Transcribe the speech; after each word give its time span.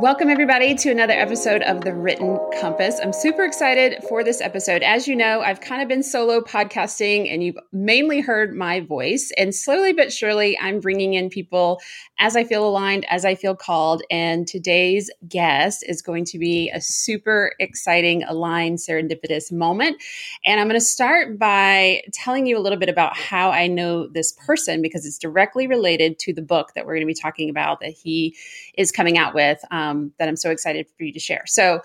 Welcome, 0.00 0.30
everybody, 0.30 0.74
to 0.76 0.90
another 0.90 1.12
episode 1.12 1.60
of 1.60 1.82
The 1.82 1.92
Written 1.92 2.38
Compass. 2.58 2.98
I'm 3.02 3.12
super 3.12 3.44
excited 3.44 4.02
for 4.08 4.24
this 4.24 4.40
episode. 4.40 4.82
As 4.82 5.06
you 5.06 5.14
know, 5.14 5.42
I've 5.42 5.60
kind 5.60 5.82
of 5.82 5.88
been 5.88 6.02
solo 6.02 6.40
podcasting, 6.40 7.30
and 7.30 7.44
you've 7.44 7.58
mainly 7.70 8.22
heard 8.22 8.54
my 8.54 8.80
voice. 8.80 9.30
And 9.36 9.54
slowly 9.54 9.92
but 9.92 10.10
surely, 10.10 10.58
I'm 10.58 10.80
bringing 10.80 11.12
in 11.12 11.28
people 11.28 11.82
as 12.18 12.34
I 12.34 12.44
feel 12.44 12.66
aligned, 12.66 13.04
as 13.10 13.26
I 13.26 13.34
feel 13.34 13.54
called. 13.54 14.02
And 14.10 14.46
today's 14.46 15.10
guest 15.28 15.84
is 15.86 16.00
going 16.00 16.24
to 16.26 16.38
be 16.38 16.70
a 16.70 16.80
super 16.80 17.52
exciting, 17.60 18.22
aligned, 18.22 18.78
serendipitous 18.78 19.52
moment. 19.52 20.02
And 20.46 20.58
I'm 20.58 20.66
going 20.66 20.80
to 20.80 20.86
start 20.86 21.38
by 21.38 22.00
telling 22.14 22.46
you 22.46 22.56
a 22.56 22.60
little 22.60 22.78
bit 22.78 22.88
about 22.88 23.18
how 23.18 23.50
I 23.50 23.66
know 23.66 24.06
this 24.06 24.32
person 24.32 24.80
because 24.80 25.04
it's 25.04 25.18
directly 25.18 25.66
related 25.66 26.18
to 26.20 26.32
the 26.32 26.40
book 26.40 26.72
that 26.74 26.86
we're 26.86 26.94
going 26.94 27.06
to 27.06 27.06
be 27.06 27.12
talking 27.12 27.50
about 27.50 27.80
that 27.80 27.92
he 27.92 28.34
is 28.78 28.90
coming 28.90 29.18
out 29.18 29.34
with. 29.34 29.62
Um, 29.70 29.89
um, 29.90 30.12
that 30.18 30.28
I'm 30.28 30.36
so 30.36 30.50
excited 30.50 30.86
for 30.96 31.04
you 31.04 31.12
to 31.12 31.20
share. 31.20 31.44
So, 31.46 31.80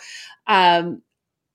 um, 0.48 1.02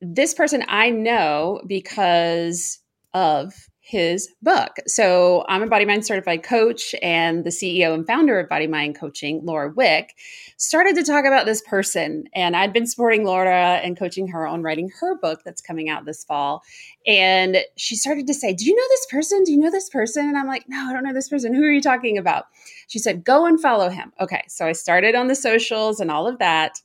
this 0.01 0.35
person 0.35 0.65
I 0.67 0.91
know 0.91 1.61
because 1.67 2.79
of 3.13 3.53
his 3.91 4.29
book. 4.41 4.77
So 4.87 5.45
I'm 5.49 5.63
a 5.63 5.67
Body 5.67 5.85
Mind 5.85 6.07
certified 6.07 6.45
coach, 6.45 6.95
and 7.03 7.45
the 7.45 7.51
CEO 7.51 7.93
and 7.93 8.07
founder 8.07 8.39
of 8.39 8.49
Body 8.49 8.69
Mind 8.69 8.97
Coaching, 8.97 9.41
Laura 9.43 9.73
Wick, 9.75 10.15
started 10.59 10.95
to 10.95 11.03
talk 11.03 11.25
about 11.25 11.45
this 11.45 11.61
person. 11.63 12.25
And 12.33 12.57
I'd 12.57 12.73
been 12.73 12.87
supporting 12.87 13.25
Laura 13.25 13.81
and 13.83 13.99
coaching 13.99 14.29
her 14.29 14.47
on 14.47 14.63
writing 14.63 14.91
her 15.01 15.19
book 15.19 15.41
that's 15.45 15.61
coming 15.61 15.89
out 15.89 16.05
this 16.05 16.23
fall. 16.23 16.63
And 17.05 17.57
she 17.77 17.97
started 17.97 18.29
to 18.29 18.35
say, 18.35 18.55
Do 18.55 18.65
you 18.65 18.77
know 18.77 18.89
this 18.91 19.07
person? 19.11 19.43
Do 19.43 19.51
you 19.51 19.59
know 19.59 19.71
this 19.73 19.91
person? 19.91 20.29
And 20.29 20.39
I'm 20.39 20.47
like, 20.47 20.67
No, 20.69 20.89
I 20.89 20.93
don't 20.93 21.03
know 21.03 21.13
this 21.13 21.29
person. 21.29 21.53
Who 21.53 21.65
are 21.65 21.73
you 21.73 21.83
talking 21.83 22.17
about? 22.17 22.45
She 22.91 22.99
said, 22.99 23.23
Go 23.23 23.47
and 23.47 23.61
follow 23.61 23.89
him. 23.89 24.13
Okay. 24.21 24.43
So 24.49 24.67
I 24.67 24.73
started 24.73 25.15
on 25.15 25.29
the 25.29 25.37
socials 25.37 26.01
and 26.01 26.11
all 26.11 26.27
of 26.27 26.41
that. 26.41 26.81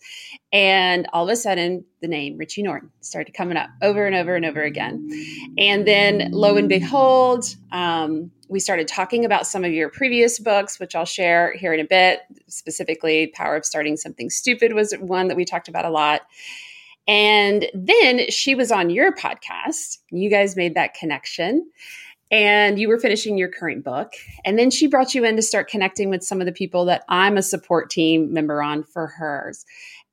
And 0.53 1.07
all 1.13 1.27
of 1.27 1.33
a 1.33 1.35
sudden, 1.35 1.83
the 1.99 2.07
name 2.07 2.37
Richie 2.37 2.61
Norton 2.61 2.91
started 3.01 3.33
coming 3.33 3.57
up 3.57 3.71
over 3.81 4.05
and 4.05 4.15
over 4.15 4.35
and 4.35 4.45
over 4.45 4.61
again. 4.61 5.09
And 5.57 5.87
then, 5.87 6.29
lo 6.31 6.57
and 6.57 6.69
behold, 6.69 7.45
um, 7.71 8.29
we 8.49 8.59
started 8.59 8.87
talking 8.87 9.25
about 9.25 9.47
some 9.47 9.65
of 9.65 9.71
your 9.71 9.89
previous 9.89 10.37
books, 10.37 10.79
which 10.79 10.95
I'll 10.95 11.05
share 11.05 11.55
here 11.57 11.73
in 11.73 11.79
a 11.79 11.85
bit. 11.85 12.19
Specifically, 12.47 13.25
Power 13.33 13.55
of 13.55 13.65
Starting 13.65 13.97
Something 13.97 14.29
Stupid 14.29 14.73
was 14.73 14.93
one 14.99 15.27
that 15.29 15.37
we 15.37 15.43
talked 15.43 15.69
about 15.69 15.85
a 15.85 15.89
lot. 15.89 16.21
And 17.07 17.65
then 17.73 18.29
she 18.29 18.53
was 18.53 18.71
on 18.71 18.91
your 18.91 19.11
podcast. 19.11 19.97
You 20.11 20.29
guys 20.29 20.55
made 20.55 20.75
that 20.75 20.93
connection 20.93 21.67
and 22.31 22.79
you 22.79 22.87
were 22.87 22.99
finishing 22.99 23.37
your 23.37 23.49
current 23.49 23.83
book. 23.83 24.13
And 24.43 24.57
then 24.57 24.71
she 24.71 24.87
brought 24.87 25.13
you 25.13 25.23
in 25.23 25.35
to 25.35 25.41
start 25.41 25.69
connecting 25.69 26.09
with 26.09 26.23
some 26.23 26.41
of 26.41 26.45
the 26.45 26.51
people 26.51 26.85
that 26.85 27.03
I'm 27.07 27.37
a 27.37 27.41
support 27.41 27.89
team 27.89 28.33
member 28.33 28.63
on 28.63 28.83
for 28.83 29.07
hers 29.07 29.65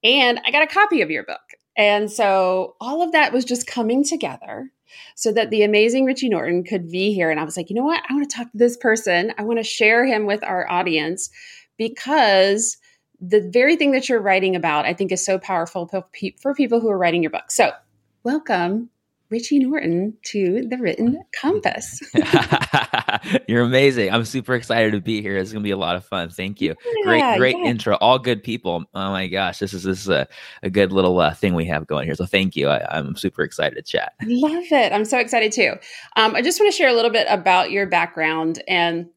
and 0.04 0.40
I 0.44 0.50
got 0.50 0.62
a 0.62 0.66
copy 0.66 1.02
of 1.02 1.10
your 1.10 1.24
book. 1.24 1.40
And 1.76 2.10
so 2.10 2.76
all 2.80 3.02
of 3.02 3.12
that 3.12 3.32
was 3.32 3.44
just 3.44 3.66
coming 3.66 4.04
together 4.04 4.70
so 5.14 5.32
that 5.32 5.50
the 5.50 5.62
amazing 5.62 6.04
Richie 6.04 6.28
Norton 6.28 6.64
could 6.64 6.90
be 6.90 7.14
here. 7.14 7.30
And 7.30 7.40
I 7.40 7.44
was 7.44 7.56
like, 7.56 7.70
you 7.70 7.76
know 7.76 7.84
what? 7.84 8.02
I 8.08 8.14
want 8.14 8.28
to 8.28 8.36
talk 8.36 8.50
to 8.52 8.58
this 8.58 8.76
person. 8.76 9.32
I 9.38 9.42
want 9.42 9.58
to 9.58 9.64
share 9.64 10.04
him 10.04 10.26
with 10.26 10.44
our 10.44 10.70
audience 10.70 11.30
because 11.78 12.76
the 13.20 13.48
very 13.52 13.76
thing 13.76 13.92
that 13.92 14.08
you're 14.08 14.20
writing 14.20 14.56
about, 14.56 14.84
I 14.84 14.92
think, 14.92 15.12
is 15.12 15.24
so 15.24 15.38
powerful 15.38 15.88
for 16.40 16.54
people 16.54 16.80
who 16.80 16.90
are 16.90 16.98
writing 16.98 17.22
your 17.22 17.30
book. 17.30 17.50
So, 17.50 17.70
welcome 18.24 18.90
Richie 19.32 19.60
Norton 19.60 20.14
to 20.24 20.66
the 20.68 20.76
Written 20.76 21.22
Compass. 21.32 22.02
You're 23.48 23.62
amazing. 23.62 24.12
I'm 24.12 24.26
super 24.26 24.54
excited 24.54 24.92
to 24.92 25.00
be 25.00 25.22
here. 25.22 25.38
It's 25.38 25.50
gonna 25.52 25.62
be 25.64 25.70
a 25.70 25.76
lot 25.76 25.96
of 25.96 26.04
fun. 26.04 26.28
Thank 26.28 26.60
you. 26.60 26.74
Yeah, 26.84 27.04
great, 27.04 27.38
great 27.38 27.56
yeah. 27.56 27.70
intro. 27.70 27.96
All 27.96 28.18
good 28.18 28.42
people. 28.42 28.84
Oh 28.94 29.10
my 29.10 29.28
gosh, 29.28 29.58
this 29.58 29.72
is 29.72 29.84
this 29.84 30.02
is 30.02 30.10
a, 30.10 30.28
a 30.62 30.68
good 30.68 30.92
little 30.92 31.18
uh, 31.18 31.32
thing 31.32 31.54
we 31.54 31.64
have 31.64 31.86
going 31.86 32.04
here. 32.04 32.14
So 32.14 32.26
thank 32.26 32.56
you. 32.56 32.68
I, 32.68 32.98
am 32.98 33.16
super 33.16 33.42
excited 33.42 33.74
to 33.76 33.82
chat. 33.82 34.12
Love 34.22 34.64
it. 34.70 34.92
I'm 34.92 35.06
so 35.06 35.18
excited 35.18 35.50
too. 35.50 35.76
Um, 36.16 36.34
I 36.34 36.42
just 36.42 36.60
want 36.60 36.70
to 36.70 36.76
share 36.76 36.90
a 36.90 36.94
little 36.94 37.10
bit 37.10 37.26
about 37.30 37.70
your 37.70 37.86
background 37.86 38.62
and 38.68 39.08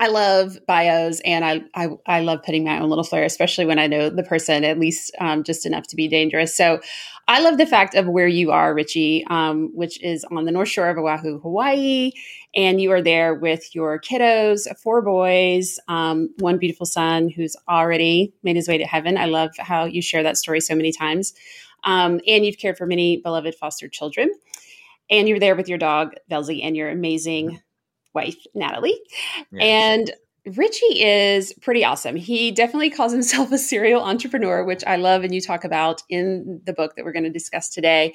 I 0.00 0.06
love 0.06 0.58
bios 0.66 1.20
and 1.26 1.44
I, 1.44 1.62
I, 1.74 1.88
I 2.06 2.20
love 2.20 2.42
putting 2.42 2.64
my 2.64 2.80
own 2.80 2.88
little 2.88 3.04
flair, 3.04 3.22
especially 3.22 3.66
when 3.66 3.78
I 3.78 3.86
know 3.86 4.08
the 4.08 4.22
person 4.22 4.64
at 4.64 4.78
least 4.78 5.14
um, 5.20 5.44
just 5.44 5.66
enough 5.66 5.86
to 5.88 5.96
be 5.96 6.08
dangerous. 6.08 6.56
So 6.56 6.80
I 7.28 7.40
love 7.40 7.58
the 7.58 7.66
fact 7.66 7.94
of 7.94 8.08
where 8.08 8.26
you 8.26 8.50
are, 8.50 8.72
Richie, 8.72 9.26
um, 9.28 9.70
which 9.74 10.02
is 10.02 10.24
on 10.24 10.46
the 10.46 10.52
North 10.52 10.70
Shore 10.70 10.88
of 10.88 10.96
Oahu, 10.96 11.38
Hawaii, 11.40 12.12
and 12.56 12.80
you 12.80 12.92
are 12.92 13.02
there 13.02 13.34
with 13.34 13.74
your 13.74 14.00
kiddos, 14.00 14.66
four 14.78 15.02
boys, 15.02 15.78
um, 15.86 16.30
one 16.38 16.56
beautiful 16.56 16.86
son 16.86 17.28
who's 17.28 17.54
already 17.68 18.32
made 18.42 18.56
his 18.56 18.68
way 18.68 18.78
to 18.78 18.86
heaven. 18.86 19.18
I 19.18 19.26
love 19.26 19.50
how 19.58 19.84
you 19.84 20.00
share 20.00 20.22
that 20.22 20.38
story 20.38 20.62
so 20.62 20.74
many 20.74 20.92
times, 20.92 21.34
um, 21.84 22.22
and 22.26 22.46
you've 22.46 22.58
cared 22.58 22.78
for 22.78 22.86
many 22.86 23.18
beloved 23.18 23.54
foster 23.54 23.86
children, 23.86 24.30
and 25.10 25.28
you're 25.28 25.38
there 25.38 25.56
with 25.56 25.68
your 25.68 25.78
dog 25.78 26.14
Velzy 26.30 26.64
and 26.64 26.74
your 26.74 26.88
amazing 26.88 27.60
wife, 28.14 28.36
Natalie. 28.54 28.98
And 29.60 30.12
Richie 30.56 31.02
is 31.02 31.52
pretty 31.60 31.84
awesome. 31.84 32.16
He 32.16 32.50
definitely 32.50 32.90
calls 32.90 33.12
himself 33.18 33.52
a 33.52 33.58
serial 33.58 34.02
entrepreneur, 34.02 34.64
which 34.64 34.84
I 34.86 34.96
love 34.96 35.24
and 35.24 35.34
you 35.34 35.40
talk 35.40 35.64
about 35.64 36.02
in 36.08 36.60
the 36.64 36.72
book 36.72 36.96
that 36.96 37.04
we're 37.04 37.12
going 37.12 37.24
to 37.24 37.30
discuss 37.30 37.68
today. 37.68 38.14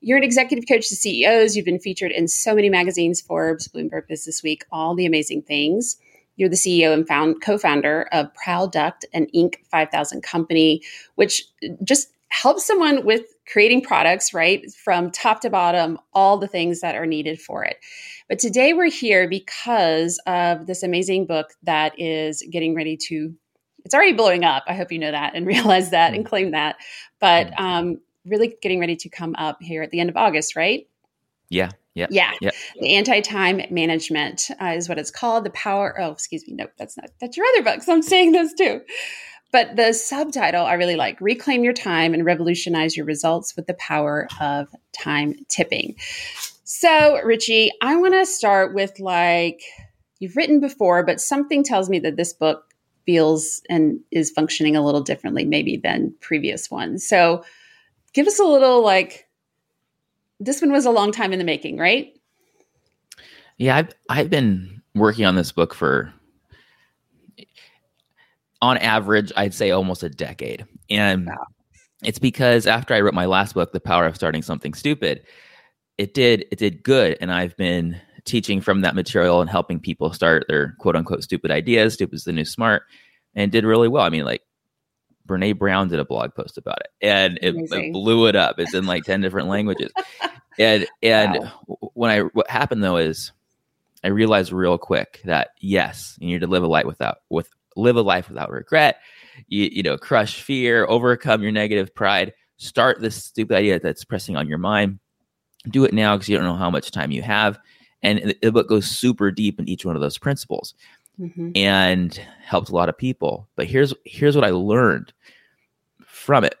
You're 0.00 0.18
an 0.18 0.24
executive 0.24 0.66
coach 0.66 0.88
to 0.88 0.96
CEOs. 0.96 1.54
You've 1.54 1.66
been 1.66 1.78
featured 1.78 2.10
in 2.10 2.26
so 2.26 2.54
many 2.54 2.70
magazines, 2.70 3.20
Forbes, 3.20 3.68
Bloomberg 3.68 4.08
Business 4.08 4.42
Week, 4.42 4.64
all 4.72 4.94
the 4.94 5.04
amazing 5.04 5.42
things. 5.42 5.98
You're 6.36 6.48
the 6.48 6.56
CEO 6.56 6.94
and 6.94 7.06
found, 7.06 7.42
co-founder 7.42 8.08
of 8.12 8.32
Prouduct, 8.32 9.04
an 9.12 9.26
Inc. 9.34 9.56
5000 9.70 10.22
company, 10.22 10.80
which 11.16 11.44
just 11.84 12.08
helps 12.30 12.64
someone 12.64 13.04
with 13.04 13.22
creating 13.50 13.82
products, 13.82 14.32
right? 14.32 14.70
From 14.72 15.10
top 15.10 15.40
to 15.40 15.50
bottom, 15.50 15.98
all 16.12 16.38
the 16.38 16.48
things 16.48 16.80
that 16.80 16.94
are 16.94 17.06
needed 17.06 17.40
for 17.40 17.64
it. 17.64 17.76
But 18.28 18.38
today 18.38 18.72
we're 18.72 18.90
here 18.90 19.28
because 19.28 20.20
of 20.26 20.66
this 20.66 20.82
amazing 20.82 21.26
book 21.26 21.48
that 21.64 21.98
is 21.98 22.42
getting 22.50 22.74
ready 22.74 22.96
to, 23.08 23.34
it's 23.84 23.94
already 23.94 24.12
blowing 24.12 24.44
up. 24.44 24.62
I 24.68 24.74
hope 24.74 24.92
you 24.92 25.00
know 25.00 25.10
that 25.10 25.34
and 25.34 25.46
realize 25.46 25.90
that 25.90 26.14
and 26.14 26.24
mm. 26.24 26.28
claim 26.28 26.52
that. 26.52 26.76
But 27.18 27.52
um, 27.58 28.00
really 28.24 28.56
getting 28.62 28.78
ready 28.78 28.96
to 28.96 29.08
come 29.08 29.34
up 29.36 29.58
here 29.60 29.82
at 29.82 29.90
the 29.90 29.98
end 29.98 30.10
of 30.10 30.16
August, 30.16 30.54
right? 30.54 30.86
Yeah. 31.48 31.70
Yeah. 31.94 32.06
Yeah. 32.10 32.30
Yep. 32.40 32.54
The 32.80 32.94
anti-time 32.94 33.62
management 33.70 34.48
uh, 34.60 34.74
is 34.76 34.88
what 34.88 34.98
it's 34.98 35.10
called. 35.10 35.44
The 35.44 35.50
power. 35.50 36.00
Oh, 36.00 36.12
excuse 36.12 36.46
me. 36.46 36.54
Nope, 36.54 36.70
that's 36.78 36.96
not. 36.96 37.10
That's 37.20 37.36
your 37.36 37.46
other 37.46 37.64
books. 37.64 37.88
I'm 37.88 38.02
saying 38.02 38.30
those 38.30 38.54
too. 38.54 38.82
But 39.52 39.76
the 39.76 39.92
subtitle 39.92 40.64
I 40.64 40.74
really 40.74 40.96
like 40.96 41.20
Reclaim 41.20 41.64
Your 41.64 41.72
Time 41.72 42.14
and 42.14 42.24
Revolutionize 42.24 42.96
Your 42.96 43.06
Results 43.06 43.56
with 43.56 43.66
the 43.66 43.74
Power 43.74 44.28
of 44.40 44.68
Time 44.92 45.34
Tipping. 45.48 45.96
So, 46.64 47.20
Richie, 47.22 47.72
I 47.82 47.96
want 47.96 48.14
to 48.14 48.24
start 48.26 48.74
with 48.74 49.00
like 49.00 49.60
you've 50.20 50.36
written 50.36 50.60
before, 50.60 51.04
but 51.04 51.20
something 51.20 51.64
tells 51.64 51.90
me 51.90 51.98
that 52.00 52.16
this 52.16 52.32
book 52.32 52.64
feels 53.06 53.60
and 53.68 54.00
is 54.12 54.30
functioning 54.30 54.76
a 54.76 54.84
little 54.84 55.00
differently, 55.00 55.44
maybe 55.44 55.76
than 55.76 56.14
previous 56.20 56.70
ones. 56.70 57.06
So, 57.06 57.44
give 58.12 58.26
us 58.26 58.38
a 58.38 58.44
little 58.44 58.84
like 58.84 59.26
this 60.40 60.62
one 60.62 60.72
was 60.72 60.86
a 60.86 60.90
long 60.90 61.12
time 61.12 61.32
in 61.32 61.38
the 61.38 61.44
making, 61.44 61.76
right? 61.76 62.14
Yeah, 63.58 63.76
I've, 63.76 63.92
I've 64.08 64.30
been 64.30 64.80
working 64.94 65.26
on 65.26 65.34
this 65.34 65.52
book 65.52 65.74
for, 65.74 66.12
on 68.62 68.76
average, 68.78 69.32
I'd 69.36 69.54
say 69.54 69.70
almost 69.70 70.02
a 70.02 70.08
decade. 70.08 70.66
And 70.88 71.26
wow. 71.26 71.46
it's 72.02 72.18
because 72.18 72.66
after 72.66 72.94
I 72.94 73.00
wrote 73.00 73.14
my 73.14 73.26
last 73.26 73.54
book, 73.54 73.72
The 73.72 73.80
Power 73.80 74.06
of 74.06 74.16
Starting 74.16 74.42
Something 74.42 74.74
Stupid, 74.74 75.22
it 76.00 76.14
did 76.14 76.46
it 76.50 76.58
did 76.58 76.82
good 76.82 77.18
and 77.20 77.30
i've 77.30 77.54
been 77.58 78.00
teaching 78.24 78.62
from 78.62 78.80
that 78.80 78.94
material 78.94 79.42
and 79.42 79.50
helping 79.50 79.78
people 79.78 80.14
start 80.14 80.46
their 80.48 80.74
quote 80.78 80.96
unquote 80.96 81.22
stupid 81.22 81.50
ideas 81.50 81.92
stupid 81.92 82.14
is 82.14 82.24
the 82.24 82.32
new 82.32 82.44
smart 82.44 82.84
and 83.34 83.52
did 83.52 83.64
really 83.64 83.86
well 83.86 84.02
i 84.02 84.08
mean 84.08 84.24
like 84.24 84.40
brene 85.26 85.58
brown 85.58 85.88
did 85.88 86.00
a 86.00 86.04
blog 86.04 86.34
post 86.34 86.56
about 86.56 86.78
it 86.80 87.06
and 87.06 87.38
it, 87.42 87.54
it 87.54 87.92
blew 87.92 88.26
it 88.26 88.34
up 88.34 88.58
it's 88.58 88.72
in 88.72 88.86
like 88.86 89.04
10 89.04 89.20
different 89.20 89.46
languages 89.46 89.92
and 90.58 90.86
and 91.02 91.38
wow. 91.66 91.90
when 91.92 92.10
i 92.10 92.20
what 92.20 92.48
happened 92.48 92.82
though 92.82 92.96
is 92.96 93.32
i 94.02 94.08
realized 94.08 94.52
real 94.52 94.78
quick 94.78 95.20
that 95.26 95.50
yes 95.58 96.16
you 96.18 96.28
need 96.28 96.40
to 96.40 96.46
live 96.46 96.62
a 96.62 96.66
life 96.66 96.86
without 96.86 97.18
with 97.28 97.50
live 97.76 97.96
a 97.96 98.02
life 98.02 98.28
without 98.28 98.50
regret 98.50 98.98
you, 99.48 99.68
you 99.72 99.82
know 99.82 99.96
crush 99.96 100.42
fear 100.42 100.86
overcome 100.86 101.42
your 101.42 101.52
negative 101.52 101.94
pride 101.94 102.32
start 102.56 103.00
this 103.00 103.24
stupid 103.24 103.56
idea 103.56 103.78
that's 103.80 104.04
pressing 104.04 104.36
on 104.36 104.48
your 104.48 104.58
mind 104.58 104.98
do 105.68 105.84
it 105.84 105.92
now 105.92 106.16
because 106.16 106.28
you 106.28 106.36
don't 106.36 106.46
know 106.46 106.56
how 106.56 106.70
much 106.70 106.90
time 106.90 107.10
you 107.10 107.22
have. 107.22 107.58
And 108.02 108.34
the 108.40 108.52
book 108.52 108.68
goes 108.68 108.86
super 108.86 109.30
deep 109.30 109.58
in 109.58 109.68
each 109.68 109.84
one 109.84 109.94
of 109.94 110.00
those 110.00 110.16
principles 110.16 110.74
mm-hmm. 111.18 111.50
and 111.54 112.14
helped 112.42 112.70
a 112.70 112.74
lot 112.74 112.88
of 112.88 112.96
people. 112.96 113.48
But 113.56 113.66
here's 113.66 113.92
here's 114.04 114.34
what 114.34 114.44
I 114.44 114.50
learned 114.50 115.12
from 116.06 116.44
it. 116.44 116.54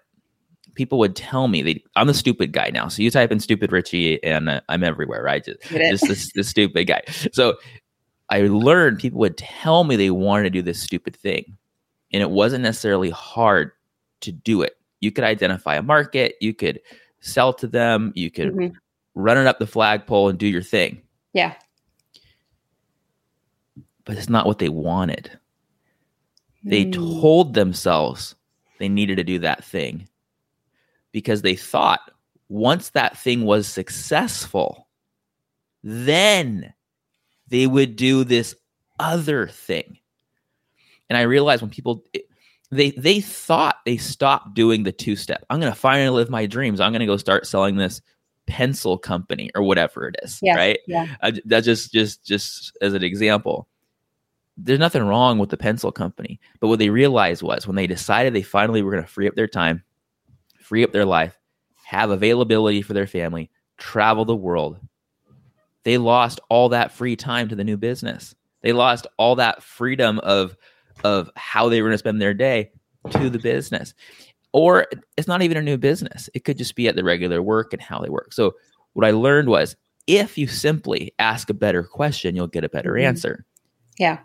people 0.74 0.98
would 0.98 1.16
tell 1.16 1.48
me 1.48 1.62
they 1.62 1.82
I'm 1.96 2.08
the 2.08 2.14
stupid 2.14 2.52
guy 2.52 2.70
now. 2.70 2.88
So 2.88 3.02
you 3.02 3.10
type 3.10 3.32
in 3.32 3.40
stupid 3.40 3.72
Richie 3.72 4.22
and 4.22 4.50
uh, 4.50 4.60
I'm 4.68 4.84
everywhere, 4.84 5.22
right? 5.22 5.42
Just, 5.42 5.62
just 5.62 6.08
this, 6.08 6.32
this 6.34 6.48
stupid 6.48 6.86
guy. 6.86 7.02
So 7.32 7.56
I 8.30 8.42
learned 8.42 9.00
people 9.00 9.18
would 9.20 9.36
tell 9.36 9.84
me 9.84 9.96
they 9.96 10.10
wanted 10.10 10.44
to 10.44 10.50
do 10.50 10.62
this 10.62 10.80
stupid 10.80 11.16
thing. 11.16 11.56
And 12.12 12.22
it 12.22 12.30
wasn't 12.30 12.62
necessarily 12.62 13.10
hard 13.10 13.72
to 14.20 14.32
do 14.32 14.62
it. 14.62 14.76
You 15.00 15.10
could 15.10 15.24
identify 15.24 15.76
a 15.76 15.82
market, 15.82 16.36
you 16.40 16.54
could 16.54 16.80
sell 17.20 17.52
to 17.54 17.66
them, 17.66 18.12
you 18.14 18.30
could 18.30 18.52
mm-hmm. 18.52 18.76
run 19.14 19.38
it 19.38 19.46
up 19.46 19.58
the 19.58 19.66
flagpole 19.66 20.28
and 20.28 20.38
do 20.38 20.46
your 20.46 20.62
thing. 20.62 21.02
Yeah. 21.32 21.54
But 24.04 24.16
it's 24.16 24.28
not 24.28 24.46
what 24.46 24.58
they 24.58 24.68
wanted. 24.68 25.30
They 26.64 26.84
mm. 26.84 26.92
told 26.92 27.54
themselves 27.54 28.34
they 28.78 28.88
needed 28.88 29.16
to 29.16 29.24
do 29.24 29.38
that 29.40 29.64
thing 29.64 30.08
because 31.12 31.42
they 31.42 31.56
thought 31.56 32.10
once 32.48 32.90
that 32.90 33.16
thing 33.16 33.44
was 33.44 33.66
successful, 33.66 34.88
then 35.82 36.72
they 37.50 37.66
would 37.66 37.96
do 37.96 38.24
this 38.24 38.54
other 38.98 39.48
thing. 39.48 39.98
And 41.08 41.16
I 41.16 41.22
realized 41.22 41.62
when 41.62 41.70
people 41.70 42.04
they 42.70 42.92
they 42.92 43.20
thought 43.20 43.76
they 43.84 43.96
stopped 43.96 44.54
doing 44.54 44.84
the 44.84 44.92
two 44.92 45.16
step. 45.16 45.44
I'm 45.50 45.60
going 45.60 45.72
to 45.72 45.78
finally 45.78 46.10
live 46.10 46.30
my 46.30 46.46
dreams. 46.46 46.80
I'm 46.80 46.92
going 46.92 47.00
to 47.00 47.06
go 47.06 47.16
start 47.16 47.46
selling 47.46 47.76
this 47.76 48.00
pencil 48.46 48.96
company 48.96 49.50
or 49.54 49.62
whatever 49.62 50.08
it 50.08 50.16
is, 50.22 50.38
yeah, 50.42 50.56
right? 50.56 50.78
Yeah. 50.86 51.06
Uh, 51.20 51.32
that 51.46 51.64
just 51.64 51.92
just 51.92 52.24
just 52.24 52.76
as 52.80 52.94
an 52.94 53.02
example. 53.02 53.66
There's 54.56 54.78
nothing 54.78 55.02
wrong 55.02 55.38
with 55.38 55.48
the 55.48 55.56
pencil 55.56 55.90
company, 55.90 56.38
but 56.60 56.68
what 56.68 56.78
they 56.78 56.90
realized 56.90 57.42
was 57.42 57.66
when 57.66 57.76
they 57.76 57.86
decided 57.86 58.34
they 58.34 58.42
finally 58.42 58.82
were 58.82 58.90
going 58.90 59.02
to 59.02 59.08
free 59.08 59.26
up 59.26 59.34
their 59.34 59.46
time, 59.46 59.82
free 60.60 60.84
up 60.84 60.92
their 60.92 61.06
life, 61.06 61.38
have 61.84 62.10
availability 62.10 62.82
for 62.82 62.92
their 62.92 63.06
family, 63.06 63.50
travel 63.78 64.26
the 64.26 64.36
world, 64.36 64.78
they 65.84 65.98
lost 65.98 66.40
all 66.48 66.68
that 66.70 66.92
free 66.92 67.16
time 67.16 67.48
to 67.48 67.56
the 67.56 67.64
new 67.64 67.76
business. 67.76 68.34
They 68.62 68.72
lost 68.72 69.06
all 69.16 69.36
that 69.36 69.62
freedom 69.62 70.18
of 70.20 70.56
of 71.04 71.30
how 71.36 71.68
they 71.68 71.80
were 71.80 71.88
going 71.88 71.94
to 71.94 71.98
spend 71.98 72.20
their 72.20 72.34
day 72.34 72.70
to 73.10 73.30
the 73.30 73.38
business. 73.38 73.94
Or 74.52 74.86
it's 75.16 75.28
not 75.28 75.42
even 75.42 75.56
a 75.56 75.62
new 75.62 75.78
business. 75.78 76.28
It 76.34 76.44
could 76.44 76.58
just 76.58 76.74
be 76.74 76.88
at 76.88 76.96
the 76.96 77.04
regular 77.04 77.42
work 77.42 77.72
and 77.72 77.80
how 77.80 78.00
they 78.00 78.10
work. 78.10 78.32
So 78.32 78.54
what 78.92 79.06
I 79.06 79.12
learned 79.12 79.48
was 79.48 79.76
if 80.06 80.36
you 80.36 80.46
simply 80.46 81.14
ask 81.18 81.48
a 81.50 81.54
better 81.54 81.82
question, 81.82 82.34
you'll 82.34 82.48
get 82.48 82.64
a 82.64 82.68
better 82.68 82.92
mm-hmm. 82.92 83.06
answer. 83.06 83.46
Yeah. 83.98 84.18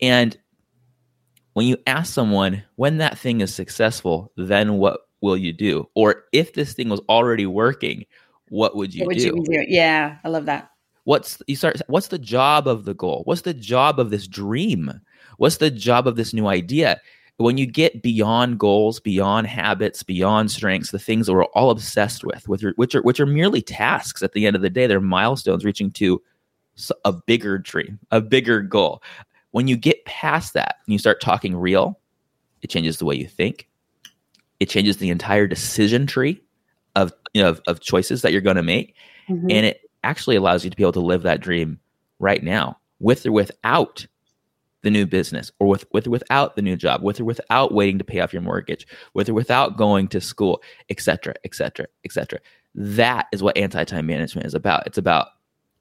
And 0.00 0.36
when 1.52 1.66
you 1.66 1.76
ask 1.86 2.12
someone 2.12 2.64
when 2.76 2.98
that 2.98 3.18
thing 3.18 3.40
is 3.40 3.54
successful, 3.54 4.32
then 4.36 4.74
what 4.78 5.00
will 5.20 5.36
you 5.36 5.52
do? 5.52 5.88
Or 5.94 6.24
if 6.32 6.54
this 6.54 6.72
thing 6.72 6.88
was 6.88 7.00
already 7.08 7.46
working, 7.46 8.04
what 8.48 8.76
would 8.76 8.94
you 8.94 9.02
what 9.02 9.08
would 9.08 9.18
do? 9.18 9.26
You 9.36 9.44
do? 9.44 9.64
Yeah, 9.68 10.18
I 10.24 10.28
love 10.28 10.46
that. 10.46 10.70
What's 11.04 11.42
you 11.46 11.56
start? 11.56 11.80
What's 11.86 12.08
the 12.08 12.18
job 12.18 12.66
of 12.66 12.84
the 12.84 12.94
goal? 12.94 13.22
What's 13.24 13.42
the 13.42 13.54
job 13.54 14.00
of 14.00 14.10
this 14.10 14.26
dream? 14.26 14.90
What's 15.36 15.58
the 15.58 15.70
job 15.70 16.06
of 16.06 16.16
this 16.16 16.32
new 16.32 16.46
idea? 16.46 17.00
When 17.36 17.58
you 17.58 17.66
get 17.66 18.00
beyond 18.00 18.60
goals, 18.60 19.00
beyond 19.00 19.48
habits, 19.48 20.02
beyond 20.02 20.50
strengths, 20.52 20.92
the 20.92 21.00
things 21.00 21.26
that 21.26 21.34
we're 21.34 21.44
all 21.46 21.70
obsessed 21.70 22.24
with, 22.24 22.48
with 22.48 22.62
which 22.76 22.94
are 22.94 23.02
which 23.02 23.20
are 23.20 23.26
merely 23.26 23.60
tasks 23.60 24.22
at 24.22 24.32
the 24.32 24.46
end 24.46 24.56
of 24.56 24.62
the 24.62 24.70
day, 24.70 24.86
they're 24.86 25.00
milestones 25.00 25.64
reaching 25.64 25.90
to 25.92 26.22
a 27.04 27.12
bigger 27.12 27.58
dream, 27.58 27.98
a 28.10 28.20
bigger 28.20 28.60
goal. 28.60 29.02
When 29.50 29.68
you 29.68 29.76
get 29.76 30.04
past 30.04 30.54
that 30.54 30.76
and 30.86 30.92
you 30.92 30.98
start 30.98 31.20
talking 31.20 31.56
real, 31.56 32.00
it 32.62 32.70
changes 32.70 32.98
the 32.98 33.04
way 33.04 33.14
you 33.14 33.28
think. 33.28 33.68
It 34.60 34.68
changes 34.68 34.96
the 34.96 35.10
entire 35.10 35.46
decision 35.46 36.06
tree 36.06 36.40
of 36.96 37.12
you 37.32 37.42
know 37.42 37.50
of, 37.50 37.62
of 37.66 37.80
choices 37.80 38.22
that 38.22 38.32
you're 38.32 38.40
going 38.40 38.56
to 38.56 38.62
make 38.62 38.94
mm-hmm. 39.28 39.50
and 39.50 39.66
it 39.66 39.80
actually 40.02 40.36
allows 40.36 40.64
you 40.64 40.70
to 40.70 40.76
be 40.76 40.82
able 40.82 40.92
to 40.92 41.00
live 41.00 41.22
that 41.22 41.40
dream 41.40 41.78
right 42.18 42.42
now 42.42 42.78
with 43.00 43.26
or 43.26 43.32
without 43.32 44.06
the 44.82 44.90
new 44.90 45.06
business 45.06 45.50
or 45.58 45.66
with, 45.66 45.86
with 45.92 46.06
or 46.06 46.10
without 46.10 46.56
the 46.56 46.62
new 46.62 46.76
job 46.76 47.02
with 47.02 47.18
or 47.18 47.24
without 47.24 47.72
waiting 47.72 47.98
to 47.98 48.04
pay 48.04 48.20
off 48.20 48.32
your 48.32 48.42
mortgage 48.42 48.86
with 49.14 49.28
or 49.28 49.34
without 49.34 49.76
going 49.76 50.06
to 50.08 50.20
school 50.20 50.62
etc 50.90 51.34
etc 51.44 51.86
etc 52.04 52.38
that 52.74 53.26
is 53.32 53.42
what 53.42 53.56
anti-time 53.56 54.06
management 54.06 54.46
is 54.46 54.54
about. 54.54 54.86
It's 54.86 54.98
about 54.98 55.28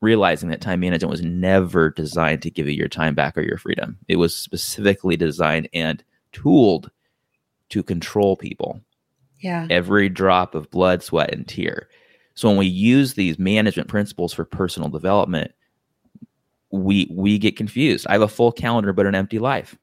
realizing 0.01 0.49
that 0.49 0.61
time 0.61 0.81
management 0.81 1.09
was 1.09 1.23
never 1.23 1.89
designed 1.89 2.41
to 2.43 2.51
give 2.51 2.67
you 2.67 2.73
your 2.73 2.89
time 2.89 3.15
back 3.15 3.37
or 3.37 3.41
your 3.41 3.57
freedom. 3.57 3.97
It 4.07 4.17
was 4.17 4.35
specifically 4.35 5.15
designed 5.15 5.69
and 5.73 6.03
tooled 6.31 6.91
to 7.69 7.83
control 7.83 8.35
people 8.35 8.81
yeah. 9.43 9.67
Every 9.69 10.07
drop 10.09 10.55
of 10.55 10.71
blood, 10.71 11.03
sweat, 11.03 11.33
and 11.33 11.47
tear. 11.47 11.89
So 12.33 12.47
when 12.47 12.57
we 12.57 12.65
use 12.65 13.13
these 13.13 13.37
management 13.37 13.89
principles 13.89 14.33
for 14.33 14.45
personal 14.45 14.89
development, 14.89 15.51
we 16.71 17.07
we 17.11 17.37
get 17.37 17.57
confused. 17.57 18.07
I 18.07 18.13
have 18.13 18.21
a 18.21 18.27
full 18.27 18.51
calendar 18.51 18.93
but 18.93 19.05
an 19.05 19.13
empty 19.13 19.37
life. 19.37 19.77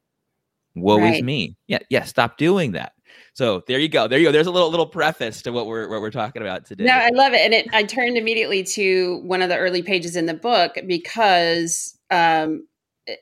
Woe 0.75 0.99
right. 0.99 1.17
is 1.17 1.23
me. 1.23 1.57
Yeah, 1.69 1.79
yeah. 1.91 2.05
Stop 2.05 2.39
doing 2.39 2.73
that. 2.73 2.95
So 3.35 3.63
there 3.69 3.79
you 3.79 3.89
go. 3.89 4.09
There 4.09 4.19
you 4.19 4.27
go. 4.27 4.33
There's 4.33 4.47
a 4.47 4.51
little 4.51 4.71
little 4.71 4.87
preface 4.87 5.43
to 5.43 5.53
what 5.53 5.67
we're 5.67 5.89
what 5.89 6.01
we're 6.01 6.11
talking 6.11 6.43
about 6.43 6.65
today. 6.65 6.85
No, 6.85 6.95
I 6.95 7.11
love 7.11 7.33
it, 7.33 7.41
and 7.41 7.53
it, 7.53 7.69
I 7.73 7.85
turned 7.85 8.17
immediately 8.17 8.65
to 8.65 9.21
one 9.25 9.43
of 9.43 9.51
the 9.51 9.59
early 9.59 9.83
pages 9.83 10.17
in 10.17 10.27
the 10.27 10.35
book 10.35 10.79
because 10.87 11.99
um, 12.11 12.67
it, 13.07 13.21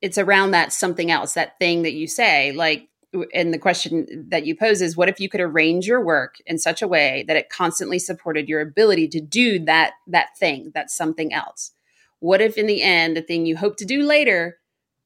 it's 0.00 0.18
around 0.18 0.52
that 0.52 0.72
something 0.72 1.10
else, 1.10 1.34
that 1.34 1.58
thing 1.58 1.82
that 1.82 1.92
you 1.92 2.08
say, 2.08 2.52
like 2.52 2.88
and 3.32 3.52
the 3.52 3.58
question 3.58 4.26
that 4.28 4.46
you 4.46 4.56
pose 4.56 4.82
is 4.82 4.96
what 4.96 5.08
if 5.08 5.20
you 5.20 5.28
could 5.28 5.40
arrange 5.40 5.86
your 5.86 6.04
work 6.04 6.36
in 6.46 6.58
such 6.58 6.82
a 6.82 6.88
way 6.88 7.24
that 7.28 7.36
it 7.36 7.48
constantly 7.48 7.98
supported 7.98 8.48
your 8.48 8.60
ability 8.60 9.08
to 9.08 9.20
do 9.20 9.58
that 9.60 9.92
that 10.06 10.36
thing 10.38 10.72
that's 10.74 10.96
something 10.96 11.32
else? 11.32 11.72
What 12.20 12.40
if 12.40 12.56
in 12.56 12.66
the 12.66 12.82
end 12.82 13.16
the 13.16 13.22
thing 13.22 13.46
you 13.46 13.56
hope 13.56 13.76
to 13.76 13.84
do 13.84 14.02
later 14.02 14.58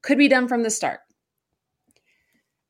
could 0.02 0.18
be 0.18 0.28
done 0.28 0.48
from 0.48 0.62
the 0.62 0.70
start? 0.70 1.00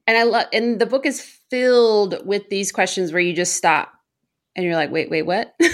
And 0.06 0.16
i 0.16 0.25
love 0.25 0.46
and 0.52 0.81
the 0.81 0.87
book 0.87 1.06
is 1.06 1.20
filled 1.20 2.26
with 2.26 2.48
these 2.48 2.72
questions 2.72 3.12
where 3.12 3.22
you 3.22 3.32
just 3.32 3.56
stop 3.56 3.93
and 4.56 4.64
you're 4.64 4.75
like 4.75 4.90
wait 4.90 5.10
wait 5.10 5.22
what? 5.22 5.54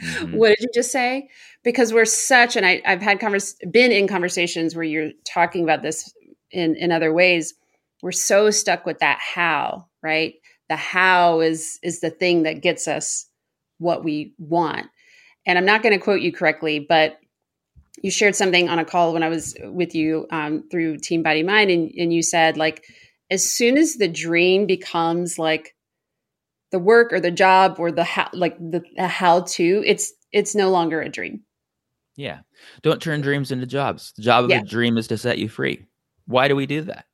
Mm-hmm. 0.00 0.38
what 0.38 0.48
did 0.48 0.60
you 0.60 0.68
just 0.72 0.92
say? 0.92 1.28
Because 1.62 1.92
we're 1.92 2.06
such 2.06 2.56
and 2.56 2.64
I, 2.64 2.80
i've 2.86 3.02
had 3.02 3.20
convers 3.20 3.54
been 3.70 3.92
in 3.92 4.08
conversations 4.08 4.74
where 4.74 4.82
you're 4.82 5.10
talking 5.26 5.62
about 5.62 5.82
this 5.82 6.10
in 6.50 6.74
in 6.76 6.90
other 6.90 7.12
ways 7.12 7.52
we're 8.02 8.12
so 8.12 8.50
stuck 8.50 8.86
with 8.86 8.98
that 9.00 9.18
how, 9.20 9.86
right? 10.02 10.34
The 10.68 10.76
how 10.76 11.40
is 11.40 11.78
is 11.82 12.00
the 12.00 12.10
thing 12.10 12.44
that 12.44 12.62
gets 12.62 12.88
us 12.88 13.26
what 13.78 14.04
we 14.04 14.34
want. 14.38 14.86
And 15.46 15.58
I'm 15.58 15.64
not 15.64 15.82
going 15.82 15.92
to 15.92 16.04
quote 16.04 16.20
you 16.20 16.32
correctly, 16.32 16.78
but 16.78 17.18
you 18.02 18.10
shared 18.10 18.36
something 18.36 18.68
on 18.68 18.78
a 18.78 18.84
call 18.84 19.12
when 19.12 19.22
I 19.22 19.28
was 19.28 19.56
with 19.62 19.94
you 19.94 20.26
um, 20.30 20.64
through 20.70 20.98
Team 20.98 21.22
Body 21.22 21.42
Mind, 21.42 21.70
and, 21.70 21.90
and 21.98 22.12
you 22.12 22.22
said 22.22 22.56
like, 22.56 22.84
as 23.30 23.50
soon 23.50 23.78
as 23.78 23.94
the 23.94 24.08
dream 24.08 24.66
becomes 24.66 25.38
like 25.38 25.74
the 26.72 26.78
work 26.78 27.12
or 27.12 27.20
the 27.20 27.30
job 27.30 27.76
or 27.78 27.90
the 27.90 28.04
how, 28.04 28.28
like 28.32 28.58
the, 28.58 28.82
the 28.96 29.08
how 29.08 29.40
to, 29.40 29.82
it's 29.86 30.12
it's 30.32 30.54
no 30.54 30.70
longer 30.70 31.00
a 31.00 31.08
dream. 31.08 31.42
Yeah, 32.16 32.40
don't 32.82 33.00
turn 33.00 33.20
dreams 33.20 33.50
into 33.50 33.66
jobs. 33.66 34.12
The 34.16 34.22
job 34.22 34.44
of 34.44 34.50
yeah. 34.50 34.60
a 34.60 34.64
dream 34.64 34.98
is 34.98 35.08
to 35.08 35.18
set 35.18 35.38
you 35.38 35.48
free. 35.48 35.86
Why 36.26 36.48
do 36.48 36.56
we 36.56 36.66
do 36.66 36.82
that? 36.82 37.06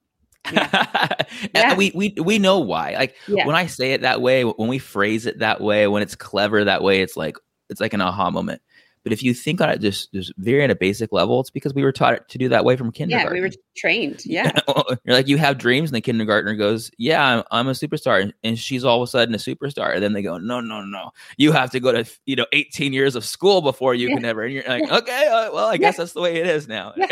Yeah. 0.53 1.09
yeah. 1.55 1.75
we 1.75 1.93
we 1.95 2.15
we 2.23 2.39
know 2.39 2.59
why. 2.59 2.95
Like 2.95 3.15
yeah. 3.29 3.47
when 3.47 3.57
I 3.57 3.67
say 3.67 3.93
it 3.93 4.03
that 4.03 4.21
way, 4.21 4.45
when 4.45 4.69
we 4.69 4.79
phrase 4.79 5.27
it 5.27 5.39
that 5.41 5.61
way, 5.61 5.87
when 5.87 6.03
it's 6.03 6.15
clever 6.15 6.65
that 6.65 6.83
way, 6.83 7.01
it's 7.03 7.17
like 7.17 7.37
it's 7.69 7.81
like 7.81 7.95
an 7.95 8.01
aha 8.01 8.31
moment. 8.31 8.63
But 9.07 9.13
if 9.13 9.23
you 9.23 9.35
think 9.35 9.61
on 9.61 9.71
it 9.71 9.81
just, 9.81 10.13
just 10.13 10.33
very 10.37 10.65
at 10.65 10.71
a 10.73 10.75
basic 10.75 11.13
level, 11.13 11.39
it's 11.39 11.49
because 11.49 11.73
we 11.73 11.85
were 11.85 11.93
taught 11.93 12.29
to 12.29 12.39
do 12.39 12.49
that 12.49 12.65
way 12.65 12.75
from 12.75 12.91
kindergarten. 12.91 13.37
Yeah, 13.37 13.41
we 13.41 13.41
were 13.41 13.55
trained. 13.77 14.25
Yeah. 14.27 14.51
You're 15.05 15.15
like, 15.15 15.29
you 15.29 15.37
have 15.37 15.59
dreams, 15.59 15.91
and 15.91 15.95
the 15.95 16.01
kindergartner 16.01 16.57
goes, 16.57 16.91
Yeah, 16.99 17.25
I'm, 17.25 17.45
I'm, 17.53 17.69
a 17.69 17.71
superstar. 17.71 18.33
And 18.43 18.59
she's 18.59 18.85
all 18.85 19.01
of 19.01 19.07
a 19.07 19.11
sudden 19.11 19.33
a 19.33 19.39
superstar. 19.39 19.95
And 19.95 20.03
then 20.03 20.13
they 20.13 20.23
go, 20.23 20.39
No, 20.39 20.61
no, 20.61 20.83
no. 20.83 21.13
You 21.37 21.53
have 21.53 21.71
to 21.71 21.79
go 21.79 21.93
to, 21.93 22.05
you 22.25 22.35
know, 22.35 22.47
18 22.53 22.93
years 22.93 23.15
of 23.15 23.25
school 23.25 23.63
before 23.63 23.95
you 23.95 24.09
yeah. 24.09 24.17
can 24.17 24.25
ever. 24.25 24.43
And 24.43 24.55
you're 24.55 24.65
like, 24.67 24.83
yeah. 24.89 24.97
Okay, 24.97 25.27
uh, 25.29 25.53
well, 25.53 25.67
I 25.67 25.75
yeah. 25.75 25.77
guess 25.77 25.99
that's 25.99 26.13
the 26.13 26.21
way 26.21 26.35
it 26.41 26.47
is 26.49 26.67
now. 26.67 26.93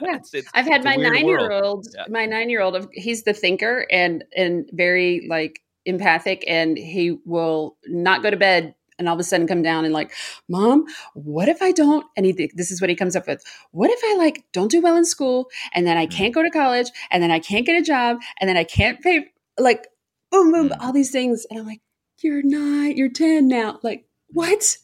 It's, 0.00 0.34
it's, 0.34 0.50
I've 0.54 0.66
had 0.66 0.82
my 0.82 0.96
nine 0.96 1.26
year 1.26 1.52
old, 1.52 1.86
my 2.08 2.26
nine 2.26 2.50
year 2.50 2.62
old, 2.62 2.88
he's 2.92 3.22
the 3.22 3.32
thinker 3.32 3.86
and, 3.92 4.24
and 4.36 4.68
very 4.72 5.26
like 5.28 5.60
empathic, 5.84 6.42
and 6.48 6.76
he 6.76 7.18
will 7.24 7.76
not 7.86 8.22
go 8.22 8.30
to 8.30 8.36
bed 8.36 8.74
and 8.98 9.08
all 9.08 9.14
of 9.14 9.20
a 9.20 9.24
sudden 9.24 9.46
come 9.46 9.62
down 9.62 9.84
and 9.84 9.94
like, 9.94 10.12
mom, 10.48 10.86
what 11.14 11.48
if 11.48 11.62
I 11.62 11.72
don't? 11.72 12.06
And 12.16 12.26
he, 12.26 12.50
this 12.54 12.70
is 12.70 12.80
what 12.80 12.90
he 12.90 12.96
comes 12.96 13.16
up 13.16 13.26
with. 13.26 13.42
What 13.70 13.90
if 13.90 14.00
I 14.04 14.16
like 14.16 14.44
don't 14.52 14.70
do 14.70 14.80
well 14.80 14.96
in 14.96 15.04
school 15.04 15.48
and 15.72 15.86
then 15.86 15.96
I 15.96 16.06
mm. 16.06 16.10
can't 16.10 16.34
go 16.34 16.42
to 16.42 16.50
college 16.50 16.88
and 17.10 17.22
then 17.22 17.30
I 17.30 17.38
can't 17.38 17.66
get 17.66 17.80
a 17.80 17.84
job 17.84 18.18
and 18.40 18.48
then 18.48 18.56
I 18.56 18.64
can't 18.64 19.00
pay 19.00 19.26
like 19.58 19.86
boom, 20.30 20.52
boom, 20.52 20.68
mm. 20.70 20.76
all 20.80 20.92
these 20.92 21.10
things. 21.10 21.46
And 21.50 21.60
I'm 21.60 21.66
like, 21.66 21.80
you're 22.20 22.42
not, 22.42 22.96
you're 22.96 23.10
10 23.10 23.48
now. 23.48 23.78
Like, 23.82 24.06
what? 24.28 24.76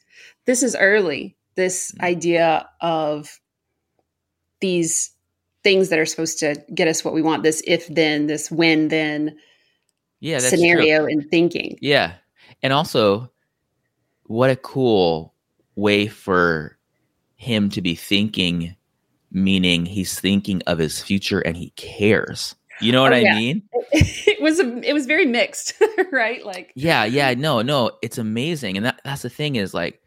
This 0.47 0.63
is 0.63 0.77
early. 0.77 1.37
This 1.57 1.93
mm. 1.93 2.05
idea 2.05 2.69
of 2.81 3.41
these 4.61 5.13
things 5.63 5.89
that 5.89 5.99
are 5.99 6.07
supposed 6.07 6.39
to 6.41 6.63
get 6.75 6.89
us 6.89 7.05
what 7.05 7.15
we 7.15 7.23
want, 7.23 7.43
this 7.43 7.63
if 7.67 7.87
then, 7.89 8.27
this 8.27 8.51
when 8.51 8.89
then. 8.89 9.37
yeah 10.21 10.39
scenario 10.39 11.01
true. 11.01 11.13
and 11.13 11.31
thinking. 11.31 11.79
Yeah. 11.81 12.15
And 12.63 12.73
also, 12.73 13.31
what 14.27 14.51
a 14.51 14.57
cool 14.57 15.35
way 15.77 16.07
for 16.07 16.79
him 17.37 17.69
to 17.71 17.83
be 17.83 17.95
thinking, 17.95 18.77
meaning 19.31 19.87
he's 19.87 20.19
thinking 20.19 20.63
of 20.67 20.79
his 20.79 21.03
future 21.03 21.41
and 21.41 21.57
he 21.57 21.71
cares. 21.71 22.55
You 22.81 22.93
know 22.93 23.03
what 23.03 23.13
oh, 23.13 23.17
I 23.17 23.21
yeah. 23.21 23.35
mean? 23.35 23.63
It 23.97 24.43
was 24.43 24.59
a, 24.59 24.79
it 24.81 24.93
was 24.93 25.07
very 25.07 25.25
mixed, 25.25 25.75
right? 26.13 26.45
Like 26.45 26.73
Yeah, 26.75 27.05
yeah, 27.05 27.33
no, 27.35 27.63
no, 27.63 27.93
it's 28.03 28.19
amazing. 28.19 28.77
And 28.77 28.85
that 28.85 29.01
that's 29.05 29.23
the 29.23 29.31
thing 29.31 29.57
is 29.57 29.73
like 29.73 30.03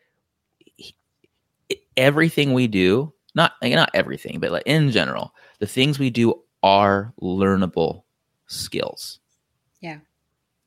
everything 1.95 2.53
we 2.53 2.67
do, 2.67 3.13
not 3.33 3.53
not 3.63 3.89
everything, 3.93 4.39
but 4.39 4.51
like 4.51 4.63
in 4.65 4.91
general, 4.91 5.33
the 5.59 5.65
things 5.65 5.97
we 5.97 6.09
do 6.09 6.43
are 6.61 7.13
learnable 7.21 8.03
skills. 8.47 9.19
Yeah. 9.81 9.99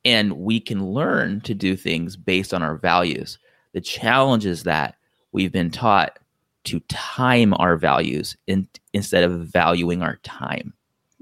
And 0.04 0.32
we 0.38 0.60
can 0.60 0.84
learn 0.84 1.40
to 1.42 1.54
do 1.54 1.76
things 1.76 2.16
based 2.16 2.54
on 2.54 2.62
our 2.62 2.76
values. 2.76 3.38
The 3.72 3.80
challenge 3.80 4.46
is 4.46 4.62
that 4.64 4.96
we've 5.32 5.52
been 5.52 5.70
taught 5.70 6.18
to 6.64 6.80
time 6.88 7.54
our 7.54 7.76
values 7.76 8.36
in, 8.46 8.68
instead 8.92 9.24
of 9.24 9.46
valuing 9.46 10.02
our 10.02 10.16
time. 10.22 10.72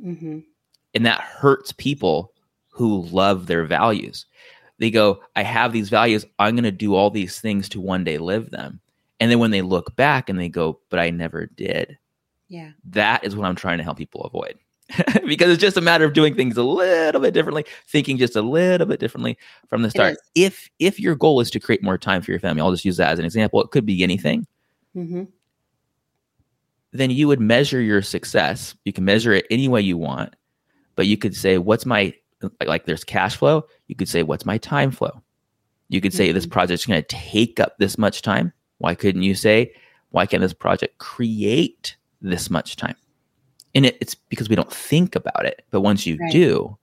Mm-hmm. 0.02 0.40
And 0.94 1.06
that 1.06 1.20
hurts 1.20 1.72
people 1.72 2.32
who 2.68 3.02
love 3.06 3.46
their 3.46 3.64
values. 3.64 4.26
They 4.78 4.90
go, 4.90 5.20
I 5.34 5.42
have 5.42 5.72
these 5.72 5.88
values. 5.88 6.24
I'm 6.38 6.54
going 6.54 6.64
to 6.64 6.70
do 6.70 6.94
all 6.94 7.10
these 7.10 7.40
things 7.40 7.68
to 7.70 7.80
one 7.80 8.04
day 8.04 8.18
live 8.18 8.50
them. 8.50 8.80
And 9.20 9.30
then 9.30 9.40
when 9.40 9.50
they 9.50 9.62
look 9.62 9.96
back 9.96 10.28
and 10.28 10.38
they 10.38 10.48
go, 10.48 10.78
but 10.90 11.00
I 11.00 11.10
never 11.10 11.46
did. 11.46 11.98
Yeah. 12.48 12.70
That 12.84 13.24
is 13.24 13.34
what 13.34 13.46
I'm 13.46 13.56
trying 13.56 13.78
to 13.78 13.84
help 13.84 13.98
people 13.98 14.22
avoid. 14.22 14.56
because 15.26 15.50
it's 15.50 15.60
just 15.60 15.76
a 15.76 15.82
matter 15.82 16.04
of 16.04 16.14
doing 16.14 16.34
things 16.34 16.56
a 16.56 16.62
little 16.62 17.20
bit 17.20 17.34
differently, 17.34 17.64
thinking 17.86 18.16
just 18.16 18.36
a 18.36 18.42
little 18.42 18.86
bit 18.86 19.00
differently 19.00 19.36
from 19.68 19.82
the 19.82 19.90
start. 19.90 20.16
If 20.34 20.68
if 20.78 20.98
your 20.98 21.14
goal 21.14 21.40
is 21.40 21.50
to 21.50 21.60
create 21.60 21.82
more 21.82 21.98
time 21.98 22.22
for 22.22 22.30
your 22.30 22.40
family, 22.40 22.62
I'll 22.62 22.70
just 22.70 22.84
use 22.84 22.96
that 22.96 23.12
as 23.12 23.18
an 23.18 23.24
example. 23.24 23.62
It 23.62 23.70
could 23.70 23.84
be 23.84 24.02
anything. 24.02 24.46
Mm-hmm. 24.96 25.24
Then 26.92 27.10
you 27.10 27.28
would 27.28 27.40
measure 27.40 27.82
your 27.82 28.00
success. 28.00 28.74
You 28.84 28.94
can 28.94 29.04
measure 29.04 29.32
it 29.34 29.46
any 29.50 29.68
way 29.68 29.82
you 29.82 29.98
want, 29.98 30.34
but 30.96 31.06
you 31.06 31.18
could 31.18 31.36
say, 31.36 31.58
"What's 31.58 31.84
my 31.84 32.14
like?" 32.64 32.86
There's 32.86 33.04
cash 33.04 33.36
flow. 33.36 33.66
You 33.88 33.94
could 33.94 34.08
say, 34.08 34.22
"What's 34.22 34.46
my 34.46 34.56
time 34.56 34.90
flow?" 34.90 35.22
You 35.90 36.00
could 36.00 36.14
say, 36.14 36.28
mm-hmm. 36.28 36.34
"This 36.34 36.46
project's 36.46 36.86
going 36.86 37.02
to 37.02 37.08
take 37.08 37.60
up 37.60 37.76
this 37.78 37.98
much 37.98 38.22
time." 38.22 38.52
Why 38.78 38.94
couldn't 38.94 39.22
you 39.22 39.34
say, 39.34 39.74
"Why 40.10 40.24
can't 40.24 40.40
this 40.40 40.54
project 40.54 40.96
create 40.96 41.96
this 42.22 42.48
much 42.48 42.76
time?" 42.76 42.96
And 43.78 43.86
it, 43.86 43.96
it's 44.00 44.16
because 44.16 44.48
we 44.48 44.56
don't 44.56 44.72
think 44.72 45.14
about 45.14 45.46
it. 45.46 45.64
But 45.70 45.82
once 45.82 46.04
you 46.04 46.16
right. 46.16 46.32
do, 46.32 46.76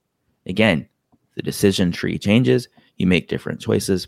again, 0.46 0.88
the 1.36 1.44
decision 1.44 1.92
tree 1.92 2.18
changes. 2.18 2.70
You 2.96 3.06
make 3.06 3.28
different 3.28 3.60
choices. 3.60 4.08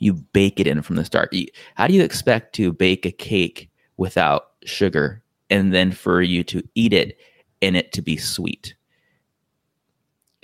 You 0.00 0.12
bake 0.12 0.60
it 0.60 0.66
in 0.66 0.82
from 0.82 0.96
the 0.96 1.04
start. 1.06 1.32
You, 1.32 1.46
how 1.76 1.86
do 1.86 1.94
you 1.94 2.02
expect 2.02 2.54
to 2.56 2.74
bake 2.74 3.06
a 3.06 3.10
cake 3.10 3.70
without 3.96 4.48
sugar 4.64 5.22
and 5.48 5.72
then 5.72 5.92
for 5.92 6.20
you 6.20 6.44
to 6.44 6.62
eat 6.74 6.92
it 6.92 7.16
and 7.62 7.74
it 7.74 7.90
to 7.92 8.02
be 8.02 8.18
sweet? 8.18 8.74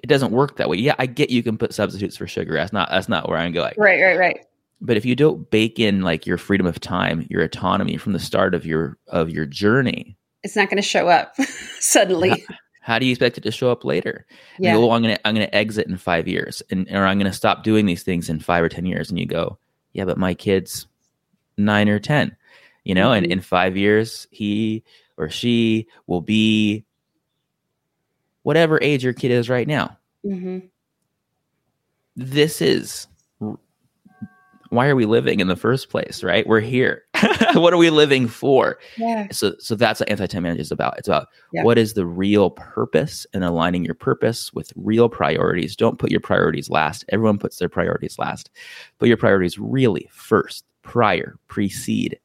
It 0.02 0.06
doesn't 0.06 0.32
work 0.32 0.56
that 0.56 0.70
way. 0.70 0.78
Yeah, 0.78 0.94
I 0.98 1.04
get 1.04 1.28
you 1.28 1.42
can 1.42 1.58
put 1.58 1.74
substitutes 1.74 2.16
for 2.16 2.26
sugar. 2.26 2.54
That's 2.54 2.72
not 2.72 2.88
that's 2.88 3.10
not 3.10 3.28
where 3.28 3.36
I'm 3.36 3.52
going. 3.52 3.74
Right, 3.76 4.00
right, 4.00 4.18
right. 4.18 4.46
But 4.80 4.96
if 4.96 5.04
you 5.04 5.14
don't 5.14 5.50
bake 5.50 5.78
in 5.78 6.00
like 6.00 6.26
your 6.26 6.38
freedom 6.38 6.66
of 6.66 6.80
time, 6.80 7.26
your 7.28 7.42
autonomy 7.42 7.98
from 7.98 8.14
the 8.14 8.18
start 8.18 8.54
of 8.54 8.64
your 8.64 8.96
of 9.08 9.28
your 9.28 9.44
journey, 9.44 10.16
it's 10.46 10.56
not 10.56 10.70
going 10.70 10.80
to 10.80 10.88
show 10.88 11.08
up 11.08 11.34
suddenly. 11.80 12.30
How, 12.30 12.54
how, 12.80 12.98
do 12.98 13.06
you 13.06 13.12
expect 13.12 13.36
it 13.36 13.42
to 13.42 13.50
show 13.50 13.70
up 13.70 13.84
later? 13.84 14.24
Yeah. 14.58 14.74
Go, 14.74 14.88
oh, 14.88 14.92
I'm 14.92 15.02
gonna 15.02 15.18
I'm 15.24 15.34
gonna 15.34 15.50
exit 15.52 15.88
in 15.88 15.96
five 15.96 16.26
years, 16.26 16.62
and 16.70 16.88
or 16.90 17.04
I'm 17.04 17.18
gonna 17.18 17.32
stop 17.32 17.64
doing 17.64 17.84
these 17.84 18.02
things 18.02 18.30
in 18.30 18.40
five 18.40 18.62
or 18.62 18.68
ten 18.68 18.86
years. 18.86 19.10
And 19.10 19.18
you 19.18 19.26
go, 19.26 19.58
yeah, 19.92 20.04
but 20.04 20.18
my 20.18 20.34
kid's 20.34 20.86
nine 21.58 21.88
or 21.88 21.98
ten, 21.98 22.36
you 22.84 22.94
know, 22.94 23.08
mm-hmm. 23.08 23.24
and 23.24 23.32
in 23.32 23.40
five 23.40 23.76
years 23.76 24.26
he 24.30 24.84
or 25.16 25.28
she 25.28 25.88
will 26.06 26.20
be 26.20 26.84
whatever 28.42 28.78
age 28.80 29.02
your 29.02 29.12
kid 29.12 29.32
is 29.32 29.48
right 29.48 29.66
now. 29.66 29.98
Mm-hmm. 30.24 30.66
This 32.14 32.62
is 32.62 33.08
why 34.70 34.88
are 34.88 34.96
we 34.96 35.06
living 35.06 35.40
in 35.40 35.48
the 35.48 35.56
first 35.56 35.90
place, 35.90 36.22
right? 36.22 36.46
We're 36.46 36.60
here. 36.60 37.02
what 37.54 37.72
are 37.72 37.78
we 37.78 37.90
living 37.90 38.28
for? 38.28 38.78
Yeah. 38.96 39.28
So 39.30 39.54
so 39.58 39.74
that's 39.74 40.00
what 40.00 40.08
anti-time 40.08 40.42
management 40.42 40.66
is 40.66 40.72
about. 40.72 40.98
It's 40.98 41.08
about 41.08 41.28
yeah. 41.52 41.62
what 41.62 41.78
is 41.78 41.94
the 41.94 42.06
real 42.06 42.50
purpose 42.50 43.26
and 43.32 43.44
aligning 43.44 43.84
your 43.84 43.94
purpose 43.94 44.52
with 44.52 44.72
real 44.76 45.08
priorities. 45.08 45.76
Don't 45.76 45.98
put 45.98 46.10
your 46.10 46.20
priorities 46.20 46.70
last. 46.70 47.04
Everyone 47.08 47.38
puts 47.38 47.58
their 47.58 47.68
priorities 47.68 48.18
last. 48.18 48.50
Put 48.98 49.08
your 49.08 49.16
priorities 49.16 49.58
really 49.58 50.08
first, 50.12 50.64
prior, 50.82 51.38
precede 51.48 52.18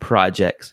projects. 0.00 0.72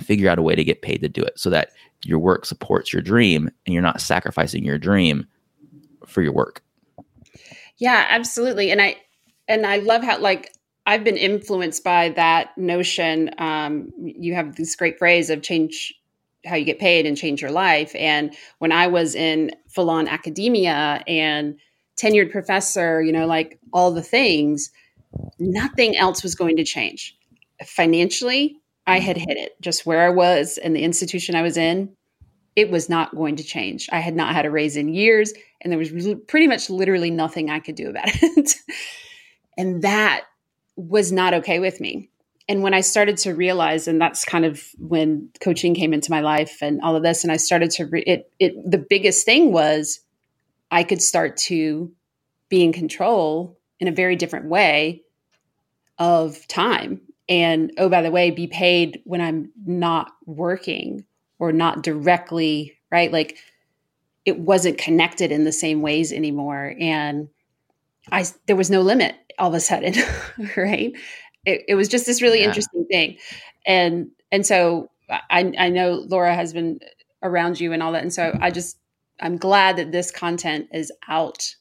Figure 0.00 0.28
out 0.28 0.38
a 0.38 0.42
way 0.42 0.56
to 0.56 0.64
get 0.64 0.82
paid 0.82 1.00
to 1.02 1.08
do 1.08 1.22
it 1.22 1.38
so 1.38 1.50
that 1.50 1.70
your 2.04 2.18
work 2.18 2.44
supports 2.44 2.92
your 2.92 3.02
dream 3.02 3.48
and 3.66 3.72
you're 3.72 3.82
not 3.82 4.00
sacrificing 4.00 4.64
your 4.64 4.78
dream 4.78 5.26
for 6.06 6.20
your 6.22 6.32
work. 6.32 6.62
Yeah, 7.76 8.06
absolutely. 8.08 8.70
And 8.70 8.80
I 8.80 8.96
and 9.48 9.66
I 9.66 9.78
love 9.78 10.02
how 10.02 10.18
like 10.18 10.53
I've 10.86 11.04
been 11.04 11.16
influenced 11.16 11.82
by 11.82 12.10
that 12.10 12.56
notion. 12.58 13.30
Um, 13.38 13.90
you 13.96 14.34
have 14.34 14.56
this 14.56 14.76
great 14.76 14.98
phrase 14.98 15.30
of 15.30 15.42
change 15.42 15.94
how 16.46 16.56
you 16.56 16.64
get 16.64 16.78
paid 16.78 17.06
and 17.06 17.16
change 17.16 17.40
your 17.40 17.50
life. 17.50 17.94
And 17.94 18.34
when 18.58 18.72
I 18.72 18.86
was 18.86 19.14
in 19.14 19.50
full 19.68 19.90
on 19.90 20.08
academia 20.08 21.02
and 21.06 21.58
tenured 21.96 22.30
professor, 22.30 23.00
you 23.02 23.12
know, 23.12 23.26
like 23.26 23.58
all 23.72 23.92
the 23.92 24.02
things, 24.02 24.70
nothing 25.38 25.96
else 25.96 26.22
was 26.22 26.34
going 26.34 26.56
to 26.56 26.64
change. 26.64 27.16
Financially, 27.64 28.56
I 28.86 28.98
had 28.98 29.16
hit 29.16 29.36
it 29.38 29.60
just 29.60 29.86
where 29.86 30.02
I 30.02 30.10
was 30.10 30.58
and 30.58 30.76
the 30.76 30.82
institution 30.82 31.34
I 31.34 31.42
was 31.42 31.56
in. 31.56 31.96
It 32.56 32.70
was 32.70 32.88
not 32.88 33.16
going 33.16 33.36
to 33.36 33.42
change. 33.42 33.88
I 33.90 34.00
had 34.00 34.14
not 34.14 34.34
had 34.34 34.46
a 34.46 34.50
raise 34.50 34.76
in 34.76 34.88
years, 34.88 35.32
and 35.60 35.72
there 35.72 35.78
was 35.78 36.14
pretty 36.28 36.46
much 36.46 36.70
literally 36.70 37.10
nothing 37.10 37.50
I 37.50 37.58
could 37.58 37.74
do 37.74 37.88
about 37.90 38.04
it. 38.22 38.54
And 39.56 39.82
that 39.82 40.24
was 40.76 41.12
not 41.12 41.34
okay 41.34 41.58
with 41.58 41.80
me. 41.80 42.10
And 42.48 42.62
when 42.62 42.74
I 42.74 42.82
started 42.82 43.16
to 43.18 43.34
realize, 43.34 43.88
and 43.88 44.00
that's 44.00 44.24
kind 44.24 44.44
of 44.44 44.62
when 44.78 45.30
coaching 45.40 45.74
came 45.74 45.94
into 45.94 46.10
my 46.10 46.20
life 46.20 46.58
and 46.60 46.80
all 46.82 46.94
of 46.94 47.02
this, 47.02 47.24
and 47.24 47.32
I 47.32 47.38
started 47.38 47.70
to 47.72 47.86
re- 47.86 48.04
it, 48.06 48.30
it, 48.38 48.70
the 48.70 48.78
biggest 48.78 49.24
thing 49.24 49.52
was 49.52 50.00
I 50.70 50.82
could 50.84 51.00
start 51.00 51.36
to 51.38 51.90
be 52.50 52.62
in 52.62 52.72
control 52.72 53.58
in 53.80 53.88
a 53.88 53.92
very 53.92 54.16
different 54.16 54.46
way 54.46 55.02
of 55.98 56.46
time. 56.48 57.00
And 57.28 57.72
oh, 57.78 57.88
by 57.88 58.02
the 58.02 58.10
way, 58.10 58.30
be 58.30 58.46
paid 58.46 59.00
when 59.04 59.20
I'm 59.20 59.50
not 59.64 60.12
working 60.26 61.04
or 61.38 61.52
not 61.52 61.82
directly, 61.82 62.76
right? 62.90 63.10
Like 63.10 63.38
it 64.24 64.38
wasn't 64.38 64.78
connected 64.78 65.32
in 65.32 65.44
the 65.44 65.52
same 65.52 65.80
ways 65.80 66.12
anymore. 66.12 66.74
And 66.78 67.28
I, 68.10 68.24
there 68.46 68.56
was 68.56 68.70
no 68.70 68.82
limit 68.82 69.14
all 69.38 69.48
of 69.48 69.54
a 69.54 69.60
sudden, 69.60 69.94
right? 70.56 70.92
It, 71.44 71.62
it, 71.68 71.74
was 71.74 71.88
just 71.88 72.06
this 72.06 72.22
really 72.22 72.40
yeah. 72.40 72.46
interesting 72.46 72.86
thing, 72.90 73.18
and 73.66 74.10
and 74.32 74.46
so 74.46 74.90
I, 75.10 75.52
I 75.58 75.68
know 75.68 76.04
Laura 76.08 76.34
has 76.34 76.52
been 76.52 76.80
around 77.22 77.60
you 77.60 77.72
and 77.72 77.82
all 77.82 77.92
that, 77.92 78.02
and 78.02 78.12
so 78.12 78.36
I 78.40 78.50
just 78.50 78.78
I'm 79.20 79.36
glad 79.36 79.76
that 79.76 79.92
this 79.92 80.10
content 80.10 80.68
is 80.72 80.92
out 81.08 81.54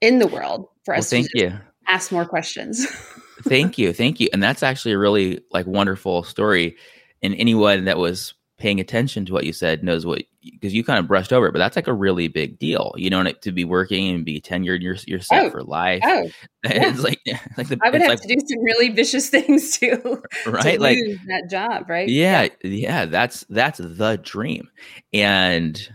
in 0.00 0.18
the 0.18 0.26
world 0.26 0.68
for 0.84 0.94
us. 0.94 1.12
Well, 1.12 1.22
thank 1.22 1.28
you. 1.34 1.58
Ask 1.86 2.12
more 2.12 2.24
questions. 2.24 2.86
thank 3.42 3.76
you, 3.78 3.92
thank 3.92 4.20
you, 4.20 4.28
and 4.32 4.42
that's 4.42 4.62
actually 4.62 4.92
a 4.92 4.98
really 4.98 5.40
like 5.50 5.66
wonderful 5.66 6.22
story. 6.22 6.76
And 7.22 7.34
anyone 7.36 7.84
that 7.84 7.98
was 7.98 8.34
paying 8.62 8.78
attention 8.78 9.26
to 9.26 9.32
what 9.32 9.44
you 9.44 9.52
said 9.52 9.82
knows 9.82 10.06
what 10.06 10.22
because 10.40 10.72
you 10.72 10.84
kind 10.84 11.00
of 11.00 11.08
brushed 11.08 11.32
over 11.32 11.48
it, 11.48 11.52
but 11.52 11.58
that's 11.58 11.74
like 11.74 11.88
a 11.88 11.92
really 11.92 12.28
big 12.28 12.60
deal. 12.60 12.94
You 12.96 13.10
know, 13.10 13.24
to 13.24 13.50
be 13.50 13.64
working 13.64 14.14
and 14.14 14.24
be 14.24 14.40
tenured, 14.40 14.82
you're 14.82 14.96
you're 15.04 15.18
set 15.18 15.46
oh, 15.46 15.50
for 15.50 15.64
life. 15.64 16.00
Oh, 16.04 16.22
yeah. 16.64 16.88
it's 16.88 17.00
like 17.00 17.20
like 17.56 17.66
the, 17.66 17.78
I 17.82 17.90
would 17.90 18.00
have 18.00 18.08
like, 18.08 18.20
to 18.20 18.28
do 18.28 18.36
some 18.38 18.62
really 18.62 18.90
vicious 18.90 19.28
things 19.30 19.78
too, 19.78 20.22
right? 20.46 20.76
To 20.76 20.80
like 20.80 20.98
that 21.26 21.48
job, 21.50 21.90
right? 21.90 22.08
Yeah, 22.08 22.42
yeah, 22.62 22.70
yeah, 22.70 23.04
that's 23.06 23.44
that's 23.50 23.80
the 23.82 24.20
dream, 24.22 24.70
and 25.12 25.92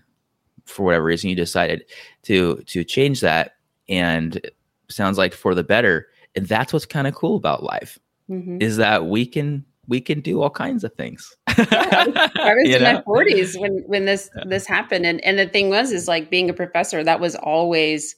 for 0.66 0.88
whatever 0.88 1.06
reason, 1.06 1.30
you 1.30 1.38
decided 1.38 1.86
to 2.24 2.58
to 2.68 2.84
change 2.84 3.22
that, 3.22 3.56
and 3.88 4.42
sounds 4.90 5.18
like 5.18 5.34
for 5.34 5.56
the 5.56 5.64
better. 5.64 6.08
And 6.36 6.46
that's 6.46 6.74
what's 6.74 6.86
kind 6.86 7.08
of 7.08 7.16
cool 7.16 7.38
about 7.38 7.64
life 7.64 7.98
mm-hmm. 8.30 8.62
is 8.62 8.78
that 8.78 9.08
we 9.08 9.26
can 9.26 9.66
we 9.88 10.02
can 10.02 10.20
do 10.20 10.42
all 10.42 10.50
kinds 10.50 10.84
of 10.84 10.94
things. 10.94 11.36
yeah, 11.58 11.66
I 11.70 12.54
was, 12.56 12.70
in 12.76 12.84
know? 12.84 12.94
my 12.94 13.02
forties 13.04 13.58
when 13.58 13.84
when 13.88 14.06
this 14.06 14.30
yeah. 14.36 14.44
this 14.48 14.66
happened, 14.66 15.06
and 15.06 15.24
and 15.24 15.40
the 15.40 15.48
thing 15.48 15.70
was 15.70 15.92
is 15.92 16.08
like 16.08 16.30
being 16.30 16.50
a 16.50 16.54
professor. 16.54 17.04
That 17.04 17.20
was 17.20 17.36
always 17.36 18.16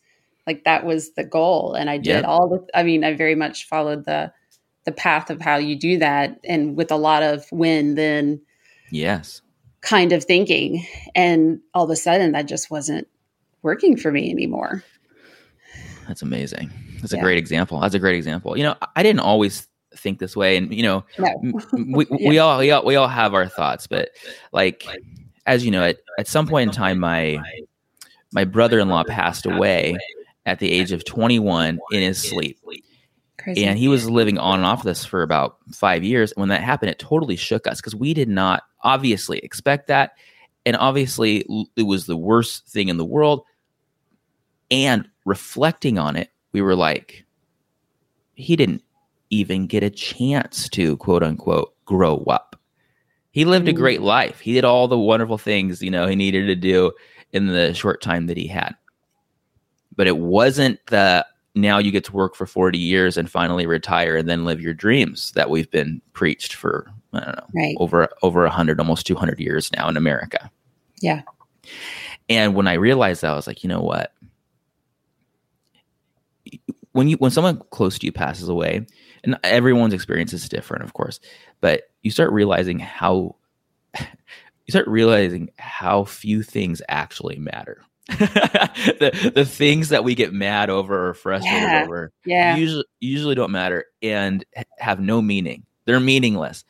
like 0.47 0.63
that 0.63 0.85
was 0.85 1.13
the 1.13 1.23
goal, 1.23 1.73
and 1.73 1.89
I 1.89 1.97
did 1.97 2.07
yep. 2.07 2.25
all 2.25 2.49
the. 2.49 2.67
I 2.77 2.83
mean, 2.83 3.03
I 3.03 3.13
very 3.13 3.35
much 3.35 3.67
followed 3.67 4.05
the 4.05 4.31
the 4.85 4.91
path 4.91 5.29
of 5.29 5.41
how 5.41 5.57
you 5.57 5.75
do 5.75 5.97
that, 5.99 6.39
and 6.43 6.75
with 6.75 6.91
a 6.91 6.97
lot 6.97 7.23
of 7.23 7.45
when 7.51 7.95
then. 7.95 8.41
Yes. 8.91 9.41
Kind 9.81 10.11
of 10.11 10.25
thinking, 10.25 10.85
and 11.15 11.61
all 11.73 11.85
of 11.85 11.89
a 11.89 11.95
sudden 11.95 12.33
that 12.33 12.47
just 12.47 12.69
wasn't 12.69 13.07
working 13.61 13.95
for 13.95 14.11
me 14.11 14.29
anymore. 14.29 14.83
That's 16.05 16.21
amazing. 16.21 16.69
That's 16.99 17.13
yeah. 17.13 17.19
a 17.19 17.21
great 17.21 17.37
example. 17.37 17.79
That's 17.79 17.95
a 17.95 17.99
great 17.99 18.15
example. 18.15 18.57
You 18.57 18.63
know, 18.63 18.75
I 18.97 19.03
didn't 19.03 19.21
always 19.21 19.68
think 19.99 20.19
this 20.19 20.35
way, 20.35 20.57
and 20.57 20.73
you 20.73 20.83
know, 20.83 21.05
no. 21.17 21.41
we 21.73 22.05
yeah. 22.09 22.29
we 22.29 22.39
all 22.39 22.59
we 22.59 22.71
all 22.71 22.85
we 22.85 22.95
all 22.95 23.07
have 23.07 23.33
our 23.33 23.47
thoughts, 23.47 23.87
but 23.87 24.09
like 24.51 24.85
as 25.45 25.65
you 25.65 25.71
know, 25.71 25.83
at 25.83 25.97
at 26.17 26.27
some 26.27 26.47
point 26.47 26.69
in 26.69 26.73
time, 26.73 26.99
my 26.99 27.39
my 28.31 28.43
brother 28.43 28.79
in 28.79 28.89
law 28.89 29.03
passed 29.03 29.45
away 29.45 29.97
at 30.45 30.59
the 30.59 30.71
age 30.71 30.91
of 30.91 31.05
21 31.05 31.79
in 31.91 32.01
his 32.01 32.21
sleep. 32.21 32.59
Crazy. 33.37 33.65
And 33.65 33.79
he 33.79 33.87
was 33.87 34.09
living 34.09 34.37
on 34.37 34.59
and 34.59 34.65
off 34.65 34.79
of 34.79 34.85
this 34.85 35.05
for 35.05 35.21
about 35.21 35.57
five 35.71 36.03
years. 36.03 36.31
And 36.31 36.41
when 36.41 36.49
that 36.49 36.61
happened, 36.61 36.91
it 36.91 36.99
totally 36.99 37.37
shook 37.37 37.67
us 37.67 37.79
because 37.79 37.95
we 37.95 38.13
did 38.13 38.27
not 38.27 38.63
obviously 38.83 39.39
expect 39.39 39.87
that. 39.87 40.11
And 40.65 40.75
obviously, 40.75 41.45
it 41.75 41.83
was 41.83 42.05
the 42.05 42.17
worst 42.17 42.67
thing 42.67 42.89
in 42.89 42.97
the 42.97 43.05
world. 43.05 43.43
And 44.69 45.07
reflecting 45.25 45.97
on 45.97 46.15
it, 46.15 46.29
we 46.51 46.61
were 46.61 46.75
like, 46.75 47.25
he 48.35 48.55
didn't 48.55 48.83
even 49.29 49.67
get 49.67 49.83
a 49.83 49.89
chance 49.89 50.69
to 50.69 50.97
quote 50.97 51.23
unquote 51.23 51.73
grow 51.85 52.17
up. 52.25 52.55
He 53.31 53.45
lived 53.45 53.67
a 53.67 53.73
great 53.73 53.99
mm. 53.99 54.05
life. 54.05 54.39
He 54.39 54.53
did 54.53 54.65
all 54.65 54.87
the 54.87 54.97
wonderful 54.97 55.37
things, 55.37 55.81
you 55.81 55.91
know, 55.91 56.07
he 56.07 56.15
needed 56.15 56.47
to 56.47 56.55
do 56.55 56.91
in 57.31 57.47
the 57.47 57.73
short 57.73 58.01
time 58.01 58.27
that 58.27 58.37
he 58.37 58.47
had. 58.47 58.75
But 59.95 60.07
it 60.07 60.17
wasn't 60.17 60.79
the 60.87 61.25
now 61.55 61.77
you 61.77 61.91
get 61.91 62.03
to 62.05 62.13
work 62.13 62.35
for 62.35 62.45
40 62.45 62.77
years 62.77 63.17
and 63.17 63.29
finally 63.29 63.65
retire 63.65 64.15
and 64.17 64.29
then 64.29 64.45
live 64.45 64.61
your 64.61 64.73
dreams 64.73 65.31
that 65.31 65.49
we've 65.49 65.69
been 65.69 66.01
preached 66.13 66.53
for 66.53 66.91
I 67.13 67.19
don't 67.19 67.37
know 67.37 67.45
right. 67.55 67.75
over 67.79 68.07
over 68.21 68.43
100 68.43 68.79
almost 68.79 69.07
200 69.07 69.39
years 69.39 69.71
now 69.73 69.87
in 69.89 69.97
America. 69.97 70.49
Yeah. 71.01 71.21
And 72.29 72.55
when 72.55 72.67
I 72.67 72.73
realized 72.73 73.21
that 73.21 73.31
I 73.31 73.35
was 73.35 73.47
like, 73.47 73.63
you 73.63 73.67
know 73.67 73.81
what? 73.81 74.13
When 76.91 77.09
you 77.09 77.17
when 77.17 77.31
someone 77.31 77.61
close 77.71 77.99
to 77.99 78.05
you 78.05 78.11
passes 78.11 78.49
away, 78.49 78.85
and 79.23 79.37
everyone's 79.43 79.93
experience 79.93 80.33
is 80.33 80.47
different, 80.49 80.83
of 80.83 80.93
course, 80.93 81.19
but 81.61 81.83
you 82.01 82.11
start 82.11 82.31
realizing 82.31 82.79
how 82.79 83.35
you 83.97 84.71
start 84.71 84.87
realizing 84.87 85.49
how 85.57 86.03
few 86.03 86.43
things 86.43 86.81
actually 86.89 87.37
matter. 87.37 87.81
the 88.07 89.31
the 89.35 89.45
things 89.45 89.89
that 89.89 90.03
we 90.03 90.15
get 90.15 90.33
mad 90.33 90.69
over 90.71 91.09
or 91.09 91.13
frustrated 91.13 91.61
yeah. 91.61 91.83
over 91.83 92.11
yeah. 92.25 92.55
usually 92.55 92.85
usually 92.99 93.35
don't 93.35 93.51
matter 93.51 93.85
and 94.01 94.43
have 94.79 94.99
no 94.99 95.21
meaning. 95.21 95.63
They're 95.85 95.99
meaningless. 95.99 96.65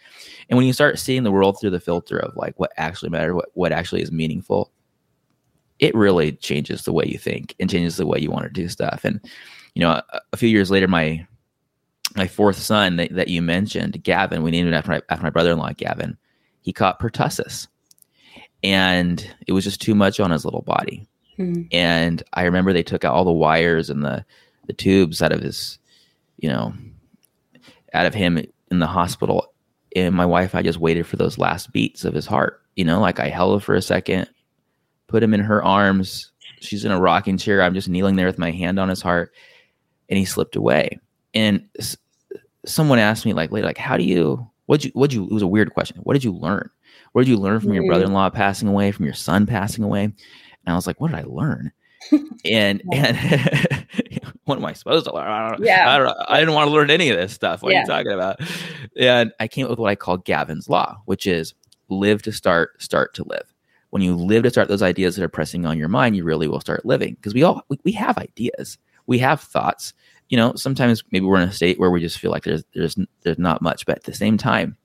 And 0.49 0.57
when 0.57 0.65
you 0.65 0.73
start 0.73 0.99
seeing 0.99 1.23
the 1.23 1.31
world 1.31 1.59
through 1.59 1.69
the 1.71 1.79
filter 1.79 2.17
of 2.17 2.35
like 2.35 2.59
what 2.59 2.71
actually 2.77 3.09
matters, 3.09 3.33
what, 3.33 3.49
what 3.53 3.71
actually 3.71 4.01
is 4.01 4.11
meaningful, 4.11 4.71
it 5.79 5.95
really 5.95 6.33
changes 6.33 6.83
the 6.83 6.93
way 6.93 7.05
you 7.05 7.17
think 7.17 7.55
and 7.59 7.69
changes 7.69 7.97
the 7.97 8.05
way 8.05 8.19
you 8.19 8.31
want 8.31 8.43
to 8.43 8.49
do 8.49 8.67
stuff. 8.67 9.05
And 9.05 9.21
you 9.75 9.81
know, 9.81 9.91
a, 9.91 10.21
a 10.33 10.37
few 10.37 10.49
years 10.49 10.69
later, 10.69 10.87
my 10.87 11.25
my 12.19 12.27
fourth 12.27 12.57
son 12.57 12.97
that, 12.97 13.15
that, 13.15 13.29
you 13.29 13.41
mentioned, 13.41 14.03
Gavin, 14.03 14.43
we 14.43 14.51
named 14.51 14.67
him 14.67 14.73
after 14.73 14.91
my, 14.91 15.01
after 15.09 15.23
my 15.23 15.29
brother-in-law, 15.29 15.71
Gavin. 15.77 16.17
He 16.61 16.73
caught 16.73 16.99
pertussis, 16.99 17.67
and 18.61 19.25
it 19.47 19.53
was 19.53 19.63
just 19.63 19.81
too 19.81 19.95
much 19.95 20.19
on 20.19 20.29
his 20.29 20.43
little 20.43 20.61
body. 20.61 21.07
Mm-hmm. 21.39 21.63
And 21.71 22.21
I 22.33 22.43
remember 22.43 22.73
they 22.73 22.83
took 22.83 23.05
out 23.05 23.15
all 23.15 23.23
the 23.23 23.31
wires 23.31 23.89
and 23.89 24.03
the 24.03 24.25
the 24.67 24.73
tubes 24.73 25.21
out 25.21 25.31
of 25.31 25.41
his, 25.41 25.79
you 26.37 26.49
know, 26.49 26.73
out 27.93 28.05
of 28.05 28.13
him 28.13 28.37
in 28.69 28.79
the 28.79 28.85
hospital. 28.85 29.51
And 29.95 30.13
my 30.13 30.25
wife, 30.25 30.53
I 30.53 30.61
just 30.61 30.79
waited 30.79 31.07
for 31.07 31.15
those 31.15 31.39
last 31.39 31.71
beats 31.71 32.05
of 32.05 32.13
his 32.13 32.27
heart. 32.27 32.61
You 32.75 32.85
know, 32.85 32.99
like 32.99 33.19
I 33.19 33.29
held 33.29 33.55
him 33.55 33.59
for 33.61 33.73
a 33.73 33.81
second, 33.81 34.29
put 35.07 35.23
him 35.23 35.33
in 35.33 35.39
her 35.39 35.63
arms. 35.63 36.31
She's 36.59 36.85
in 36.85 36.91
a 36.91 36.99
rocking 36.99 37.37
chair. 37.37 37.63
I'm 37.63 37.73
just 37.73 37.89
kneeling 37.89 38.15
there 38.15 38.27
with 38.27 38.37
my 38.37 38.51
hand 38.51 38.77
on 38.77 38.89
his 38.89 39.01
heart, 39.01 39.33
and 40.09 40.19
he 40.19 40.25
slipped 40.25 40.57
away. 40.57 40.99
And 41.33 41.67
someone 42.65 42.99
asked 42.99 43.25
me 43.25 43.33
like 43.33 43.51
later, 43.51 43.67
like, 43.67 43.77
how 43.77 43.97
do 43.97 44.03
you? 44.03 44.49
What 44.65 44.85
you? 44.85 44.91
What 44.93 45.13
you? 45.13 45.25
It 45.25 45.31
was 45.31 45.41
a 45.41 45.47
weird 45.47 45.73
question. 45.73 45.97
What 46.03 46.13
did 46.13 46.23
you 46.23 46.33
learn? 46.33 46.69
What 47.11 47.21
did 47.21 47.29
you 47.29 47.37
learn 47.37 47.59
from 47.59 47.73
your 47.73 47.83
mm-hmm. 47.83 47.89
brother-in-law 47.89 48.29
passing 48.31 48.67
away, 48.67 48.91
from 48.91 49.05
your 49.05 49.15
son 49.15 49.45
passing 49.45 49.83
away? 49.83 50.03
And 50.03 50.15
I 50.67 50.75
was 50.75 50.85
like, 50.85 51.01
what 51.01 51.11
did 51.11 51.19
I 51.19 51.23
learn? 51.23 51.71
and 52.45 52.81
and 52.93 53.17
what 54.45 54.57
am 54.57 54.65
I 54.65 54.73
supposed 54.73 55.05
to 55.05 55.13
learn? 55.13 55.27
I 55.27 55.49
don't, 55.49 55.65
yeah. 55.65 55.93
I, 55.93 55.97
don't, 55.97 56.17
I 56.27 56.39
didn't 56.39 56.55
want 56.55 56.67
to 56.67 56.73
learn 56.73 56.89
any 56.89 57.09
of 57.09 57.17
this 57.17 57.33
stuff. 57.33 57.61
What 57.61 57.71
yeah. 57.71 57.79
are 57.79 57.81
you 57.81 57.87
talking 57.87 58.11
about? 58.11 58.39
And 58.97 59.31
I 59.39 59.47
came 59.47 59.65
up 59.65 59.69
with 59.69 59.79
what 59.79 59.89
I 59.89 59.95
call 59.95 60.17
Gavin's 60.17 60.69
Law, 60.69 61.01
which 61.05 61.27
is 61.27 61.53
live 61.89 62.21
to 62.23 62.31
start, 62.31 62.81
start 62.81 63.13
to 63.15 63.23
live. 63.23 63.53
When 63.91 64.01
you 64.01 64.15
live 64.15 64.43
to 64.43 64.49
start 64.49 64.67
those 64.67 64.83
ideas 64.83 65.15
that 65.15 65.23
are 65.23 65.29
pressing 65.29 65.65
on 65.65 65.77
your 65.77 65.87
mind, 65.87 66.15
you 66.15 66.23
really 66.23 66.47
will 66.47 66.61
start 66.61 66.85
living 66.85 67.15
because 67.15 67.33
we 67.33 67.43
all 67.43 67.63
we, 67.69 67.79
we 67.83 67.91
have 67.93 68.17
ideas, 68.19 68.77
we 69.07 69.17
have 69.19 69.41
thoughts. 69.41 69.93
You 70.29 70.37
know, 70.37 70.53
sometimes 70.55 71.03
maybe 71.11 71.25
we're 71.25 71.41
in 71.41 71.49
a 71.49 71.53
state 71.53 71.79
where 71.79 71.91
we 71.91 71.99
just 71.99 72.19
feel 72.19 72.31
like 72.31 72.43
there's 72.43 72.63
there's 72.73 72.95
there's 73.21 73.39
not 73.39 73.61
much, 73.61 73.85
but 73.85 73.97
at 73.97 74.03
the 74.03 74.13
same 74.13 74.37
time, 74.37 74.77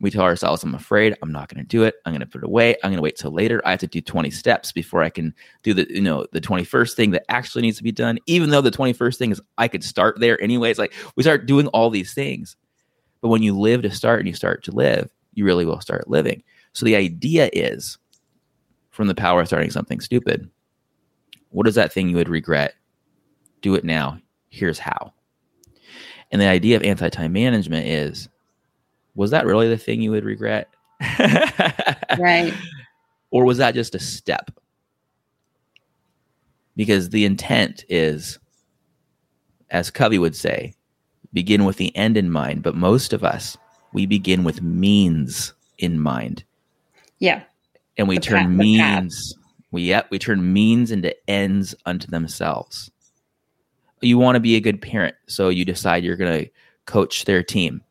we 0.00 0.10
tell 0.10 0.22
ourselves, 0.22 0.62
I'm 0.62 0.74
afraid, 0.74 1.16
I'm 1.22 1.32
not 1.32 1.48
going 1.48 1.64
to 1.64 1.68
do 1.68 1.84
it. 1.84 1.94
I'm 2.04 2.12
going 2.12 2.20
to 2.20 2.26
put 2.26 2.42
it 2.42 2.46
away. 2.46 2.74
I'm 2.82 2.90
going 2.90 2.96
to 2.96 3.02
wait 3.02 3.16
till 3.16 3.30
later. 3.30 3.62
I 3.64 3.70
have 3.70 3.80
to 3.80 3.86
do 3.86 4.00
20 4.00 4.30
steps 4.30 4.72
before 4.72 5.02
I 5.02 5.08
can 5.08 5.34
do 5.62 5.72
the, 5.72 5.86
you 5.88 6.02
know, 6.02 6.26
the 6.32 6.40
21st 6.40 6.94
thing 6.94 7.10
that 7.12 7.24
actually 7.28 7.62
needs 7.62 7.78
to 7.78 7.82
be 7.82 7.92
done. 7.92 8.18
Even 8.26 8.50
though 8.50 8.60
the 8.60 8.70
21st 8.70 9.16
thing 9.16 9.30
is, 9.30 9.40
I 9.56 9.68
could 9.68 9.84
start 9.84 10.18
there 10.18 10.40
anyways. 10.42 10.78
Like 10.78 10.92
we 11.16 11.22
start 11.22 11.46
doing 11.46 11.68
all 11.68 11.90
these 11.90 12.12
things. 12.12 12.56
But 13.20 13.28
when 13.28 13.42
you 13.42 13.58
live 13.58 13.82
to 13.82 13.90
start 13.90 14.18
and 14.18 14.28
you 14.28 14.34
start 14.34 14.62
to 14.64 14.72
live, 14.72 15.10
you 15.32 15.44
really 15.44 15.64
will 15.64 15.80
start 15.80 16.10
living. 16.10 16.42
So 16.74 16.84
the 16.84 16.96
idea 16.96 17.48
is 17.52 17.96
from 18.90 19.06
the 19.06 19.14
power 19.14 19.40
of 19.40 19.46
starting 19.46 19.70
something 19.70 20.00
stupid, 20.00 20.50
what 21.50 21.66
is 21.66 21.76
that 21.76 21.92
thing 21.92 22.08
you 22.08 22.16
would 22.16 22.28
regret? 22.28 22.74
Do 23.62 23.74
it 23.74 23.84
now. 23.84 24.18
Here's 24.54 24.78
how. 24.78 25.12
And 26.30 26.40
the 26.40 26.46
idea 26.46 26.76
of 26.76 26.84
anti 26.84 27.08
time 27.08 27.32
management 27.32 27.88
is 27.88 28.28
was 29.16 29.32
that 29.32 29.46
really 29.46 29.68
the 29.68 29.76
thing 29.76 30.00
you 30.00 30.12
would 30.12 30.24
regret? 30.24 30.68
right. 32.18 32.54
Or 33.32 33.44
was 33.44 33.58
that 33.58 33.74
just 33.74 33.96
a 33.96 33.98
step? 33.98 34.52
Because 36.76 37.10
the 37.10 37.24
intent 37.24 37.84
is, 37.88 38.38
as 39.70 39.90
Covey 39.90 40.18
would 40.18 40.36
say, 40.36 40.74
begin 41.32 41.64
with 41.64 41.76
the 41.76 41.94
end 41.96 42.16
in 42.16 42.30
mind. 42.30 42.62
But 42.62 42.76
most 42.76 43.12
of 43.12 43.24
us, 43.24 43.56
we 43.92 44.06
begin 44.06 44.44
with 44.44 44.62
means 44.62 45.52
in 45.78 45.98
mind. 45.98 46.44
Yeah. 47.18 47.42
And 47.96 48.06
we 48.08 48.16
the 48.16 48.22
turn 48.22 48.44
path, 48.44 48.48
means, 48.50 49.34
we 49.72 49.82
yep, 49.82 50.08
we 50.10 50.20
turn 50.20 50.52
means 50.52 50.92
into 50.92 51.12
ends 51.28 51.74
unto 51.86 52.06
themselves. 52.08 52.92
You 54.04 54.18
want 54.18 54.36
to 54.36 54.40
be 54.40 54.56
a 54.56 54.60
good 54.60 54.80
parent, 54.80 55.14
so 55.26 55.48
you 55.48 55.64
decide 55.64 56.04
you're 56.04 56.16
going 56.16 56.44
to 56.44 56.50
coach 56.86 57.24
their 57.24 57.42
team 57.42 57.82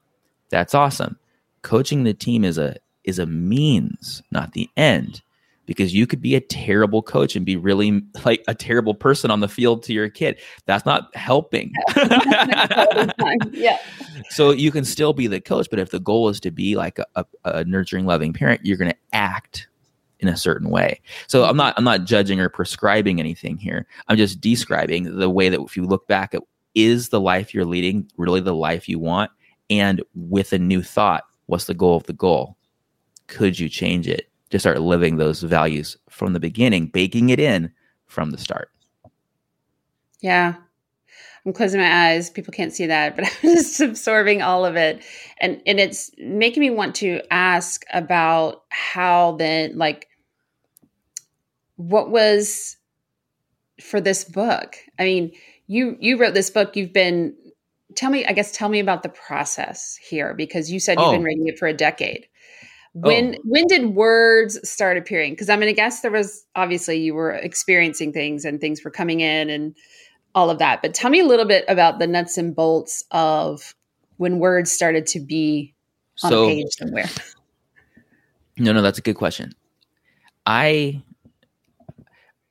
that's 0.54 0.76
awesome. 0.76 1.17
Coaching 1.63 2.04
the 2.04 2.13
team 2.13 2.43
is 2.43 2.60
a 2.60 2.76
is 3.04 3.17
a 3.17 3.26
means, 3.26 4.21
not 4.32 4.54
the 4.54 4.69
end. 4.78 5.21
Because 5.65 5.95
you 5.95 6.06
could 6.06 6.21
be 6.21 6.36
a 6.36 6.41
terrible 6.41 7.02
coach 7.02 7.38
and 7.38 7.45
be 7.45 7.56
really 7.56 8.04
like 8.26 8.43
a 8.49 8.54
terrible 8.54 8.93
person 8.93 9.32
on 9.32 9.39
the 9.39 9.47
field 9.47 9.82
to 9.84 9.93
your 9.93 10.10
kid. 10.10 10.39
That's 10.65 10.86
not 10.86 11.15
helping. 11.15 11.73
yeah. 13.52 13.78
So 14.30 14.52
you 14.52 14.71
can 14.71 14.84
still 14.86 15.13
be 15.13 15.28
the 15.28 15.41
coach, 15.41 15.67
but 15.69 15.80
if 15.80 15.91
the 15.91 15.99
goal 15.99 16.30
is 16.30 16.39
to 16.41 16.49
be 16.49 16.76
like 16.76 16.97
a, 16.97 17.06
a, 17.15 17.26
a 17.43 17.63
nurturing, 17.65 18.06
loving 18.06 18.34
parent, 18.34 18.65
you're 18.65 18.78
going 18.78 18.91
to 18.91 18.97
act 19.12 19.67
in 20.24 20.28
a 20.28 20.38
certain 20.38 20.70
way. 20.70 21.00
So 21.28 21.44
I'm 21.44 21.58
not 21.58 21.76
I'm 21.78 21.84
not 21.84 22.06
judging 22.06 22.40
or 22.40 22.50
prescribing 22.50 23.20
anything 23.20 23.58
here. 23.58 23.86
I'm 24.08 24.18
just 24.18 24.42
describing 24.42 25.20
the 25.20 25.30
way 25.30 25.50
that 25.50 25.62
if 25.62 25.78
you 25.78 25.86
look 25.86 26.08
back 26.08 26.34
at 26.34 26.42
is 26.74 27.10
the 27.10 27.22
life 27.22 27.54
you're 27.54 27.66
leading 27.66 28.10
really 28.18 28.42
the 28.42 28.56
life 28.56 28.90
you 28.90 28.98
want? 28.98 29.30
and 29.70 30.02
with 30.14 30.54
a 30.54 30.60
new 30.60 30.82
thought 30.82 31.24
what's 31.48 31.66
the 31.66 31.74
goal 31.74 31.98
of 31.98 32.04
the 32.04 32.14
goal 32.14 32.58
could 33.28 33.58
you 33.58 33.70
change 33.70 34.08
it 34.08 34.30
to 34.50 34.60
start 34.60 34.82
living 34.82 35.18
those 35.18 35.42
values 35.42 35.98
from 36.10 36.34
the 36.34 36.40
beginning 36.40 36.88
baking 36.88 37.30
it 37.30 37.40
in 37.40 37.72
from 38.06 38.32
the 38.32 38.38
start 38.38 38.70
yeah 40.22 40.56
i'm 41.46 41.54
closing 41.54 41.80
my 41.80 42.10
eyes 42.10 42.30
people 42.30 42.52
can't 42.52 42.74
see 42.74 42.86
that 42.86 43.16
but 43.16 43.26
i'm 43.44 43.56
just 43.56 43.80
absorbing 43.80 44.42
all 44.42 44.66
of 44.66 44.76
it 44.76 45.04
and 45.40 45.62
and 45.66 45.80
it's 45.80 46.12
making 46.18 46.62
me 46.62 46.70
want 46.70 46.96
to 46.96 47.20
ask 47.32 47.84
about 47.94 48.64
how 48.70 49.36
then 49.38 49.76
like 49.78 50.08
what 51.76 52.10
was 52.10 52.78
for 53.82 54.00
this 54.00 54.24
book 54.24 54.76
i 55.00 55.04
mean 55.04 55.32
you 55.68 55.98
you 56.00 56.18
wrote 56.18 56.34
this 56.34 56.50
book 56.50 56.76
you've 56.76 56.94
been 56.94 57.36
tell 57.96 58.10
me, 58.10 58.26
I 58.26 58.34
guess, 58.34 58.52
tell 58.52 58.70
me 58.70 58.80
about 58.80 59.04
the 59.04 59.10
process 59.10 59.98
here 59.98 60.34
because 60.34 60.72
you 60.72 60.80
said 60.80 61.00
you've 61.00 61.12
been 61.12 61.22
oh. 61.22 61.26
reading 61.26 61.48
it 61.48 61.58
for 61.58 61.68
a 61.68 61.74
decade. 61.74 62.28
When 62.94 63.36
oh. 63.36 63.42
when 63.44 63.66
did 63.68 63.96
words 63.96 64.60
start 64.70 64.98
appearing? 64.98 65.34
Because 65.34 65.50
I'm 65.50 65.60
going 65.60 65.72
to 65.72 65.76
guess 65.76 66.02
there 66.02 66.12
was 66.12 66.46
obviously 66.56 67.00
you 67.00 67.16
were 67.16 67.32
experiencing 67.32 68.14
things 68.14 68.46
and 68.46 68.62
things 68.62 68.84
were 68.84 68.92
coming 68.92 69.20
in 69.20 69.50
and 69.50 69.76
all 70.36 70.50
of 70.50 70.60
that. 70.60 70.82
But 70.82 70.94
tell 70.94 71.10
me 71.10 71.20
a 71.20 71.26
little 71.26 71.46
bit 71.46 71.66
about 71.68 72.00
the 72.00 72.08
nuts 72.08 72.38
and 72.38 72.56
bolts 72.56 73.04
of 73.10 73.74
when 74.18 74.38
words 74.38 74.72
started 74.72 75.08
to 75.08 75.20
be 75.20 75.74
on 76.24 76.32
so, 76.32 76.44
a 76.46 76.48
page 76.48 76.74
somewhere. 76.78 77.10
No, 78.58 78.72
no, 78.72 78.84
that's 78.84 79.00
a 79.00 79.02
good 79.02 79.16
question. 79.16 79.54
I 80.46 81.02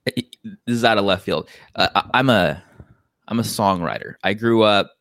this 0.04 0.24
is 0.66 0.84
out 0.84 0.98
of 0.98 1.04
left 1.04 1.24
field. 1.24 1.48
Uh, 1.74 1.88
I, 1.94 2.10
I'm 2.14 2.30
a 2.30 2.62
I'm 3.28 3.38
a 3.38 3.44
songwriter. 3.44 4.14
I 4.22 4.34
grew 4.34 4.62
up 4.62 4.92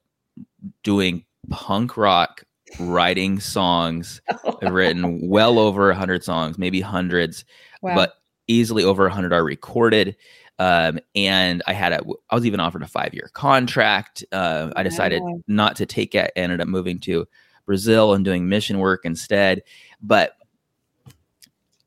doing 0.84 1.26
punk 1.50 1.98
rock, 1.98 2.44
writing 2.80 3.40
songs. 3.40 4.22
I've 4.62 4.74
written 4.74 5.28
well 5.28 5.60
over 5.60 5.90
a 5.90 5.96
hundred 5.96 6.24
songs, 6.24 6.58
maybe 6.58 6.82
hundreds, 6.82 7.46
wow. 7.82 7.96
but 7.96 8.14
easily 8.48 8.84
over 8.84 9.08
a 9.08 9.14
hundred 9.14 9.34
are 9.34 9.44
recorded. 9.44 10.16
Um, 10.60 11.00
and 11.16 11.64
I 11.66 11.74
had 11.74 11.92
a, 11.92 12.02
I 12.30 12.36
was 12.36 12.46
even 12.46 12.60
offered 12.60 12.84
a 12.84 12.88
five 12.88 13.14
year 13.14 13.32
contract. 13.34 14.24
Uh, 14.32 14.72
I 14.76 14.84
decided 14.84 15.24
wow. 15.24 15.42
not 15.48 15.76
to 15.78 15.88
take 15.88 16.14
it. 16.14 16.32
And 16.36 16.52
ended 16.52 16.62
up 16.62 16.68
moving 16.68 17.00
to 17.02 17.28
Brazil 17.66 18.14
and 18.14 18.24
doing 18.24 18.48
mission 18.48 18.78
work 18.78 19.02
instead. 19.04 19.64
But 20.02 20.36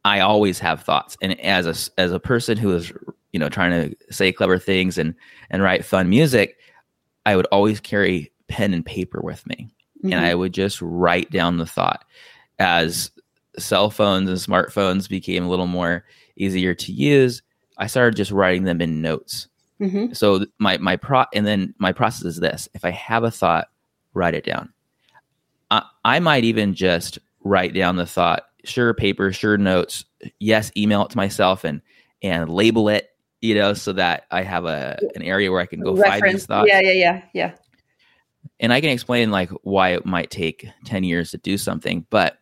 I 0.04 0.20
always 0.20 0.58
have 0.58 0.82
thoughts, 0.82 1.16
and 1.22 1.38
as 1.40 1.66
a 1.66 2.00
as 2.00 2.12
a 2.12 2.20
person 2.20 2.58
who 2.58 2.74
is 2.74 2.92
you 3.32 3.40
know 3.40 3.48
trying 3.48 3.90
to 3.90 3.96
say 4.12 4.32
clever 4.32 4.58
things 4.58 4.98
and 4.98 5.14
and 5.50 5.62
write 5.62 5.84
fun 5.84 6.08
music, 6.08 6.58
I 7.24 7.36
would 7.36 7.46
always 7.46 7.80
carry 7.80 8.32
pen 8.48 8.74
and 8.74 8.84
paper 8.84 9.20
with 9.22 9.46
me, 9.46 9.70
mm-hmm. 9.98 10.12
and 10.12 10.24
I 10.24 10.34
would 10.34 10.52
just 10.52 10.80
write 10.82 11.30
down 11.30 11.56
the 11.56 11.66
thought. 11.66 12.04
As 12.58 13.10
cell 13.58 13.90
phones 13.90 14.28
and 14.28 14.38
smartphones 14.38 15.08
became 15.08 15.44
a 15.44 15.48
little 15.48 15.66
more 15.66 16.04
easier 16.36 16.74
to 16.74 16.92
use, 16.92 17.42
I 17.78 17.86
started 17.86 18.16
just 18.16 18.30
writing 18.30 18.64
them 18.64 18.80
in 18.80 19.00
notes. 19.00 19.48
Mm-hmm. 19.80 20.12
So 20.12 20.44
my 20.58 20.76
my 20.78 20.96
pro 20.96 21.24
and 21.32 21.46
then 21.46 21.74
my 21.78 21.92
process 21.92 22.24
is 22.24 22.40
this: 22.40 22.68
if 22.74 22.84
I 22.84 22.90
have 22.90 23.24
a 23.24 23.30
thought, 23.30 23.68
write 24.12 24.34
it 24.34 24.44
down. 24.44 24.72
I, 25.70 25.82
I 26.04 26.20
might 26.20 26.44
even 26.44 26.74
just 26.74 27.18
write 27.42 27.72
down 27.72 27.96
the 27.96 28.06
thought 28.06 28.44
sure 28.64 28.94
paper, 28.94 29.32
sure 29.32 29.56
notes. 29.58 30.04
Yes, 30.38 30.70
email 30.76 31.04
it 31.04 31.10
to 31.10 31.16
myself 31.16 31.64
and 31.64 31.80
and 32.22 32.48
label 32.48 32.88
it, 32.88 33.10
you 33.40 33.54
know, 33.54 33.74
so 33.74 33.92
that 33.92 34.24
I 34.30 34.42
have 34.42 34.64
a 34.64 34.98
an 35.14 35.22
area 35.22 35.50
where 35.50 35.60
I 35.60 35.66
can 35.66 35.80
go 35.80 35.94
Reference. 35.94 36.20
find 36.20 36.34
these 36.34 36.46
thoughts. 36.46 36.68
Yeah, 36.68 36.80
yeah, 36.80 36.92
yeah, 36.92 37.22
yeah. 37.32 37.54
And 38.60 38.72
I 38.72 38.80
can 38.80 38.90
explain 38.90 39.30
like 39.30 39.50
why 39.62 39.90
it 39.90 40.06
might 40.06 40.30
take 40.30 40.66
10 40.84 41.04
years 41.04 41.30
to 41.30 41.38
do 41.38 41.58
something, 41.58 42.06
but 42.10 42.38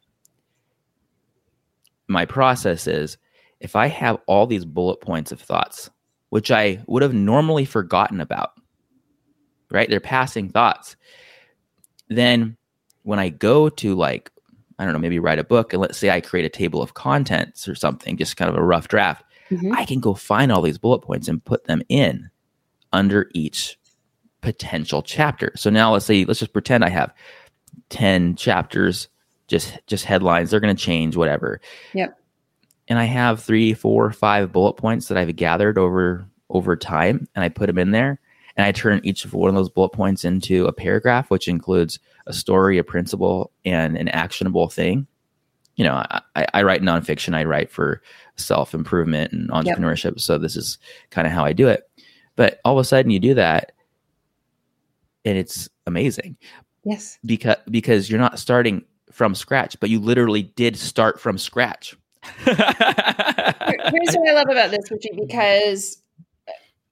my 2.08 2.24
process 2.26 2.86
is 2.86 3.18
if 3.60 3.76
I 3.76 3.86
have 3.86 4.18
all 4.26 4.46
these 4.46 4.64
bullet 4.64 5.00
points 5.00 5.32
of 5.32 5.40
thoughts, 5.40 5.88
which 6.30 6.50
I 6.50 6.82
would 6.86 7.02
have 7.02 7.14
normally 7.14 7.64
forgotten 7.64 8.20
about, 8.20 8.50
right? 9.70 9.88
They're 9.88 10.00
passing 10.00 10.48
thoughts. 10.48 10.96
Then 12.08 12.56
when 13.02 13.18
I 13.18 13.28
go 13.30 13.68
to 13.68 13.94
like 13.94 14.30
I 14.82 14.84
don't 14.84 14.94
know, 14.94 14.98
maybe 14.98 15.20
write 15.20 15.38
a 15.38 15.44
book 15.44 15.72
and 15.72 15.80
let's 15.80 15.96
say 15.96 16.10
I 16.10 16.20
create 16.20 16.44
a 16.44 16.48
table 16.48 16.82
of 16.82 16.94
contents 16.94 17.68
or 17.68 17.76
something, 17.76 18.16
just 18.16 18.36
kind 18.36 18.48
of 18.48 18.56
a 18.56 18.64
rough 18.64 18.88
draft, 18.88 19.24
mm-hmm. 19.48 19.72
I 19.72 19.84
can 19.84 20.00
go 20.00 20.12
find 20.12 20.50
all 20.50 20.60
these 20.60 20.76
bullet 20.76 20.98
points 20.98 21.28
and 21.28 21.44
put 21.44 21.66
them 21.66 21.82
in 21.88 22.30
under 22.92 23.30
each 23.32 23.78
potential 24.40 25.02
chapter. 25.02 25.52
So 25.54 25.70
now 25.70 25.92
let's 25.92 26.04
say 26.04 26.24
let's 26.24 26.40
just 26.40 26.52
pretend 26.52 26.84
I 26.84 26.88
have 26.88 27.14
10 27.90 28.34
chapters, 28.34 29.06
just 29.46 29.78
just 29.86 30.04
headlines, 30.04 30.50
they're 30.50 30.58
going 30.58 30.74
to 30.74 30.82
change 30.82 31.16
whatever. 31.16 31.60
Yep. 31.94 32.18
And 32.88 32.98
I 32.98 33.04
have 33.04 33.40
three, 33.40 33.72
four, 33.72 34.10
five 34.10 34.50
bullet 34.50 34.74
points 34.74 35.06
that 35.06 35.16
I've 35.16 35.36
gathered 35.36 35.78
over 35.78 36.26
over 36.50 36.74
time 36.74 37.28
and 37.36 37.44
I 37.44 37.50
put 37.50 37.68
them 37.68 37.78
in 37.78 37.92
there 37.92 38.18
and 38.56 38.66
I 38.66 38.72
turn 38.72 39.00
each 39.04 39.24
of 39.24 39.32
one 39.32 39.48
of 39.48 39.54
those 39.54 39.70
bullet 39.70 39.90
points 39.90 40.24
into 40.24 40.66
a 40.66 40.72
paragraph, 40.72 41.30
which 41.30 41.48
includes 41.48 41.98
a 42.26 42.32
story, 42.32 42.78
a 42.78 42.84
principle, 42.84 43.50
and 43.64 43.96
an 43.96 44.08
actionable 44.08 44.68
thing. 44.68 45.06
You 45.76 45.84
know, 45.84 45.94
I, 46.34 46.46
I 46.52 46.62
write 46.62 46.82
nonfiction. 46.82 47.34
I 47.34 47.44
write 47.44 47.70
for 47.70 48.02
self 48.36 48.74
improvement 48.74 49.32
and 49.32 49.48
entrepreneurship. 49.50 50.12
Yep. 50.12 50.20
So 50.20 50.38
this 50.38 50.56
is 50.56 50.78
kind 51.10 51.26
of 51.26 51.32
how 51.32 51.44
I 51.44 51.52
do 51.52 51.68
it. 51.68 51.88
But 52.36 52.60
all 52.64 52.78
of 52.78 52.80
a 52.80 52.84
sudden, 52.84 53.10
you 53.10 53.18
do 53.18 53.34
that, 53.34 53.72
and 55.24 55.38
it's 55.38 55.68
amazing. 55.86 56.36
Yes, 56.84 57.18
because 57.24 57.56
because 57.70 58.10
you're 58.10 58.20
not 58.20 58.38
starting 58.38 58.84
from 59.10 59.34
scratch, 59.34 59.78
but 59.80 59.90
you 59.90 60.00
literally 60.00 60.42
did 60.42 60.76
start 60.76 61.20
from 61.20 61.38
scratch. 61.38 61.96
Here's 62.44 62.56
what 62.56 64.28
I 64.28 64.32
love 64.32 64.48
about 64.50 64.70
this, 64.70 64.90
Richie, 64.90 65.10
because 65.16 66.02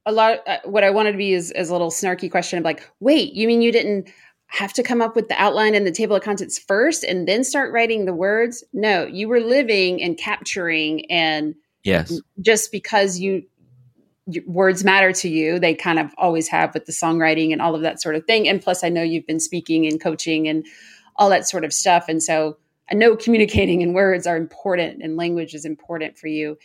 a 0.07 0.12
lot 0.12 0.38
uh, 0.47 0.59
what 0.64 0.83
i 0.83 0.90
wanted 0.90 1.12
to 1.12 1.19
be 1.19 1.33
is, 1.35 1.51
is 1.53 1.69
a 1.69 1.73
little 1.73 1.90
snarky 1.90 2.31
question 2.31 2.59
of 2.59 2.64
like 2.64 2.88
wait 3.01 3.35
you 3.35 3.47
mean 3.47 3.61
you 3.61 3.71
didn't 3.71 4.11
have 4.51 4.73
to 4.73 4.83
come 4.83 5.01
up 5.01 5.15
with 5.15 5.29
the 5.29 5.41
outline 5.41 5.77
and 5.77 5.87
the 5.87 5.93
table 5.93 6.17
of 6.17 6.23
contents 6.23 6.59
first 6.59 7.05
and 7.05 7.27
then 7.29 7.45
start 7.45 7.73
writing 7.73 8.05
the 8.05 8.13
words. 8.13 8.65
No 8.73 9.07
you 9.07 9.29
were 9.29 9.41
living 9.41 10.03
and 10.03 10.19
capturing 10.19 11.09
and 11.11 11.55
yes. 11.85 12.21
just 12.41 12.73
because 12.73 13.21
you, 13.21 13.45
words 14.47 14.85
matter 14.85 15.13
to 15.13 15.29
you 15.29 15.59
they 15.59 15.75
kind 15.75 15.99
of 15.99 16.13
always 16.19 16.49
have 16.49 16.75
with 16.75 16.85
the 16.87 16.93
songwriting 16.93 17.53
and 17.53 17.63
all 17.63 17.77
of 17.77 17.83
that 17.83 18.03
sort 18.03 18.17
of 18.17 18.25
thing. 18.25 18.49
And 18.49 18.61
plus 18.61 18.83
i 18.83 18.89
know 18.89 19.03
you've 19.03 19.27
been 19.27 19.41
speaking 19.41 19.87
and 19.87 20.01
coaching 20.01 20.49
and 20.49 20.67
all 21.17 21.31
that 21.31 21.49
sort 21.49 21.65
of 21.65 21.73
stuff. 21.73 22.07
And 22.09 22.21
so 22.21 22.59
i 22.91 22.95
know 22.95 23.15
communicating 23.15 23.83
in 23.83 23.93
words 23.93 24.27
are 24.27 24.37
important 24.37 25.01
and 25.01 25.17
language 25.17 25.55
is 25.55 25.65
important 25.65 26.19
for 26.19 26.27
you. 26.27 26.59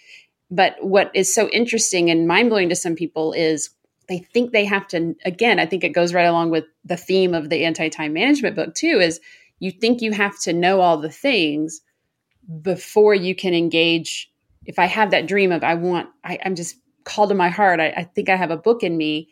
But 0.49 0.75
what 0.79 1.11
is 1.13 1.33
so 1.33 1.49
interesting 1.49 2.09
and 2.09 2.27
mind 2.27 2.49
blowing 2.49 2.69
to 2.69 2.75
some 2.75 2.95
people 2.95 3.31
is 3.33 3.69
they 4.07 4.19
think 4.19 4.51
they 4.51 4.65
have 4.65 4.87
to, 4.89 5.15
again, 5.25 5.59
I 5.59 5.65
think 5.65 5.83
it 5.83 5.89
goes 5.89 6.13
right 6.13 6.25
along 6.25 6.51
with 6.51 6.65
the 6.83 6.97
theme 6.97 7.33
of 7.33 7.49
the 7.49 7.65
anti 7.65 7.89
time 7.89 8.13
management 8.13 8.55
book, 8.55 8.75
too, 8.75 8.99
is 8.99 9.19
you 9.59 9.71
think 9.71 10.01
you 10.01 10.11
have 10.11 10.39
to 10.41 10.53
know 10.53 10.81
all 10.81 10.97
the 10.97 11.11
things 11.11 11.81
before 12.61 13.15
you 13.15 13.35
can 13.35 13.53
engage. 13.53 14.31
If 14.65 14.79
I 14.79 14.85
have 14.85 15.11
that 15.11 15.27
dream 15.27 15.51
of, 15.51 15.63
I 15.63 15.75
want, 15.75 16.09
I, 16.23 16.35
am 16.35 16.55
just 16.55 16.75
called 17.03 17.29
to 17.29 17.35
my 17.35 17.49
heart, 17.49 17.79
I, 17.79 17.89
I 17.89 18.03
think 18.03 18.29
I 18.29 18.35
have 18.35 18.51
a 18.51 18.57
book 18.57 18.83
in 18.83 18.97
me 18.97 19.29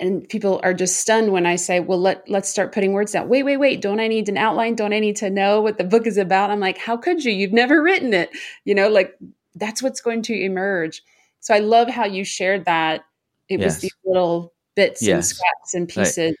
and 0.00 0.28
people 0.28 0.60
are 0.62 0.74
just 0.74 1.00
stunned 1.00 1.32
when 1.32 1.46
I 1.46 1.56
say, 1.56 1.80
"Well, 1.80 2.00
let 2.00 2.28
let's 2.28 2.48
start 2.48 2.72
putting 2.72 2.92
words 2.92 3.12
down." 3.12 3.28
Wait, 3.28 3.42
wait, 3.42 3.56
wait! 3.56 3.80
Don't 3.80 4.00
I 4.00 4.06
need 4.06 4.28
an 4.28 4.36
outline? 4.36 4.74
Don't 4.74 4.92
I 4.92 5.00
need 5.00 5.16
to 5.16 5.30
know 5.30 5.60
what 5.60 5.78
the 5.78 5.84
book 5.84 6.06
is 6.06 6.16
about? 6.16 6.50
I'm 6.50 6.60
like, 6.60 6.78
"How 6.78 6.96
could 6.96 7.24
you? 7.24 7.32
You've 7.32 7.52
never 7.52 7.82
written 7.82 8.14
it." 8.14 8.30
You 8.64 8.74
know, 8.74 8.88
like 8.88 9.16
that's 9.54 9.82
what's 9.82 10.00
going 10.00 10.22
to 10.22 10.34
emerge. 10.34 11.02
So 11.40 11.54
I 11.54 11.58
love 11.58 11.88
how 11.88 12.04
you 12.04 12.24
shared 12.24 12.64
that. 12.66 13.04
It 13.48 13.60
yes. 13.60 13.66
was 13.66 13.78
these 13.80 13.96
little 14.04 14.52
bits 14.74 15.02
yes. 15.02 15.14
and 15.14 15.24
scraps 15.24 15.74
and 15.74 15.88
pieces. 15.88 16.36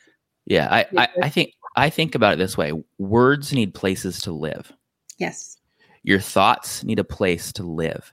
yeah, 0.46 0.68
I, 0.70 0.86
I, 0.96 1.08
I 1.24 1.28
think 1.28 1.52
I 1.76 1.90
think 1.90 2.14
about 2.14 2.34
it 2.34 2.38
this 2.38 2.56
way: 2.56 2.72
words 2.98 3.52
need 3.52 3.74
places 3.74 4.20
to 4.22 4.32
live. 4.32 4.72
Yes. 5.18 5.58
Your 6.02 6.20
thoughts 6.20 6.84
need 6.84 6.98
a 6.98 7.04
place 7.04 7.52
to 7.54 7.64
live. 7.64 8.12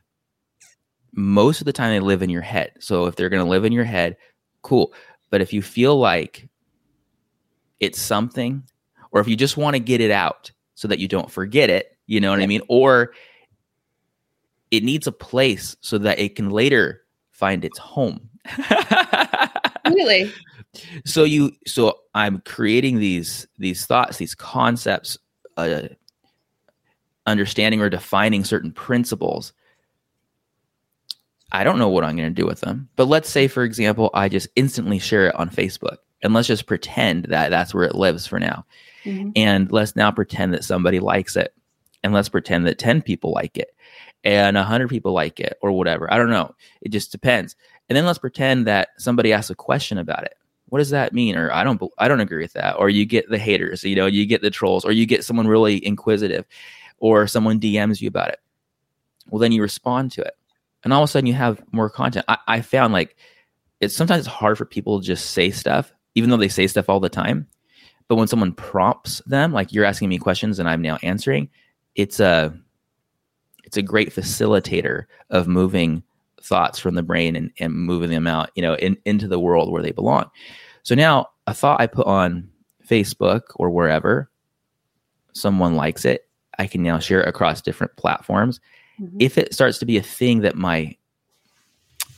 Most 1.14 1.62
of 1.62 1.66
the 1.66 1.74
time, 1.74 1.92
they 1.92 2.00
live 2.00 2.22
in 2.22 2.30
your 2.30 2.42
head. 2.42 2.74
So 2.80 3.06
if 3.06 3.16
they're 3.16 3.30
going 3.30 3.44
to 3.44 3.50
live 3.50 3.64
in 3.64 3.72
your 3.72 3.86
head, 3.86 4.18
cool. 4.64 4.94
But 5.30 5.42
if 5.42 5.54
you 5.54 5.62
feel 5.62 5.98
like 5.98 6.50
it's 7.80 8.02
something, 8.02 8.64
or 9.12 9.22
if 9.22 9.28
you 9.28 9.36
just 9.36 9.56
want 9.56 9.76
to 9.76 9.80
get 9.80 10.02
it 10.02 10.12
out 10.12 10.52
so 10.74 10.88
that 10.90 11.00
you 11.00 11.08
don't 11.08 11.32
forget 11.32 11.70
it, 11.70 11.98
you 12.06 12.20
know 12.20 12.32
what. 12.32 12.42
I 12.42 12.48
mean? 12.48 12.62
Or 12.68 13.14
it 14.72 14.84
needs 14.84 15.08
a 15.08 15.12
place 15.12 15.78
so 15.80 15.98
that 16.00 16.20
it 16.20 16.36
can 16.36 16.50
later 16.50 17.04
find 17.32 17.64
its 17.64 17.78
home. 17.78 18.30
really? 19.86 20.32
So 21.06 21.24
you 21.24 21.52
so 21.66 22.00
I'm 22.14 22.42
creating 22.46 23.00
these 23.00 23.48
these 23.58 23.86
thoughts, 23.86 24.18
these 24.18 24.36
concepts, 24.36 25.18
uh, 25.58 25.84
understanding 27.26 27.82
or 27.82 27.90
defining 27.90 28.44
certain 28.44 28.72
principles. 28.72 29.54
I 31.52 31.64
don't 31.64 31.80
know 31.80 31.90
what 31.90 32.04
I'm 32.04 32.18
going 32.18 32.34
to 32.34 32.42
do 32.42 32.48
with 32.48 32.62
them. 32.62 32.90
But 32.96 33.08
let's 33.08 33.30
say 33.30 33.48
for 33.48 33.64
example, 33.64 34.10
I 34.14 34.30
just 34.30 34.48
instantly 34.56 35.00
share 35.00 35.28
it 35.28 35.36
on 35.36 35.50
Facebook. 35.50 35.98
And 36.22 36.34
let's 36.34 36.48
just 36.48 36.66
pretend 36.66 37.26
that 37.26 37.50
that's 37.50 37.74
where 37.74 37.84
it 37.84 37.96
lives 37.96 38.26
for 38.26 38.40
now. 38.40 38.66
Mm-hmm. 39.04 39.32
And 39.36 39.72
let's 39.72 39.96
now 39.96 40.12
pretend 40.12 40.54
that 40.54 40.64
somebody 40.64 41.00
likes 41.00 41.36
it. 41.36 41.54
And 42.04 42.14
let's 42.14 42.30
pretend 42.30 42.66
that 42.66 42.80
10 42.80 43.02
people 43.02 43.32
like 43.32 43.58
it 43.58 43.75
and 44.26 44.58
100 44.58 44.90
people 44.90 45.14
like 45.14 45.40
it 45.40 45.58
or 45.62 45.72
whatever. 45.72 46.12
I 46.12 46.18
don't 46.18 46.32
know. 46.32 46.54
It 46.82 46.90
just 46.90 47.12
depends. 47.12 47.56
And 47.88 47.96
then 47.96 48.06
let's 48.06 48.20
pretend 48.20 48.66
that 48.68 48.90
somebody 48.98 49.32
asks 49.32 49.52
a 49.52 49.56
question 49.56 50.00
about 50.00 50.24
it. 50.24 50.34
What 50.66 50.80
does 50.80 50.90
that 50.90 51.14
mean? 51.14 51.38
Or 51.38 51.54
I 51.54 51.64
don't 51.64 51.82
I 52.00 52.08
don't 52.08 52.20
agree 52.20 52.42
with 52.42 52.54
that. 52.54 52.78
Or 52.78 52.90
you 52.90 53.06
get 53.06 53.30
the 53.30 53.38
haters, 53.38 53.84
you 53.84 53.96
know, 53.96 54.08
you 54.08 54.26
get 54.26 54.42
the 54.42 54.50
trolls 54.50 54.84
or 54.84 54.92
you 54.92 55.06
get 55.06 55.24
someone 55.24 55.48
really 55.48 55.86
inquisitive 55.86 56.46
or 56.98 57.28
someone 57.28 57.60
DMs 57.60 58.02
you 58.02 58.08
about 58.08 58.30
it. 58.30 58.40
Well, 59.30 59.40
then 59.40 59.52
you 59.52 59.62
respond 59.62 60.12
to 60.14 60.22
it. 60.22 60.34
And 60.84 60.92
all 60.92 61.04
of 61.04 61.10
a 61.10 61.12
sudden 61.12 61.28
you 61.28 61.34
have 61.34 61.64
more 61.72 61.90
content. 61.90 62.26
I, 62.28 62.38
I 62.48 62.62
found 62.62 62.94
like 62.94 63.16
it's 63.80 63.96
sometimes 63.96 64.26
it's 64.26 64.36
hard 64.36 64.58
for 64.58 64.66
people 64.66 65.00
to 65.00 65.06
just 65.06 65.32
say 65.32 65.52
stuff, 65.52 65.94
even 66.16 66.32
though 66.32 66.38
they 66.38 66.48
say 66.48 66.66
stuff 66.66 66.90
all 66.90 67.00
the 67.00 67.10
time. 67.10 67.48
But 68.08 68.16
when 68.16 68.28
someone 68.28 68.54
prompts 68.54 69.22
them, 69.28 69.52
like 69.54 69.72
you're 69.72 69.86
asking 69.86 70.10
me 70.10 70.18
questions 70.18 70.58
and 70.58 70.68
I'm 70.68 70.82
now 70.82 70.98
answering, 71.04 71.50
it's 71.96 72.20
a 72.20 72.58
it's 73.76 73.84
a 73.84 73.84
great 73.84 74.16
facilitator 74.16 75.04
of 75.32 75.50
moving 75.50 76.02
thoughts 76.42 76.80
from 76.80 76.96
the 76.96 77.04
brain 77.04 77.36
and, 77.36 77.52
and 77.60 77.74
moving 77.74 78.10
them 78.10 78.26
out, 78.26 78.50
you 78.56 78.62
know, 78.62 78.76
in, 78.76 78.96
into 79.04 79.28
the 79.28 79.40
world 79.40 79.70
where 79.70 79.82
they 79.82 79.92
belong. 79.92 80.32
So 80.84 80.96
now 80.96 81.28
a 81.46 81.54
thought 81.54 81.82
I 81.82 81.88
put 81.88 82.08
on 82.08 82.50
Facebook 82.88 83.42
or 83.56 83.70
wherever, 83.70 84.30
someone 85.34 85.76
likes 85.76 86.06
it, 86.06 86.30
I 86.58 86.68
can 86.68 86.84
now 86.84 87.00
share 87.00 87.22
it 87.22 87.28
across 87.28 87.62
different 87.62 87.94
platforms. 87.98 88.62
Mm-hmm. 89.02 89.18
If 89.20 89.38
it 89.38 89.54
starts 89.54 89.78
to 89.80 89.86
be 89.86 89.98
a 89.98 90.02
thing 90.04 90.40
that 90.42 90.56
my 90.56 90.96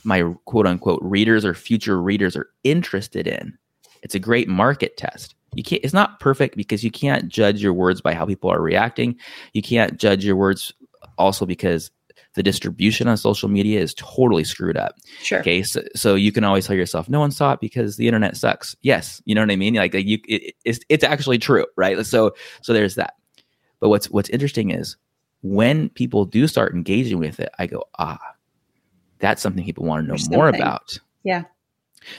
my 0.04 0.22
quote 0.44 0.66
unquote 0.66 1.02
readers 1.02 1.44
or 1.44 1.54
future 1.54 2.00
readers 2.00 2.36
are 2.36 2.48
interested 2.62 3.26
in. 3.26 3.58
It's 4.02 4.14
a 4.14 4.20
great 4.20 4.48
market 4.48 4.96
test. 4.96 5.34
You 5.54 5.64
can't 5.64 5.82
it's 5.82 5.92
not 5.92 6.20
perfect 6.20 6.56
because 6.56 6.84
you 6.84 6.90
can't 6.90 7.28
judge 7.28 7.60
your 7.60 7.72
words 7.72 8.00
by 8.00 8.14
how 8.14 8.26
people 8.26 8.50
are 8.50 8.60
reacting. 8.60 9.16
You 9.54 9.62
can't 9.62 9.98
judge 9.98 10.24
your 10.24 10.36
words 10.36 10.72
also 11.18 11.44
because 11.46 11.90
the 12.34 12.42
distribution 12.42 13.08
on 13.08 13.16
social 13.16 13.48
media 13.48 13.80
is 13.80 13.94
totally 13.94 14.44
screwed 14.44 14.76
up. 14.76 14.96
Sure. 15.22 15.40
Okay. 15.40 15.62
So, 15.62 15.82
so 15.94 16.14
you 16.14 16.32
can 16.32 16.44
always 16.44 16.66
tell 16.66 16.76
yourself, 16.76 17.08
no 17.08 17.20
one 17.20 17.30
saw 17.30 17.52
it 17.52 17.60
because 17.60 17.96
the 17.96 18.06
internet 18.06 18.36
sucks. 18.36 18.76
Yes. 18.82 19.22
You 19.24 19.34
know 19.34 19.40
what 19.40 19.50
I 19.50 19.56
mean? 19.56 19.74
Like, 19.74 19.94
you, 19.94 20.18
it, 20.28 20.54
it's, 20.64 20.80
it's 20.88 21.04
actually 21.04 21.38
true. 21.38 21.66
Right. 21.76 22.04
So, 22.04 22.34
so 22.62 22.72
there's 22.72 22.96
that. 22.96 23.14
But 23.80 23.88
what's, 23.88 24.10
what's 24.10 24.28
interesting 24.28 24.70
is 24.70 24.96
when 25.42 25.88
people 25.90 26.24
do 26.24 26.46
start 26.46 26.74
engaging 26.74 27.18
with 27.18 27.40
it, 27.40 27.50
I 27.58 27.66
go, 27.66 27.84
ah, 27.98 28.18
that's 29.20 29.42
something 29.42 29.64
people 29.64 29.84
want 29.84 30.02
to 30.02 30.06
know 30.06 30.12
There's 30.12 30.30
more 30.30 30.46
something. 30.46 30.62
about. 30.62 30.98
Yeah. 31.24 31.44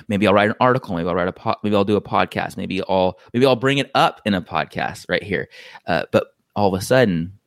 Maybe 0.08 0.28
I'll 0.28 0.34
write 0.34 0.50
an 0.50 0.56
article. 0.60 0.96
Maybe 0.96 1.08
I'll 1.08 1.16
write 1.16 1.30
a 1.30 1.34
po- 1.34 1.56
maybe 1.64 1.76
I'll 1.76 1.86
do 1.86 1.96
a 1.96 2.02
podcast. 2.02 2.58
Maybe 2.58 2.82
I'll 2.90 3.18
maybe 3.34 3.46
I'll 3.46 3.56
bring 3.56 3.78
it 3.78 3.90
up 3.96 4.22
in 4.26 4.34
a 4.34 4.42
podcast 4.42 5.06
right 5.08 5.24
here. 5.24 5.48
Uh, 5.88 6.04
but 6.12 6.28
all 6.56 6.74
of 6.74 6.80
a 6.80 6.84
sudden, 6.84 7.39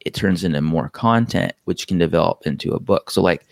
it 0.00 0.14
turns 0.14 0.44
into 0.44 0.60
more 0.60 0.88
content, 0.88 1.52
which 1.64 1.86
can 1.86 1.98
develop 1.98 2.46
into 2.46 2.72
a 2.72 2.80
book. 2.80 3.10
So 3.10 3.22
like 3.22 3.46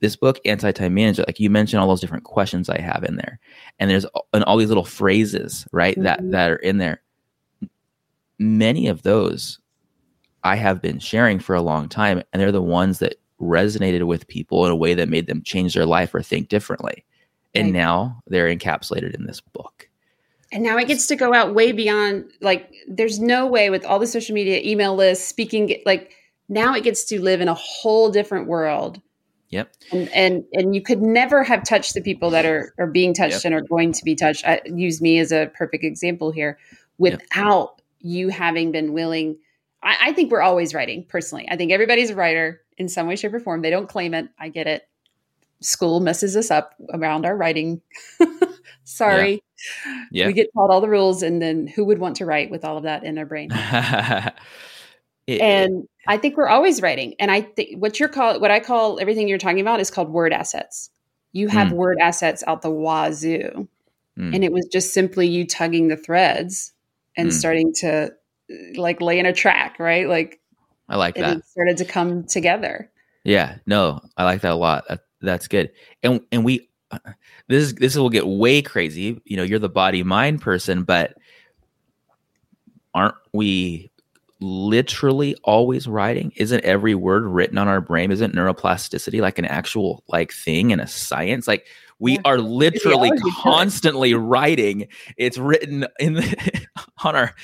this 0.00 0.16
book, 0.16 0.38
Anti 0.44 0.70
Time 0.72 0.94
Management, 0.94 1.28
like 1.28 1.40
you 1.40 1.48
mentioned, 1.50 1.80
all 1.80 1.88
those 1.88 2.00
different 2.00 2.24
questions 2.24 2.68
I 2.68 2.80
have 2.80 3.04
in 3.04 3.16
there, 3.16 3.38
and 3.78 3.90
there's 3.90 4.06
and 4.32 4.44
all 4.44 4.56
these 4.58 4.68
little 4.68 4.84
phrases 4.84 5.66
right 5.72 6.00
that 6.02 6.20
Mhm. 6.20 6.30
that 6.32 6.50
are 6.50 6.56
in 6.56 6.78
there. 6.78 7.00
Many 8.38 8.88
of 8.88 9.02
those 9.02 9.58
I 10.42 10.56
have 10.56 10.82
been 10.82 10.98
sharing 10.98 11.38
for 11.38 11.54
a 11.54 11.62
long 11.62 11.88
time, 11.88 12.22
and 12.32 12.40
they're 12.42 12.52
the 12.52 12.60
ones 12.60 12.98
that 12.98 13.16
resonated 13.40 14.02
with 14.06 14.28
people 14.28 14.64
in 14.66 14.70
a 14.70 14.76
way 14.76 14.94
that 14.94 15.08
made 15.08 15.26
them 15.26 15.42
change 15.42 15.74
their 15.74 15.86
life 15.86 16.14
or 16.14 16.22
think 16.22 16.48
differently. 16.48 17.04
And 17.54 17.68
Right. 17.68 17.74
now 17.74 18.22
they're 18.26 18.54
encapsulated 18.54 19.14
in 19.14 19.26
this 19.26 19.40
book. 19.40 19.88
And 20.54 20.62
now 20.62 20.78
it 20.78 20.86
gets 20.86 21.08
to 21.08 21.16
go 21.16 21.34
out 21.34 21.52
way 21.52 21.72
beyond 21.72 22.30
like 22.40 22.72
there's 22.88 23.18
no 23.18 23.46
way 23.46 23.70
with 23.70 23.84
all 23.84 23.98
the 23.98 24.06
social 24.06 24.34
media, 24.34 24.60
email 24.64 24.94
lists, 24.94 25.26
speaking 25.26 25.82
like 25.84 26.12
now 26.48 26.74
it 26.74 26.84
gets 26.84 27.04
to 27.06 27.20
live 27.20 27.40
in 27.40 27.48
a 27.48 27.54
whole 27.54 28.10
different 28.10 28.46
world. 28.46 29.02
Yep. 29.48 29.74
And 29.92 30.08
and 30.10 30.44
and 30.52 30.74
you 30.74 30.80
could 30.80 31.02
never 31.02 31.42
have 31.42 31.64
touched 31.64 31.94
the 31.94 32.00
people 32.00 32.30
that 32.30 32.46
are 32.46 32.72
are 32.78 32.86
being 32.86 33.14
touched 33.14 33.44
Yep. 33.44 33.44
and 33.46 33.54
are 33.54 33.62
going 33.62 33.92
to 33.92 34.04
be 34.04 34.14
touched. 34.14 34.46
I 34.46 34.60
use 34.64 35.00
me 35.02 35.18
as 35.18 35.32
a 35.32 35.50
perfect 35.54 35.82
example 35.82 36.30
here 36.30 36.56
without 36.98 37.82
you 38.00 38.28
having 38.28 38.70
been 38.70 38.92
willing. 38.92 39.36
I, 39.82 39.96
I 40.00 40.12
think 40.12 40.30
we're 40.30 40.40
always 40.40 40.72
writing 40.72 41.04
personally. 41.08 41.48
I 41.50 41.56
think 41.56 41.72
everybody's 41.72 42.10
a 42.10 42.14
writer 42.14 42.62
in 42.78 42.88
some 42.88 43.08
way, 43.08 43.16
shape, 43.16 43.34
or 43.34 43.40
form. 43.40 43.62
They 43.62 43.70
don't 43.70 43.88
claim 43.88 44.14
it. 44.14 44.28
I 44.38 44.50
get 44.50 44.68
it. 44.68 44.88
School 45.60 45.98
messes 45.98 46.36
us 46.36 46.50
up 46.50 46.74
around 46.92 47.26
our 47.26 47.36
writing. 47.36 47.80
Sorry. 48.84 49.42
Yeah. 50.10 50.26
We 50.26 50.32
get 50.34 50.48
taught 50.54 50.70
all 50.70 50.80
the 50.80 50.88
rules, 50.88 51.22
and 51.22 51.40
then 51.40 51.66
who 51.66 51.84
would 51.86 51.98
want 51.98 52.16
to 52.16 52.26
write 52.26 52.50
with 52.50 52.64
all 52.64 52.76
of 52.76 52.82
that 52.84 53.02
in 53.04 53.14
their 53.14 53.26
brain? 53.26 53.50
It- 55.26 55.40
And 55.40 55.88
I 56.06 56.18
think 56.18 56.36
we're 56.36 56.48
always 56.48 56.82
writing. 56.82 57.14
And 57.18 57.30
I 57.30 57.40
think 57.40 57.80
what 57.80 57.98
you're 57.98 58.10
call 58.10 58.38
what 58.40 58.50
I 58.50 58.60
call 58.60 59.00
everything 59.00 59.26
you're 59.26 59.38
talking 59.38 59.60
about 59.60 59.80
is 59.80 59.90
called 59.90 60.10
word 60.10 60.32
assets. 60.34 60.90
You 61.32 61.48
have 61.48 61.68
Mm. 61.68 61.76
word 61.76 61.98
assets 61.98 62.44
out 62.46 62.60
the 62.62 62.70
wazoo. 62.70 63.66
Mm. 64.18 64.34
And 64.34 64.44
it 64.44 64.52
was 64.52 64.66
just 64.70 64.92
simply 64.92 65.26
you 65.26 65.46
tugging 65.46 65.88
the 65.88 65.96
threads 65.96 66.72
and 67.16 67.30
Mm. 67.30 67.32
starting 67.32 67.72
to 67.76 68.12
like 68.76 69.00
lay 69.00 69.18
in 69.18 69.24
a 69.24 69.32
track, 69.32 69.78
right? 69.78 70.06
Like 70.06 70.40
I 70.90 70.96
like 70.96 71.14
that. 71.14 71.38
it 71.38 71.44
started 71.46 71.78
to 71.78 71.86
come 71.86 72.24
together. 72.24 72.90
Yeah, 73.24 73.56
no, 73.64 74.00
I 74.18 74.24
like 74.24 74.42
that 74.42 74.52
a 74.52 74.56
lot. 74.56 74.84
That, 74.90 75.00
that's 75.22 75.48
good. 75.48 75.72
And 76.02 76.20
and 76.30 76.44
we 76.44 76.60
uh, 76.60 76.62
this 77.48 77.62
is 77.64 77.74
this 77.74 77.96
will 77.96 78.10
get 78.10 78.26
way 78.26 78.62
crazy. 78.62 79.20
You 79.24 79.36
know, 79.36 79.42
you're 79.42 79.58
the 79.58 79.68
body 79.68 80.02
mind 80.02 80.40
person, 80.40 80.84
but 80.84 81.14
aren't 82.94 83.14
we 83.32 83.90
literally 84.40 85.36
always 85.44 85.86
writing? 85.86 86.32
Isn't 86.36 86.64
every 86.64 86.94
word 86.94 87.24
written 87.24 87.58
on 87.58 87.68
our 87.68 87.80
brain? 87.80 88.10
Isn't 88.10 88.34
neuroplasticity 88.34 89.20
like 89.20 89.38
an 89.38 89.46
actual 89.46 90.04
like 90.08 90.32
thing 90.32 90.70
in 90.70 90.80
a 90.80 90.86
science? 90.86 91.48
Like 91.48 91.66
we 91.98 92.14
Yeah. 92.14 92.20
are 92.24 92.38
literally 92.38 93.10
constantly 93.42 94.14
writing. 94.14 94.88
It's 95.16 95.38
written 95.38 95.86
in 95.98 96.14
the, 96.14 96.66
on 97.04 97.16
our 97.16 97.34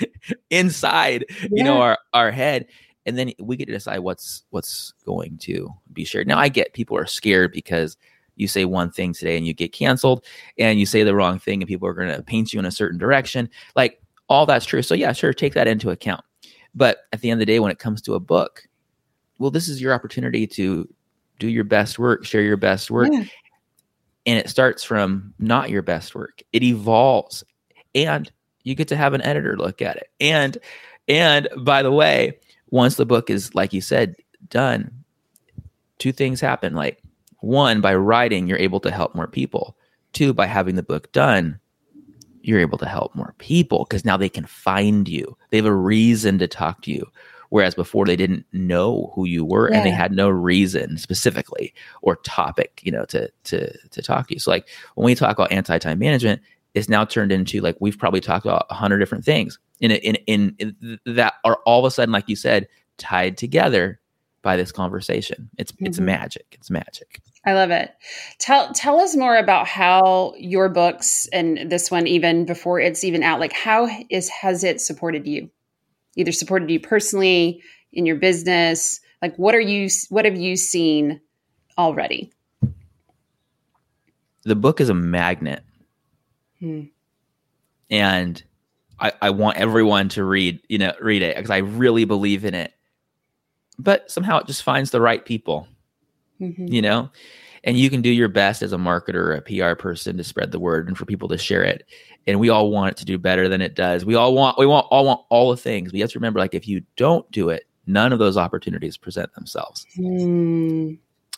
inside, 0.51 1.25
you 1.51 1.65
know, 1.65 1.81
our 1.81 1.99
our 2.13 2.31
head 2.31 2.67
and 3.07 3.17
then 3.17 3.33
we 3.41 3.57
get 3.57 3.67
to 3.67 3.73
decide 3.73 4.01
what's 4.01 4.45
what's 4.51 4.93
going 5.05 5.39
to 5.39 5.71
be 5.93 6.05
shared. 6.05 6.27
Now 6.27 6.39
I 6.39 6.49
get 6.49 6.75
people 6.75 6.97
are 6.97 7.07
scared 7.07 7.53
because 7.53 7.97
you 8.41 8.49
say 8.49 8.65
one 8.65 8.91
thing 8.91 9.13
today 9.13 9.37
and 9.37 9.47
you 9.47 9.55
get 9.55 9.73
canceled 9.73 10.25
and 10.59 10.81
you 10.81 10.87
say 10.87 11.03
the 11.05 11.15
wrong 11.15 11.39
thing 11.39 11.61
and 11.63 11.69
people 11.69 11.87
are 11.87 11.95
going 11.95 12.15
to 12.15 12.23
paint 12.23 12.53
you 12.53 12.59
in 12.59 12.65
a 12.65 12.71
certain 12.71 12.99
direction. 12.99 13.49
Like 13.77 14.01
all 14.29 14.47
that's 14.47 14.67
true. 14.67 14.83
So 14.83 14.95
yeah, 14.95 15.13
sure, 15.13 15.33
take 15.33 15.55
that 15.55 15.69
into 15.69 15.91
account. 15.91 16.25
But 16.75 16.99
at 17.13 17.21
the 17.21 17.31
end 17.31 17.41
of 17.41 17.47
the 17.47 17.53
day 17.53 17.61
when 17.61 17.71
it 17.71 17.79
comes 17.79 18.01
to 18.03 18.15
a 18.15 18.21
book, 18.21 18.67
well 19.39 19.51
this 19.51 19.69
is 19.69 19.81
your 19.81 19.93
opportunity 19.93 20.47
to 20.49 20.89
do 21.39 21.49
your 21.49 21.65
best 21.65 21.99
work, 21.99 22.25
share 22.25 22.43
your 22.43 22.57
best 22.57 22.91
work 22.91 23.09
Yeah. 23.13 23.25
and 24.27 24.39
it 24.39 24.49
starts 24.51 24.85
from 24.85 25.33
not 25.39 25.71
your 25.71 25.83
best 25.83 26.15
work. 26.15 26.43
It 26.53 26.63
evolves 26.63 27.45
and 27.95 28.31
you 28.63 28.75
get 28.75 28.89
to 28.89 28.97
have 28.97 29.15
an 29.15 29.23
editor 29.23 29.57
look 29.57 29.83
at 29.83 29.97
it. 29.97 30.11
And 30.21 30.59
and 31.09 31.49
by 31.65 31.83
the 31.83 31.91
way, 31.91 32.39
once 32.71 32.97
the 32.97 33.07
book 33.07 33.31
is 33.31 33.55
like 33.55 33.73
you 33.73 33.81
said 33.81 34.15
done, 34.49 34.91
two 35.99 36.13
things 36.13 36.41
happen. 36.41 36.75
Like 36.75 37.03
one, 37.41 37.81
by 37.81 37.95
writing, 37.95 38.47
you're 38.47 38.59
able 38.59 38.81
to 38.81 38.91
help 38.91 39.15
more 39.15 39.27
people. 39.27 39.77
Two, 40.13 40.33
by 40.33 40.47
having 40.47 40.75
the 40.75 40.83
book 40.83 41.11
done, 41.13 41.59
you're 42.43 42.61
able 42.61 42.79
to 42.79 42.87
help 42.89 43.15
more 43.15 43.35
people 43.39 43.85
because 43.89 44.05
now 44.05 44.17
they 44.17 44.29
can 44.29 44.47
find 44.47 45.09
you. 45.09 45.37
They 45.51 45.59
have 45.59 45.67
a 45.67 45.75
reason 45.75 46.39
to 46.39 46.49
talk 46.49 46.83
to 46.83 46.91
you. 46.91 47.07
Whereas 47.51 47.75
before 47.75 48.07
they 48.07 48.15
didn't 48.17 48.47
know 48.53 49.11
who 49.15 49.27
you 49.27 49.45
were 49.45 49.67
and 49.67 49.85
they 49.85 49.91
had 49.91 50.13
no 50.13 50.29
reason 50.29 50.97
specifically 50.99 51.75
or 52.01 52.17
topic, 52.17 52.81
you 52.85 52.93
know, 52.93 53.05
to 53.07 53.29
to 53.45 53.77
to 53.89 54.03
talk 54.03 54.29
to 54.29 54.35
you. 54.35 54.41
So 54.41 54.53
like 54.53 54.69
when 54.95 55.05
we 55.05 55.17
talk 55.17 55.37
about 55.37 55.51
anti-time 55.51 55.99
management, 55.99 56.41
it's 56.75 56.89
now 56.89 57.05
turned 57.05 57.33
into 57.33 57.61
like 57.61 57.77
we've 57.81 57.99
probably 57.99 58.21
talked 58.21 58.47
about 58.47 58.67
a 58.71 58.75
hundred 58.75 58.99
different 59.01 59.25
things 59.25 59.59
in, 59.81 59.91
a, 59.91 59.97
in 59.97 60.15
in 60.27 60.55
in 60.61 60.99
that 61.07 61.35
are 61.45 61.59
all 61.67 61.81
of 61.81 61.85
a 61.87 61.91
sudden, 61.91 62.13
like 62.13 62.29
you 62.29 62.37
said, 62.37 62.69
tied 62.99 63.37
together 63.37 63.99
by 64.43 64.57
this 64.57 64.71
conversation. 64.71 65.51
It's 65.59 65.73
it's 65.81 65.99
Mhm. 65.99 66.05
magic. 66.05 66.47
It's 66.53 66.71
magic. 66.71 67.21
I 67.47 67.55
love 67.55 67.71
it. 67.71 67.91
Tell 68.39 68.73
tell 68.75 69.01
us 69.01 69.17
more 69.17 69.37
about 69.37 69.67
how 69.67 70.35
your 70.37 70.69
books 70.69 71.27
and 71.33 71.71
this 71.71 71.91
one 71.91 72.07
even 72.07 72.45
before 72.45 72.81
it's 72.81 73.03
even 73.03 73.23
out 73.23 73.41
like 73.41 73.53
how 73.53 73.89
is 74.11 74.29
has 74.29 74.63
it 74.63 74.81
supported 74.81 75.27
you? 75.27 75.49
Either 76.17 76.33
supported 76.33 76.71
you 76.71 76.79
personally 76.79 77.63
in 77.93 78.05
your 78.05 78.17
business, 78.17 79.01
like 79.23 79.35
what 79.37 79.55
are 79.55 79.61
you 79.61 79.89
what 80.11 80.27
have 80.27 80.37
you 80.37 80.55
seen 80.57 81.21
already? 81.79 82.31
The 84.43 84.57
book 84.57 84.81
is 84.81 84.89
a 84.91 84.95
magnet, 84.95 85.63
Hmm. 86.59 86.85
and 87.91 88.43
I, 88.99 89.13
I 89.23 89.31
want 89.31 89.57
everyone 89.57 90.11
to 90.11 90.25
read 90.25 90.61
you 90.69 90.77
know 90.77 90.93
read 91.01 91.23
it 91.23 91.37
because 91.37 91.51
I 91.51 91.59
really 91.59 92.05
believe 92.05 92.45
in 92.45 92.55
it. 92.55 92.75
But 93.79 94.11
somehow 94.11 94.41
it 94.41 94.47
just 94.47 94.63
finds 94.63 94.91
the 94.91 95.01
right 95.01 95.25
people. 95.25 95.67
Mhm. 96.41 96.73
you 96.73 96.83
know? 96.83 97.11
And 97.65 97.77
you 97.79 97.91
can 97.91 98.01
do 98.01 98.09
your 98.11 98.29
best 98.29 98.63
as 98.63 98.73
a 98.73 98.77
marketer 98.79 99.15
or 99.17 99.33
a 99.35 99.43
pr 99.43 99.79
person 99.81 100.17
to 100.17 100.25
spread 100.25 100.51
the 100.51 100.59
word 100.59 100.89
and 100.89 100.97
for 100.97 101.05
people 101.05 101.29
to 101.29 101.37
share 101.37 101.63
it. 101.63 101.85
And 102.27 102.41
we 102.41 102.49
all 102.49 102.71
want 102.71 102.93
it 102.93 102.97
to 102.99 103.05
do 103.05 103.19
better 103.19 103.49
than 103.49 103.61
it 103.61 103.75
does. 103.75 104.05
We 104.05 104.15
all 104.15 104.35
want 104.35 104.59
we 104.59 104.65
want 104.67 104.87
all 104.91 105.05
want 105.05 105.21
all 105.29 105.51
the 105.51 105.57
things 105.59 105.91
but 105.91 105.97
you 105.99 106.03
have 106.03 106.11
to 106.13 106.19
remember 106.19 106.39
like 106.41 106.55
if 106.55 106.67
you 106.67 106.83
don't 106.97 107.31
do 107.31 107.51
it 107.51 107.65
none 107.87 108.13
of 108.13 108.19
those 108.19 108.37
opportunities 108.37 108.97
present 108.97 109.33
themselves. 109.35 109.87
Hmm. 109.97 110.93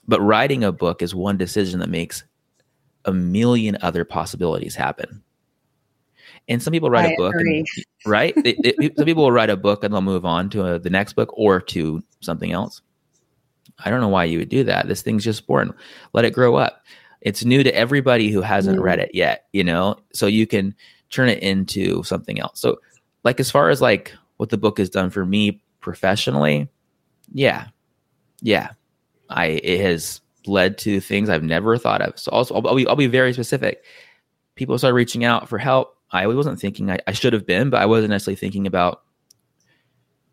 but 0.07 0.21
writing 0.21 0.63
a 0.65 0.73
book 0.73 1.03
is 1.03 1.15
one 1.15 1.37
decision 1.37 1.81
that 1.81 1.89
makes 1.89 2.25
a 3.05 3.13
million 3.13 3.77
other 3.83 4.05
possibilities 4.05 4.75
happen. 4.77 5.23
And 6.49 6.63
some 6.63 6.73
people 6.73 6.91
write 6.91 7.07
I 7.11 7.13
a 7.13 7.17
book 7.17 7.35
and 7.37 7.67
right? 8.07 8.35
They- 8.43 8.57
they- 8.63 8.91
some 8.97 9.07
people 9.07 9.23
will 9.25 9.33
write 9.33 9.51
a 9.51 9.57
book 9.57 9.83
and 9.85 9.93
they'll 9.95 10.01
move 10.03 10.25
on 10.25 10.51
to 10.51 10.63
uh 10.65 10.79
the 10.79 10.91
next 10.91 11.15
book 11.15 11.31
or 11.35 11.61
to 11.61 12.03
something 12.21 12.53
else 12.53 12.81
I 13.85 13.91
don't 13.91 14.01
know 14.01 14.09
why 14.09 14.25
you 14.25 14.39
would 14.39 14.49
do 14.49 14.65
that. 14.65 14.89
This 14.89 15.03
thing's 15.03 15.25
just 15.25 15.47
born. 15.47 15.73
Let 16.13 16.25
it 16.25 16.33
grow 16.33 16.57
up. 16.57 16.85
It's 17.21 17.45
new 17.45 17.63
to 17.63 17.75
everybody 17.75 18.31
who 18.31 18.41
hasn't 18.43 18.79
Mm. 18.79 18.83
read 18.83 18.99
it 18.99 19.11
yet, 19.15 19.47
you 19.53 19.63
know? 19.65 19.97
So 20.13 20.27
you 20.27 20.47
can 20.47 20.75
turn 21.11 21.29
it 21.29 21.43
into 21.43 22.03
something 22.03 22.41
else. 22.41 22.61
So 22.61 22.79
like 23.25 23.39
as 23.39 23.51
far 23.51 23.71
as 23.71 23.81
like 23.81 24.13
what 24.39 24.49
the 24.51 24.57
book 24.59 24.79
has 24.79 24.91
done 24.91 25.11
for 25.11 25.25
me 25.25 25.63
professionally, 25.81 26.69
yeah. 27.33 27.69
Yeah. 28.41 28.71
I 29.31 29.47
it 29.47 29.81
has 29.81 30.21
led 30.47 30.79
to 30.79 31.01
things 31.01 31.29
I've 31.29 31.45
never 31.45 31.79
thought 31.79 32.03
of. 32.03 32.19
So 32.19 32.31
also 32.33 32.55
I'll, 32.57 32.67
I'll 32.69 32.75
be 32.75 32.87
I'll 32.89 32.97
be 32.97 33.07
very 33.07 33.33
specific. 33.33 33.85
People 34.57 34.77
started 34.79 34.95
reaching 34.95 35.25
out 35.25 35.49
for 35.49 35.59
help. 35.59 35.97
I 36.11 36.27
wasn't 36.27 36.61
thinking 36.61 36.91
I, 36.91 36.99
I 37.07 37.13
should 37.13 37.33
have 37.33 37.47
been, 37.47 37.71
but 37.71 37.81
I 37.81 37.87
wasn't 37.87 38.11
necessarily 38.11 38.37
thinking 38.37 38.67
about 38.67 39.03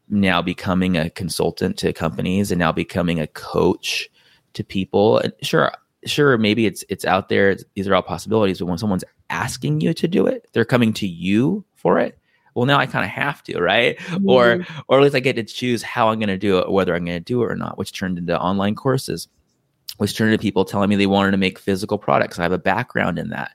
now 0.10 0.42
becoming 0.42 0.98
a 0.98 1.10
consultant 1.10 1.78
to 1.78 1.94
companies 1.94 2.52
and 2.52 2.60
now 2.60 2.72
becoming 2.72 3.20
a 3.20 3.28
coach 3.28 4.10
to 4.54 4.64
people. 4.64 5.20
And 5.20 5.34
sure, 5.42 5.72
sure 6.06 6.38
maybe 6.38 6.66
it's 6.66 6.84
it's 6.90 7.06
out 7.06 7.30
there 7.30 7.52
it's, 7.52 7.64
these 7.76 7.88
are 7.88 7.96
all 7.96 8.02
possibilities 8.02 8.60
but 8.60 8.68
when 8.68 8.78
someone's 8.78 9.04
asking 9.30 9.82
you 9.82 9.94
to 9.94 10.08
do 10.08 10.26
it 10.26 10.48
they're 10.54 10.66
coming 10.66 10.94
to 10.94 11.08
you 11.08 11.64
for 11.76 12.00
it 12.00 12.18
well 12.56 12.66
now 12.66 12.78
i 12.78 12.86
kind 12.86 13.04
of 13.04 13.12
have 13.12 13.44
to 13.44 13.60
right 13.60 13.98
mm-hmm. 14.00 14.30
or 14.30 14.66
or 14.88 15.00
at 15.00 15.04
least 15.04 15.16
i 15.16 15.20
get 15.20 15.36
to 15.36 15.44
choose 15.44 15.84
how 15.84 16.10
i'm 16.10 16.20
going 16.20 16.30
to 16.30 16.38
do 16.38 16.58
it 16.58 16.72
whether 16.72 16.96
i'm 16.96 17.06
going 17.06 17.18
to 17.18 17.24
do 17.24 17.42
it 17.42 17.52
or 17.52 17.56
not 17.56 17.78
which 17.78 17.92
turned 17.92 18.18
into 18.18 18.40
online 18.40 18.76
courses 18.76 19.28
which 19.98 20.16
turned 20.16 20.32
into 20.32 20.42
people 20.42 20.64
telling 20.64 20.90
me 20.90 20.96
they 20.96 21.06
wanted 21.06 21.32
to 21.32 21.38
make 21.38 21.60
physical 21.60 21.98
products 21.98 22.40
i 22.40 22.44
have 22.44 22.52
a 22.52 22.58
background 22.58 23.20
in 23.20 23.30
that 23.30 23.52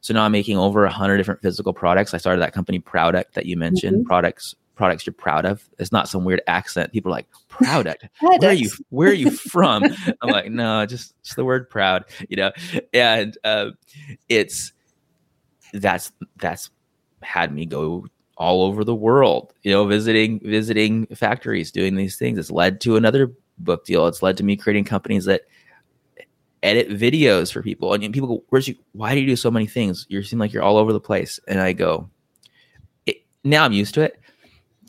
so 0.00 0.14
now 0.14 0.22
i'm 0.22 0.32
making 0.32 0.56
over 0.56 0.82
100 0.82 1.16
different 1.16 1.42
physical 1.42 1.72
products 1.72 2.14
i 2.14 2.18
started 2.18 2.40
that 2.40 2.54
company 2.54 2.78
Prouduct 2.78 3.32
that 3.32 3.46
you 3.46 3.56
mentioned 3.56 3.96
mm-hmm. 3.96 4.06
products 4.06 4.54
products 4.78 5.04
you're 5.04 5.12
proud 5.12 5.44
of. 5.44 5.68
It's 5.78 5.92
not 5.92 6.08
some 6.08 6.24
weird 6.24 6.40
accent. 6.46 6.92
People 6.92 7.10
are 7.10 7.16
like, 7.16 7.26
product. 7.48 8.06
where 8.20 8.50
are 8.50 8.54
you 8.54 8.70
where 8.88 9.10
are 9.10 9.14
you 9.14 9.30
from? 9.52 9.84
I'm 10.22 10.30
like, 10.30 10.50
no, 10.50 10.86
just, 10.86 11.20
just 11.22 11.36
the 11.36 11.44
word 11.44 11.68
proud, 11.68 12.04
you 12.30 12.36
know? 12.36 12.52
And 12.94 13.36
uh, 13.44 13.70
it's 14.30 14.72
that's 15.74 16.12
that's 16.36 16.70
had 17.22 17.52
me 17.52 17.66
go 17.66 18.06
all 18.38 18.62
over 18.62 18.84
the 18.84 18.94
world, 18.94 19.52
you 19.64 19.72
know, 19.72 19.84
visiting 19.84 20.40
visiting 20.40 21.06
factories, 21.08 21.70
doing 21.70 21.96
these 21.96 22.16
things. 22.16 22.38
It's 22.38 22.50
led 22.50 22.80
to 22.82 22.96
another 22.96 23.32
book 23.58 23.84
deal. 23.84 24.06
It's 24.06 24.22
led 24.22 24.36
to 24.38 24.44
me 24.44 24.56
creating 24.56 24.84
companies 24.84 25.24
that 25.24 25.42
edit 26.62 26.88
videos 26.88 27.52
for 27.52 27.62
people. 27.62 27.92
And 27.92 28.14
people 28.14 28.28
go, 28.28 28.44
"Where's 28.50 28.68
you? 28.68 28.76
Why 28.92 29.14
do 29.14 29.20
you 29.20 29.26
do 29.26 29.36
so 29.36 29.50
many 29.50 29.66
things? 29.66 30.06
You 30.08 30.22
seem 30.22 30.38
like 30.38 30.52
you're 30.52 30.62
all 30.62 30.76
over 30.76 30.92
the 30.92 31.00
place." 31.00 31.40
And 31.48 31.60
I 31.60 31.72
go, 31.72 32.08
"Now 33.42 33.64
I'm 33.64 33.72
used 33.72 33.94
to 33.94 34.02
it." 34.02 34.20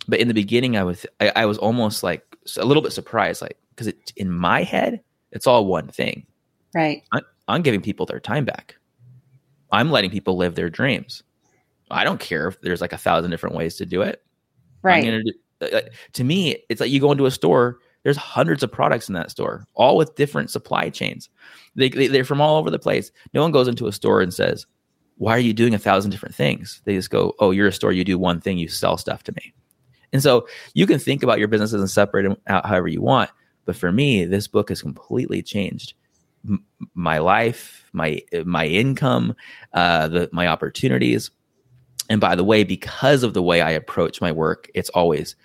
But 0.09 0.19
in 0.19 0.27
the 0.27 0.33
beginning 0.33 0.75
i 0.75 0.83
was 0.83 1.05
i, 1.19 1.31
I 1.35 1.45
was 1.45 1.57
almost 1.57 2.03
like 2.03 2.23
a 2.57 2.65
little 2.65 2.83
bit 2.83 2.93
surprised 2.93 3.41
like 3.41 3.57
because 3.69 3.87
it 3.87 4.11
in 4.15 4.31
my 4.31 4.63
head 4.63 5.01
it's 5.31 5.47
all 5.47 5.65
one 5.65 5.87
thing. 5.87 6.25
Right. 6.73 7.03
I, 7.11 7.21
i'm 7.47 7.61
giving 7.61 7.81
people 7.81 8.05
their 8.05 8.19
time 8.19 8.45
back. 8.45 8.75
I'm 9.71 9.91
letting 9.91 10.09
people 10.09 10.37
live 10.37 10.55
their 10.55 10.69
dreams. 10.69 11.23
I 11.91 12.03
don't 12.03 12.19
care 12.19 12.47
if 12.47 12.61
there's 12.61 12.81
like 12.81 12.93
a 12.93 12.97
thousand 12.97 13.31
different 13.31 13.55
ways 13.55 13.75
to 13.77 13.85
do 13.85 14.01
it. 14.01 14.23
Right. 14.81 15.03
do, 15.03 15.33
uh, 15.61 15.77
uh, 15.77 15.81
to 16.13 16.23
me 16.23 16.57
it's 16.69 16.81
like 16.81 16.91
you 16.91 16.99
go 16.99 17.11
into 17.11 17.25
a 17.25 17.31
store 17.31 17.79
there's 18.03 18.15
hundreds 18.15 18.63
of 18.63 18.71
products 18.71 19.09
in 19.09 19.15
that 19.15 19.29
store 19.29 19.67
all 19.73 19.97
with 19.97 20.15
different 20.15 20.49
supply 20.49 20.89
chains. 20.89 21.29
They, 21.75 21.89
they, 21.89 22.07
they're 22.07 22.23
from 22.23 22.41
all 22.41 22.57
over 22.57 22.71
the 22.71 22.79
place. 22.79 23.11
No 23.33 23.41
one 23.41 23.51
goes 23.51 23.67
into 23.67 23.87
a 23.87 23.91
store 23.91 24.21
and 24.21 24.33
says 24.33 24.65
why 25.17 25.35
are 25.35 25.39
you 25.39 25.53
doing 25.53 25.73
a 25.73 25.79
thousand 25.79 26.11
different 26.11 26.33
things? 26.33 26.81
They 26.85 26.95
just 26.95 27.09
go 27.09 27.33
oh 27.39 27.51
you're 27.51 27.67
a 27.67 27.73
store 27.73 27.91
you 27.91 28.03
do 28.03 28.17
one 28.17 28.41
thing 28.41 28.57
you 28.57 28.67
sell 28.67 28.97
stuff 28.97 29.23
to 29.23 29.33
me 29.33 29.53
and 30.13 30.23
so 30.23 30.47
you 30.73 30.87
can 30.87 30.99
think 30.99 31.23
about 31.23 31.39
your 31.39 31.47
businesses 31.47 31.79
and 31.79 31.89
separate 31.89 32.23
them 32.23 32.37
out 32.47 32.65
however 32.65 32.87
you 32.87 33.01
want. 33.01 33.29
But 33.65 33.75
for 33.75 33.91
me, 33.91 34.25
this 34.25 34.47
book 34.47 34.69
has 34.69 34.81
completely 34.81 35.41
changed 35.41 35.93
m- 36.47 36.63
my 36.93 37.19
life, 37.19 37.89
my 37.93 38.21
my 38.45 38.65
income, 38.65 39.35
uh, 39.73 40.07
the, 40.07 40.29
my 40.31 40.47
opportunities. 40.47 41.31
And 42.09 42.19
by 42.19 42.35
the 42.35 42.43
way, 42.43 42.63
because 42.63 43.21
of 43.23 43.33
the 43.33 43.43
way 43.43 43.61
I 43.61 43.69
approach 43.71 44.21
my 44.21 44.31
work, 44.31 44.69
it's 44.73 44.89
always 44.89 45.35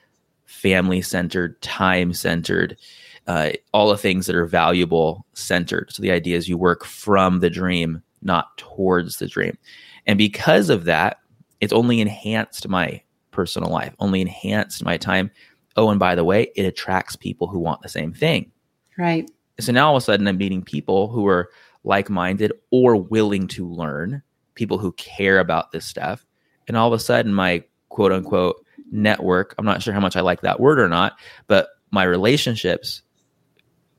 family 0.47 1.03
centered, 1.03 1.61
time 1.61 2.15
centered, 2.15 2.79
uh, 3.27 3.51
all 3.73 3.91
the 3.91 3.99
things 3.99 4.27
that 4.27 4.37
are 4.37 4.47
valuable 4.47 5.27
centered. 5.35 5.93
So 5.93 6.03
the 6.03 6.11
idea 6.11 6.37
is 6.37 6.49
you 6.49 6.57
work 6.57 6.85
from 6.85 7.41
the 7.41 7.51
dream, 7.51 8.03
not 8.23 8.57
towards 8.57 9.19
the 9.19 9.27
dream. 9.27 9.59
And 10.07 10.17
because 10.17 10.71
of 10.71 10.85
that, 10.85 11.19
it's 11.61 11.73
only 11.73 12.01
enhanced 12.01 12.69
my 12.69 13.03
personal 13.35 13.71
life, 13.71 13.95
only 13.99 14.21
enhanced 14.21 14.85
my 14.85 14.97
time. 14.97 15.31
Oh, 15.77 15.91
and 15.91 15.99
by 15.99 16.15
the 16.15 16.25
way, 16.25 16.51
it 16.57 16.65
attracts 16.65 17.17
people 17.17 17.49
who 17.49 17.59
want 17.59 17.83
the 17.83 17.89
same 17.89 18.13
thing. 18.15 18.51
Right. 18.97 19.31
So 19.61 19.73
now 19.73 19.89
all 19.89 19.97
of 19.97 20.03
a 20.03 20.05
sudden 20.05 20.27
I'm 20.27 20.39
meeting 20.39 20.63
people 20.63 21.09
who 21.09 21.27
are 21.27 21.51
like 21.85 22.09
minded 22.09 22.53
or 22.71 22.97
willing 22.97 23.47
to 23.49 23.69
learn, 23.69 24.23
people 24.55 24.79
who 24.79 24.93
care 24.93 25.39
about 25.39 25.73
this 25.73 25.85
stuff. 25.85 26.25
And 26.67 26.77
all 26.77 26.89
of 26.89 26.95
a 26.95 27.03
sudden, 27.03 27.35
my 27.35 27.63
quote 27.91 28.13
unquote 28.13 28.65
network, 28.91 29.55
I'm 29.59 29.65
not 29.65 29.83
sure 29.83 29.93
how 29.93 30.01
much 30.01 30.17
I 30.17 30.21
like 30.21 30.41
that 30.41 30.61
word 30.61 30.79
or 30.79 30.89
not, 30.89 31.19
but 31.47 31.69
my 31.91 32.05
relationships, 32.05 33.03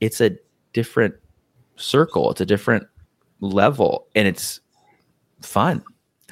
it's 0.01 0.19
a 0.19 0.31
different 0.73 1.15
circle, 1.75 2.31
it's 2.31 2.41
a 2.41 2.45
different 2.45 2.87
level, 3.39 4.07
and 4.15 4.27
it's 4.27 4.59
fun. 5.41 5.83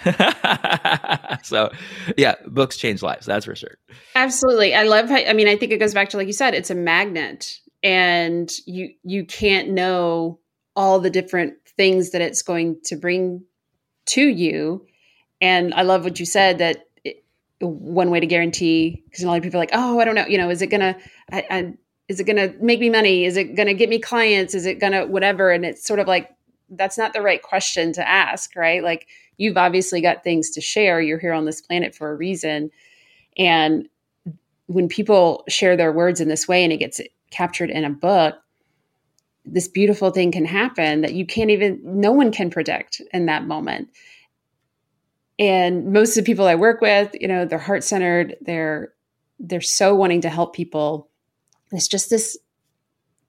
so 1.44 1.72
yeah 2.18 2.36
books 2.48 2.78
change 2.78 3.02
lives 3.02 3.26
that's 3.26 3.46
for 3.46 3.56
sure. 3.56 3.78
Absolutely 4.16 4.74
i 4.74 4.84
love 4.84 5.08
how 5.08 5.18
i 5.18 5.34
mean 5.34 5.48
i 5.48 5.56
think 5.56 5.72
it 5.72 5.80
goes 5.80 5.94
back 5.94 6.10
to 6.10 6.18
like 6.18 6.28
you 6.28 6.34
said 6.34 6.54
it's 6.54 6.72
a 6.72 6.76
magnet 6.76 7.60
and 7.84 8.52
you 8.66 8.90
you 9.04 9.26
can't 9.26 9.70
know 9.70 10.40
all 10.76 11.00
the 11.00 11.10
different 11.10 11.54
things 11.78 12.12
that 12.12 12.22
it's 12.22 12.42
going 12.42 12.78
to 12.86 12.96
bring 12.96 13.44
to 14.06 14.28
you 14.28 14.86
and 15.42 15.74
i 15.76 15.84
love 15.84 16.04
what 16.04 16.20
you 16.20 16.26
said 16.26 16.58
that 16.58 16.88
it, 17.04 17.24
one 17.60 18.10
way 18.10 18.20
to 18.20 18.26
guarantee 18.26 19.04
because 19.06 19.24
a 19.24 19.28
lot 19.28 19.38
of 19.38 19.44
people 19.44 19.58
are 19.58 19.62
like 19.62 19.70
oh 19.74 20.00
i 20.00 20.06
don't 20.06 20.16
know 20.16 20.26
you 20.26 20.40
know 20.40 20.50
is 20.50 20.62
it 20.62 20.68
gonna 20.68 20.98
I, 21.32 21.46
I, 21.50 21.74
is 22.08 22.20
it 22.20 22.26
gonna 22.26 22.54
make 22.62 22.80
me 22.80 22.90
money? 22.90 23.26
Is 23.26 23.38
it 23.38 23.56
gonna 23.56 23.74
get 23.74 23.90
me 23.90 24.00
clients? 24.00 24.54
Is 24.54 24.66
it 24.66 24.80
gonna 24.80 25.06
whatever 25.06 25.52
and 25.52 25.66
it's 25.66 25.86
sort 25.86 26.00
of 26.00 26.08
like 26.08 26.30
that's 26.70 26.98
not 26.98 27.14
the 27.14 27.22
right 27.22 27.42
question 27.42 27.94
to 27.94 28.08
ask 28.08 28.56
right? 28.56 28.84
Like 28.84 29.08
you've 29.38 29.58
obviously 29.58 30.02
got 30.02 30.24
things 30.24 30.50
to 30.52 30.62
share. 30.62 31.02
You're 31.02 31.20
here 31.20 31.34
on 31.34 31.46
this 31.46 31.62
planet 31.62 31.96
for 31.96 32.12
a 32.12 32.16
reason. 32.16 32.72
And 33.38 33.88
when 34.68 34.88
people 34.88 35.44
share 35.48 35.76
their 35.76 35.92
words 35.92 36.22
in 36.22 36.30
this 36.30 36.48
way 36.48 36.64
and 36.64 36.72
it 36.72 36.78
gets 36.78 37.02
captured 37.32 37.70
in 37.70 37.84
a 37.84 37.90
book, 37.90 38.36
this 39.46 39.68
beautiful 39.68 40.12
thing 40.12 40.32
can 40.32 40.46
happen 40.46 41.02
that 41.02 41.14
you 41.14 41.26
can't 41.26 41.50
even, 41.50 41.80
no 41.84 42.12
one 42.12 42.32
can 42.32 42.50
predict 42.50 43.02
in 43.12 43.26
that 43.26 43.46
moment. 43.46 43.90
And 45.40 45.92
most 45.92 46.16
of 46.16 46.24
the 46.24 46.32
people 46.32 46.48
I 46.48 46.56
work 46.56 46.80
with, 46.80 47.16
you 47.20 47.28
know, 47.28 47.46
they're 47.46 47.60
heart 47.60 47.84
centered. 47.84 48.36
They're 48.42 48.94
they're 49.40 49.62
so 49.62 49.96
wanting 49.96 50.22
to 50.22 50.30
help 50.30 50.56
people. 50.56 51.10
It's 51.72 51.88
just 51.88 52.10
this 52.10 52.38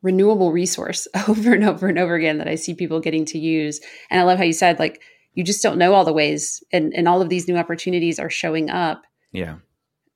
renewable 0.02 0.52
resource 0.52 1.08
over 1.28 1.54
and 1.54 1.64
over 1.64 1.88
and 1.88 1.98
over 1.98 2.14
again 2.14 2.38
that 2.38 2.48
I 2.48 2.54
see 2.54 2.74
people 2.74 3.00
getting 3.00 3.24
to 3.26 3.38
use. 3.38 3.80
And 4.10 4.20
I 4.20 4.24
love 4.24 4.38
how 4.38 4.44
you 4.44 4.52
said 4.52 4.78
like 4.78 5.02
you 5.34 5.44
just 5.44 5.62
don't 5.62 5.78
know 5.78 5.94
all 5.94 6.04
the 6.04 6.12
ways 6.12 6.62
and 6.72 6.94
and 6.94 7.06
all 7.06 7.20
of 7.20 7.28
these 7.28 7.48
new 7.48 7.56
opportunities 7.56 8.18
are 8.18 8.30
showing 8.30 8.70
up 8.70 9.02
yeah. 9.32 9.56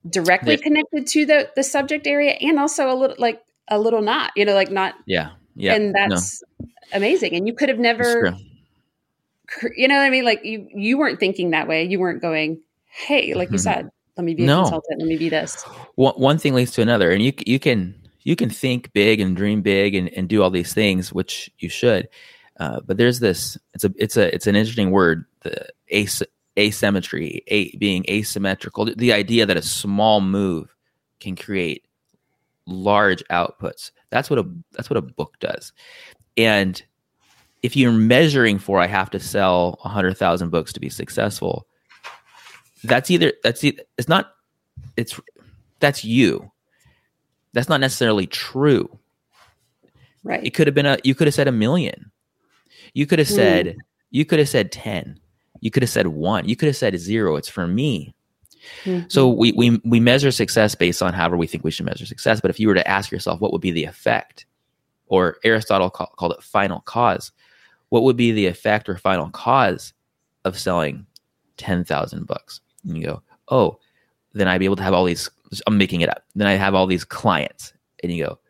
directly 0.08 0.52
yeah. 0.52 0.62
connected 0.62 1.06
to 1.06 1.26
the 1.26 1.50
the 1.56 1.62
subject 1.62 2.06
area 2.06 2.32
and 2.40 2.58
also 2.58 2.90
a 2.90 2.94
little 2.94 3.16
like 3.18 3.42
a 3.68 3.78
little 3.78 4.00
not 4.02 4.32
you 4.36 4.44
know 4.44 4.54
like 4.54 4.70
not 4.70 4.94
yeah. 5.06 5.30
Yeah. 5.58 5.74
And 5.74 5.92
that's 5.92 6.42
no. 6.60 6.68
amazing. 6.92 7.34
And 7.34 7.46
you 7.46 7.52
could 7.52 7.68
have 7.68 7.80
never 7.80 8.36
you 9.76 9.88
know 9.88 9.96
what 9.96 10.04
i 10.04 10.10
mean? 10.10 10.24
Like 10.24 10.44
you 10.44 10.68
you 10.72 10.98
weren't 10.98 11.18
thinking 11.18 11.50
that 11.50 11.68
way. 11.68 11.84
You 11.84 11.98
weren't 11.98 12.22
going 12.22 12.62
hey 12.86 13.34
like 13.34 13.48
mm-hmm. 13.48 13.54
you 13.54 13.58
said 13.58 13.90
let 14.16 14.24
me 14.24 14.34
be 14.34 14.44
a 14.44 14.46
no. 14.46 14.62
consultant. 14.62 15.00
Let 15.00 15.08
me 15.08 15.16
be 15.16 15.28
this. 15.28 15.62
One, 15.94 16.14
one 16.14 16.38
thing 16.38 16.54
leads 16.54 16.72
to 16.72 16.82
another. 16.82 17.10
And 17.10 17.22
you 17.22 17.32
you 17.44 17.58
can 17.58 17.94
you 18.22 18.36
can 18.36 18.50
think 18.50 18.92
big 18.92 19.20
and 19.20 19.36
dream 19.36 19.62
big 19.62 19.94
and, 19.94 20.08
and 20.10 20.28
do 20.28 20.42
all 20.42 20.50
these 20.50 20.74
things 20.74 21.12
which 21.12 21.50
you 21.58 21.68
should 21.68 22.08
uh, 22.58 22.80
but 22.84 22.96
there's 22.96 23.20
this. 23.20 23.56
It's 23.74 23.84
a. 23.84 23.92
It's 23.96 24.16
a. 24.16 24.34
It's 24.34 24.46
an 24.46 24.56
interesting 24.56 24.90
word. 24.90 25.24
The 25.42 25.68
as, 25.92 26.22
asymmetry, 26.58 27.44
a, 27.46 27.74
being 27.76 28.04
asymmetrical. 28.10 28.86
The, 28.86 28.94
the 28.96 29.12
idea 29.12 29.46
that 29.46 29.56
a 29.56 29.62
small 29.62 30.20
move 30.20 30.74
can 31.20 31.36
create 31.36 31.86
large 32.66 33.22
outputs. 33.30 33.92
That's 34.10 34.28
what 34.28 34.40
a. 34.40 34.50
That's 34.72 34.90
what 34.90 34.96
a 34.96 35.02
book 35.02 35.38
does. 35.38 35.72
And 36.36 36.82
if 37.62 37.76
you're 37.76 37.92
measuring 37.92 38.58
for, 38.58 38.80
I 38.80 38.88
have 38.88 39.10
to 39.10 39.20
sell 39.20 39.78
hundred 39.82 40.16
thousand 40.16 40.50
books 40.50 40.72
to 40.72 40.80
be 40.80 40.90
successful. 40.90 41.66
That's 42.82 43.10
either. 43.10 43.34
That's 43.44 43.62
either, 43.62 43.82
it's 43.98 44.08
not. 44.08 44.32
It's 44.96 45.20
that's 45.78 46.04
you. 46.04 46.50
That's 47.52 47.68
not 47.68 47.80
necessarily 47.80 48.26
true. 48.26 48.98
Right. 50.24 50.44
It 50.44 50.54
could 50.54 50.66
have 50.66 50.74
been 50.74 50.86
a. 50.86 50.98
You 51.04 51.14
could 51.14 51.28
have 51.28 51.34
said 51.34 51.46
a 51.46 51.52
million 51.52 52.10
you 52.98 53.06
could 53.06 53.20
have 53.20 53.28
said, 53.28 53.66
mm. 53.66 53.76
you 54.10 54.24
could 54.24 54.40
have 54.40 54.48
said 54.48 54.72
10. 54.72 55.20
You 55.60 55.70
could 55.70 55.84
have 55.84 55.90
said 55.90 56.08
one. 56.08 56.48
You 56.48 56.56
could 56.56 56.66
have 56.66 56.76
said 56.76 56.98
zero. 56.98 57.36
It's 57.36 57.48
for 57.48 57.64
me. 57.64 58.12
Mm-hmm. 58.82 59.06
So 59.06 59.28
we, 59.28 59.52
we 59.52 59.80
we 59.84 60.00
measure 60.00 60.32
success 60.32 60.74
based 60.74 61.00
on 61.00 61.14
however 61.14 61.36
we 61.36 61.46
think 61.46 61.62
we 61.62 61.70
should 61.70 61.86
measure 61.86 62.06
success. 62.06 62.40
But 62.40 62.50
if 62.50 62.58
you 62.58 62.66
were 62.66 62.74
to 62.74 62.88
ask 62.88 63.12
yourself, 63.12 63.40
what 63.40 63.52
would 63.52 63.60
be 63.60 63.70
the 63.70 63.84
effect? 63.84 64.46
Or 65.06 65.36
Aristotle 65.44 65.90
call, 65.90 66.12
called 66.16 66.32
it 66.32 66.42
final 66.42 66.80
cause. 66.80 67.30
What 67.90 68.02
would 68.02 68.16
be 68.16 68.32
the 68.32 68.46
effect 68.46 68.88
or 68.88 68.96
final 68.96 69.30
cause 69.30 69.92
of 70.44 70.58
selling 70.58 71.06
ten 71.56 71.84
thousand 71.84 72.26
books? 72.26 72.60
And 72.82 72.96
you 72.96 73.04
go, 73.04 73.22
oh, 73.46 73.78
then 74.32 74.48
I'd 74.48 74.58
be 74.58 74.64
able 74.64 74.74
to 74.74 74.82
have 74.82 74.92
all 74.92 75.04
these. 75.04 75.30
I'm 75.68 75.78
making 75.78 76.00
it 76.00 76.08
up. 76.08 76.24
Then 76.34 76.48
I 76.48 76.54
have 76.54 76.74
all 76.74 76.88
these 76.88 77.04
clients, 77.04 77.72
and 78.02 78.12
you 78.12 78.24
go, 78.24 78.40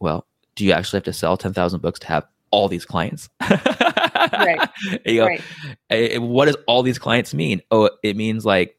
well, 0.00 0.26
do 0.56 0.64
you 0.64 0.72
actually 0.72 0.96
have 0.96 1.04
to 1.04 1.12
sell 1.12 1.36
ten 1.36 1.52
thousand 1.52 1.80
books 1.80 2.00
to 2.00 2.08
have 2.08 2.26
all 2.54 2.68
these 2.68 2.84
clients. 2.84 3.28
right. 3.40 4.68
you 5.04 5.16
go, 5.16 5.26
right. 5.26 6.22
What 6.22 6.44
does 6.44 6.56
all 6.68 6.84
these 6.84 7.00
clients 7.00 7.34
mean? 7.34 7.60
Oh, 7.72 7.90
it 8.04 8.16
means 8.16 8.44
like, 8.44 8.78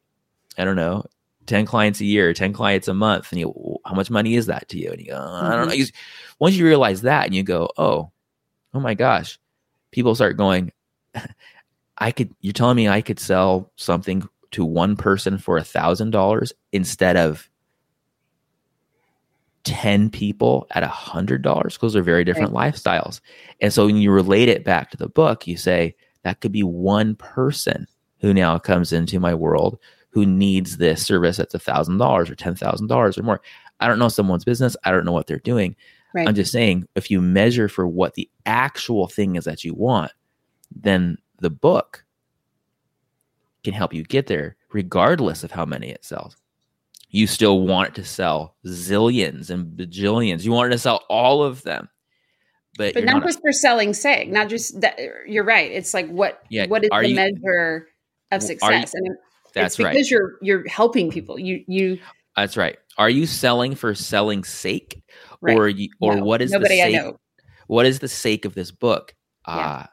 I 0.58 0.64
don't 0.64 0.78
know, 0.78 1.04
10 1.48 1.66
clients 1.66 2.00
a 2.00 2.06
year, 2.06 2.34
10 2.34 2.54
clients 2.54 2.88
a 2.88 2.94
month. 2.94 3.34
And 3.34 3.42
you, 3.42 3.78
how 3.86 3.94
much 3.94 4.10
money 4.10 4.36
is 4.36 4.46
that 4.46 4.70
to 4.70 4.78
you? 4.78 4.92
And 4.92 5.02
you 5.02 5.08
go, 5.08 5.18
I 5.18 5.50
don't 5.50 5.68
know. 5.68 5.74
Mm-hmm. 5.74 5.80
You, 5.82 5.86
once 6.40 6.56
you 6.56 6.66
realize 6.66 7.02
that 7.02 7.26
and 7.26 7.36
you 7.36 7.44
go, 7.44 7.70
oh, 7.78 8.12
oh 8.74 8.80
my 8.80 8.94
gosh, 8.94 9.38
people 9.92 10.16
start 10.16 10.38
going, 10.38 10.72
I 11.98 12.12
could, 12.12 12.34
you're 12.40 12.54
telling 12.54 12.78
me 12.78 12.88
I 12.88 13.02
could 13.02 13.20
sell 13.20 13.72
something 13.76 14.28
to 14.52 14.64
one 14.64 14.96
person 14.96 15.38
for 15.38 15.58
a 15.58 15.64
thousand 15.66 16.12
dollars 16.12 16.54
instead 16.72 17.18
of 17.18 17.50
10 19.66 20.10
people 20.10 20.68
at 20.72 20.84
a 20.84 20.88
hundred 20.88 21.42
dollars? 21.42 21.76
Because 21.76 21.94
those 21.94 22.00
are 22.00 22.04
very 22.04 22.24
different 22.24 22.54
right. 22.54 22.74
lifestyles. 22.74 23.20
And 23.62 23.74
so 23.74 23.86
when 23.86 23.98
you 23.98 24.12
relate 24.12 24.50
it 24.50 24.64
back 24.64 24.92
to 24.92 24.98
the 24.98 25.10
book 25.10 25.48
you 25.48 25.58
say 25.58 25.96
that 26.24 26.42
could 26.42 26.52
be 26.52 26.64
one 26.64 27.16
person 27.16 27.88
who 28.20 28.34
now 28.34 28.58
comes 28.58 28.94
into 28.94 29.20
my 29.20 29.34
world 29.34 29.78
who 30.10 30.26
needs 30.26 30.78
this 30.78 31.06
service 31.06 31.38
that's 31.38 31.54
a 31.54 31.60
thousand 31.60 31.98
dollars 31.98 32.30
or 32.30 32.36
ten 32.36 32.56
thousand 32.56 32.88
dollars 32.88 33.18
or 33.18 33.24
more. 33.24 33.42
I 33.82 33.88
don't 33.88 34.00
know 34.00 34.08
someone's 34.08 34.46
business. 34.46 34.78
I 34.86 34.92
don't 34.92 35.04
know 35.04 35.12
what 35.12 35.28
they're 35.28 35.40
doing. 35.40 35.76
Right. 36.16 36.30
i'm 36.30 36.36
just 36.36 36.54
saying 36.54 36.88
if 36.96 37.12
you 37.12 37.22
measure 37.22 37.68
for 37.68 37.86
what 37.86 38.14
the 38.14 38.30
actual 38.46 39.08
thing 39.08 39.36
is 39.36 39.44
that 39.44 39.66
you 39.66 39.74
want 39.74 40.14
then 40.74 41.18
the 41.42 41.50
book 41.50 42.06
can 43.66 43.74
help 43.74 43.94
you 43.94 44.04
get 44.04 44.28
there 44.28 44.56
regardless 44.72 45.44
of 45.44 45.52
how 45.52 45.66
many 45.66 45.90
it 45.90 46.06
sells 46.06 46.38
you 47.16 47.28
still 47.28 47.62
want 47.62 47.88
it 47.88 47.96
to 47.96 48.04
sell 48.04 48.58
zillions 48.68 49.50
and 49.50 49.78
bajillions. 49.78 50.44
You 50.44 50.52
want 50.52 50.68
it 50.68 50.76
to 50.76 50.80
sell 50.80 51.04
all 51.10 51.44
of 51.44 51.64
them. 51.64 51.88
But, 52.78 52.94
but 52.94 53.06
not, 53.06 53.14
not 53.16 53.24
just 53.24 53.40
a, 53.40 53.42
for 53.42 53.52
selling 53.54 53.94
sake, 53.94 54.30
not 54.30 54.50
just 54.50 54.82
that 54.82 55.00
you're 55.26 55.46
right. 55.46 55.72
It's 55.72 55.94
like 55.94 56.10
what 56.10 56.42
yeah, 56.50 56.68
what 56.68 56.84
is 56.84 56.90
the 56.90 57.08
you, 57.08 57.16
measure 57.16 57.88
of 58.32 58.44
success? 58.44 58.94
You, 58.94 59.06
and 59.06 59.18
that's 59.54 59.78
because 59.78 59.86
right. 59.86 59.94
Because 59.94 60.12
you're 60.12 60.34
you're 60.42 60.68
helping 60.68 61.10
people. 61.10 61.40
You 61.40 61.64
you 61.68 62.00
That's 62.36 62.58
right. 62.58 62.78
Are 62.98 63.10
you 63.10 63.26
selling 63.28 63.76
for 63.76 63.96
selling 63.96 64.44
sake? 64.44 65.02
Right. 65.40 65.58
Or 65.58 65.70
you 65.70 65.88
or 66.02 66.18
no, 66.18 66.26
what 66.26 66.42
is 66.42 66.52
the 66.52 66.66
sake? 66.66 67.16
What 67.68 67.86
is 67.86 68.00
the 68.00 68.10
sake 68.10 68.44
of 68.44 68.56
this 68.56 68.72
book? 68.72 69.16
Ah, 69.48 69.56
yeah. 69.56 69.68
uh, 69.68 69.86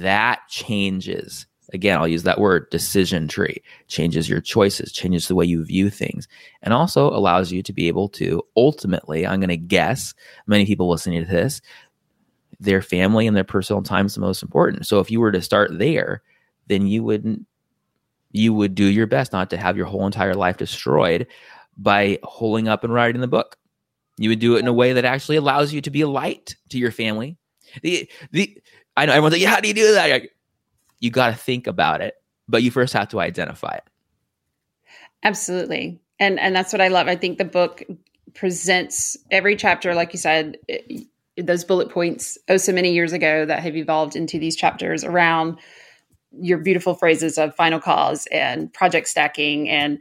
that 0.00 0.40
changes 0.48 1.46
again, 1.72 1.98
I'll 1.98 2.08
use 2.08 2.22
that 2.24 2.40
word 2.40 2.68
decision 2.70 3.28
tree, 3.28 3.62
changes 3.88 4.28
your 4.28 4.40
choices, 4.40 4.92
changes 4.92 5.28
the 5.28 5.34
way 5.34 5.44
you 5.44 5.64
view 5.64 5.90
things, 5.90 6.28
and 6.62 6.74
also 6.74 7.08
allows 7.08 7.50
you 7.50 7.62
to 7.62 7.72
be 7.72 7.88
able 7.88 8.08
to 8.10 8.42
ultimately, 8.56 9.26
I'm 9.26 9.40
going 9.40 9.48
to 9.48 9.56
guess, 9.56 10.14
many 10.46 10.66
people 10.66 10.90
listening 10.90 11.24
to 11.24 11.30
this, 11.30 11.60
their 12.60 12.82
family 12.82 13.26
and 13.26 13.36
their 13.36 13.44
personal 13.44 13.82
time 13.82 14.06
is 14.06 14.14
the 14.14 14.20
most 14.20 14.42
important. 14.42 14.86
So 14.86 15.00
if 15.00 15.10
you 15.10 15.20
were 15.20 15.32
to 15.32 15.42
start 15.42 15.78
there, 15.78 16.22
then 16.68 16.86
you 16.86 17.02
wouldn't, 17.02 17.46
you 18.30 18.54
would 18.54 18.74
do 18.74 18.84
your 18.84 19.06
best 19.06 19.32
not 19.32 19.50
to 19.50 19.56
have 19.56 19.76
your 19.76 19.86
whole 19.86 20.06
entire 20.06 20.34
life 20.34 20.56
destroyed 20.56 21.26
by 21.76 22.18
holding 22.22 22.68
up 22.68 22.84
and 22.84 22.92
writing 22.92 23.20
the 23.20 23.26
book. 23.26 23.56
You 24.18 24.28
would 24.28 24.38
do 24.38 24.56
it 24.56 24.60
in 24.60 24.68
a 24.68 24.72
way 24.72 24.92
that 24.92 25.04
actually 25.04 25.36
allows 25.36 25.72
you 25.72 25.80
to 25.80 25.90
be 25.90 26.02
a 26.02 26.08
light 26.08 26.54
to 26.68 26.78
your 26.78 26.92
family. 26.92 27.36
The 27.82 28.08
the 28.30 28.56
I 28.96 29.06
know 29.06 29.12
everyone's 29.12 29.32
like, 29.32 29.42
yeah, 29.42 29.50
how 29.50 29.60
do 29.60 29.68
you 29.68 29.74
do 29.74 29.94
that? 29.94 30.22
You 31.02 31.10
got 31.10 31.30
to 31.30 31.34
think 31.34 31.66
about 31.66 32.00
it, 32.00 32.14
but 32.48 32.62
you 32.62 32.70
first 32.70 32.94
have 32.94 33.08
to 33.08 33.20
identify 33.20 33.74
it. 33.74 33.84
Absolutely. 35.22 36.00
And 36.18 36.38
and 36.40 36.54
that's 36.54 36.72
what 36.72 36.80
I 36.80 36.88
love. 36.88 37.08
I 37.08 37.16
think 37.16 37.38
the 37.38 37.44
book 37.44 37.82
presents 38.34 39.16
every 39.30 39.56
chapter 39.56 39.94
like 39.94 40.12
you 40.12 40.18
said 40.18 40.56
it, 40.66 41.06
those 41.36 41.64
bullet 41.64 41.90
points 41.90 42.38
oh 42.48 42.56
so 42.56 42.72
many 42.72 42.92
years 42.92 43.12
ago 43.12 43.44
that 43.44 43.62
have 43.62 43.76
evolved 43.76 44.16
into 44.16 44.38
these 44.38 44.56
chapters 44.56 45.04
around 45.04 45.58
your 46.40 46.56
beautiful 46.56 46.94
phrases 46.94 47.36
of 47.36 47.54
final 47.54 47.78
cause 47.78 48.26
and 48.32 48.72
project 48.72 49.06
stacking 49.06 49.68
and 49.68 49.98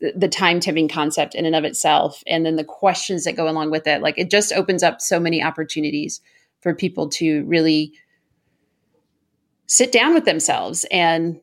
the, 0.00 0.28
time 0.28 0.60
tipping 0.60 0.88
concept 0.88 1.34
in 1.34 1.46
and 1.46 1.54
of 1.56 1.64
itself 1.64 2.22
and 2.26 2.44
then 2.44 2.56
the 2.56 2.64
questions 2.64 3.24
that 3.24 3.36
go 3.36 3.48
along 3.48 3.70
with 3.70 3.86
it 3.86 4.02
like 4.02 4.18
it 4.18 4.30
just 4.30 4.52
opens 4.52 4.82
up 4.82 5.00
so 5.00 5.18
many 5.18 5.42
opportunities 5.42 6.20
for 6.60 6.74
people 6.74 7.08
to 7.08 7.44
really 7.44 7.94
sit 9.70 9.92
down 9.92 10.12
with 10.12 10.24
themselves 10.24 10.84
and 10.90 11.40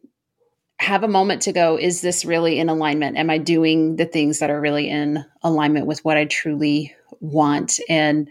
have 0.79 1.01
a 1.01 1.07
moment 1.07 1.41
to 1.41 1.53
go 1.53 1.77
is 1.77 2.01
this 2.01 2.25
really 2.25 2.59
in 2.59 2.67
alignment? 2.67 3.17
Am 3.17 3.29
i 3.29 3.37
doing 3.37 3.95
the 3.95 4.05
things 4.05 4.39
that 4.39 4.49
are 4.49 4.59
really 4.59 4.89
in 4.89 5.25
alignment 5.43 5.87
with 5.87 6.03
what 6.03 6.17
i 6.17 6.25
truly 6.25 6.93
want? 7.21 7.79
And 7.89 8.29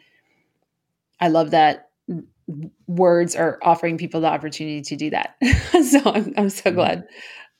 i 1.18 1.28
love 1.28 1.50
that 1.50 1.88
words 2.86 3.34
are 3.34 3.58
offering 3.62 3.96
people 3.98 4.20
the 4.20 4.28
opportunity 4.28 4.82
to 4.82 4.96
do 4.96 5.10
that. 5.10 5.36
So 5.82 6.00
I'm, 6.04 6.34
I'm, 6.36 6.50
so 6.50 6.70
mm-hmm. 6.70 6.74
glad 6.74 7.08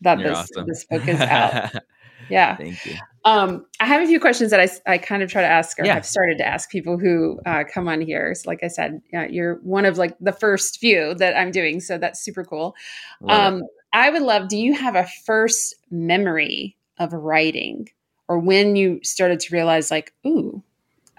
that 0.03 0.19
this, 0.19 0.37
awesome. 0.37 0.67
this 0.67 0.85
book 0.85 1.09
is 1.09 1.21
out. 1.21 1.73
Yeah. 2.29 2.57
Thank 2.57 2.85
you 2.87 2.97
um, 3.27 3.67
I 3.81 3.87
have 3.87 4.03
a 4.03 4.07
few 4.07 4.21
questions 4.21 4.53
that 4.53 4.61
I, 4.61 4.93
I 4.93 4.99
kind 4.99 5.21
of 5.21 5.29
try 5.29 5.43
to 5.43 5.49
ask 5.49 5.81
or 5.81 5.85
yeah. 5.85 5.95
have 5.95 6.07
started 6.07 6.39
to 6.39 6.47
ask 6.47 6.71
people 6.71 6.97
who 6.97 7.41
uh, 7.45 7.65
come 7.65 7.89
on 7.89 8.01
here. 8.01 8.33
So 8.37 8.49
like 8.49 8.63
I 8.63 8.69
said, 8.69 9.03
you're 9.31 9.57
one 9.65 9.85
of 9.85 9.99
like 9.99 10.17
the 10.21 10.33
first 10.33 10.79
few 10.79 11.13
that 11.17 11.37
I'm 11.37 11.51
doing. 11.51 11.81
So 11.81 11.99
that's 11.99 12.21
super 12.21 12.45
cool. 12.45 12.77
Um, 13.29 13.65
I 13.93 14.11
would 14.11 14.23
love, 14.23 14.49
do 14.49 14.57
you 14.57 14.75
have 14.75 14.95
a 14.95 15.09
first 15.25 15.75
memory 15.91 16.77
of 16.99 17.13
writing 17.13 17.89
or 18.29 18.39
when 18.39 18.77
you 18.77 19.01
started 19.03 19.41
to 19.41 19.53
realize 19.53 19.91
like, 19.91 20.15
ooh, 20.25 20.63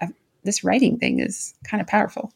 I've, 0.00 0.14
this 0.44 0.64
writing 0.64 0.98
thing 0.98 1.20
is 1.20 1.54
kind 1.64 1.82
of 1.82 1.86
powerful? 1.86 2.32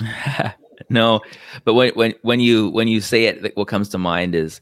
no, 0.88 1.20
but 1.64 1.74
when, 1.74 1.92
when, 1.94 2.14
when 2.22 2.38
you, 2.38 2.70
when 2.70 2.86
you 2.86 3.00
say 3.00 3.24
it, 3.24 3.56
what 3.56 3.66
comes 3.66 3.88
to 3.88 3.98
mind 3.98 4.36
is 4.36 4.60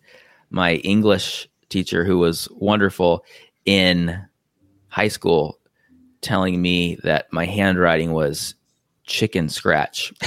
my 0.48 0.76
English 0.76 1.50
teacher 1.68 2.02
who 2.02 2.16
was 2.16 2.48
wonderful 2.52 3.24
in 3.64 4.26
high 4.88 5.08
school 5.08 5.58
telling 6.20 6.60
me 6.60 6.96
that 7.02 7.32
my 7.32 7.46
handwriting 7.46 8.12
was 8.12 8.54
chicken 9.04 9.48
scratch. 9.48 10.12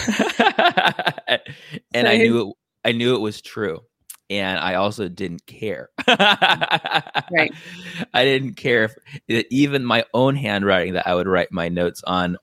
and 1.93 2.07
I 2.07 2.17
knew 2.17 2.49
it 2.49 2.55
I 2.85 2.91
knew 2.91 3.15
it 3.15 3.19
was 3.19 3.41
true. 3.41 3.81
And 4.29 4.59
I 4.59 4.75
also 4.75 5.07
didn't 5.07 5.45
care. 5.45 5.89
right. 6.07 7.51
I 8.13 8.23
didn't 8.23 8.55
care 8.55 8.85
if 9.27 9.45
even 9.49 9.83
my 9.83 10.05
own 10.13 10.35
handwriting 10.35 10.93
that 10.93 11.07
I 11.07 11.15
would 11.15 11.27
write 11.27 11.51
my 11.51 11.69
notes 11.69 12.03
on, 12.05 12.37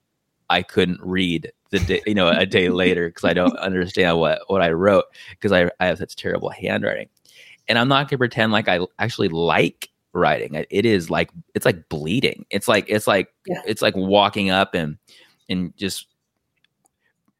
I 0.49 0.61
couldn't 0.61 1.01
read 1.01 1.51
the 1.71 1.79
day, 1.79 2.01
you 2.05 2.13
know, 2.13 2.29
a 2.29 2.45
day 2.45 2.69
later 2.69 3.07
because 3.09 3.23
I 3.23 3.33
don't 3.33 3.57
understand 3.57 4.17
what 4.19 4.41
what 4.47 4.61
I 4.61 4.71
wrote 4.71 5.05
because 5.31 5.51
I, 5.51 5.69
I 5.79 5.87
have 5.87 5.97
such 5.97 6.15
terrible 6.15 6.49
handwriting. 6.49 7.09
And 7.67 7.79
I'm 7.79 7.87
not 7.87 8.09
gonna 8.09 8.17
pretend 8.17 8.51
like 8.51 8.67
I 8.67 8.79
actually 8.99 9.29
like 9.29 9.89
writing. 10.13 10.55
It 10.69 10.85
is 10.85 11.09
like 11.09 11.31
it's 11.53 11.65
like 11.65 11.89
bleeding. 11.89 12.45
It's 12.49 12.67
like 12.67 12.85
it's 12.87 13.07
like 13.07 13.33
yeah. 13.47 13.61
it's 13.65 13.81
like 13.81 13.95
walking 13.95 14.49
up 14.49 14.73
and 14.73 14.97
and 15.49 15.75
just 15.77 16.07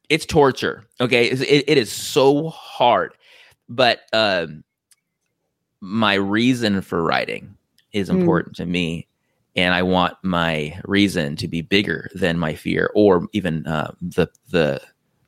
it's 0.09 0.25
torture. 0.25 0.83
Okay, 0.99 1.29
it, 1.29 1.63
it 1.67 1.77
is 1.77 1.91
so 1.91 2.49
hard. 2.49 3.13
But 3.69 4.01
um, 4.11 4.63
my 5.79 6.15
reason 6.15 6.81
for 6.81 7.03
writing 7.03 7.55
is 7.93 8.09
mm. 8.09 8.19
important 8.19 8.55
mm. 8.55 8.57
to 8.57 8.65
me, 8.65 9.07
and 9.55 9.73
I 9.73 9.83
want 9.83 10.15
my 10.23 10.79
reason 10.85 11.35
to 11.37 11.47
be 11.47 11.61
bigger 11.61 12.09
than 12.13 12.37
my 12.37 12.55
fear 12.55 12.91
or 12.95 13.27
even 13.33 13.65
uh, 13.65 13.93
the 14.01 14.27
the 14.49 14.81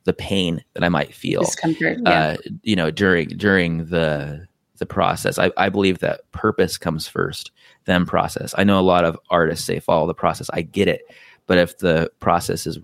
the 0.04 0.12
pain 0.12 0.64
that 0.74 0.84
I 0.84 0.88
might 0.88 1.14
feel. 1.14 1.42
Discomfort. 1.42 1.98
Yeah. 2.04 2.10
Uh, 2.10 2.36
you 2.62 2.76
know, 2.76 2.90
during 2.90 3.28
during 3.28 3.86
the 3.86 4.46
the 4.78 4.86
process. 4.86 5.38
I, 5.38 5.50
I 5.56 5.68
believe 5.68 5.98
that 5.98 6.30
purpose 6.32 6.78
comes 6.78 7.06
first, 7.06 7.50
then 7.84 8.06
process. 8.06 8.54
I 8.58 8.64
know 8.64 8.78
a 8.78 8.82
lot 8.82 9.04
of 9.04 9.18
artists 9.30 9.64
say 9.64 9.80
follow 9.80 10.06
the 10.06 10.14
process. 10.14 10.50
I 10.52 10.62
get 10.62 10.88
it, 10.88 11.02
but 11.46 11.58
if 11.58 11.78
the 11.78 12.10
process 12.20 12.66
is 12.66 12.78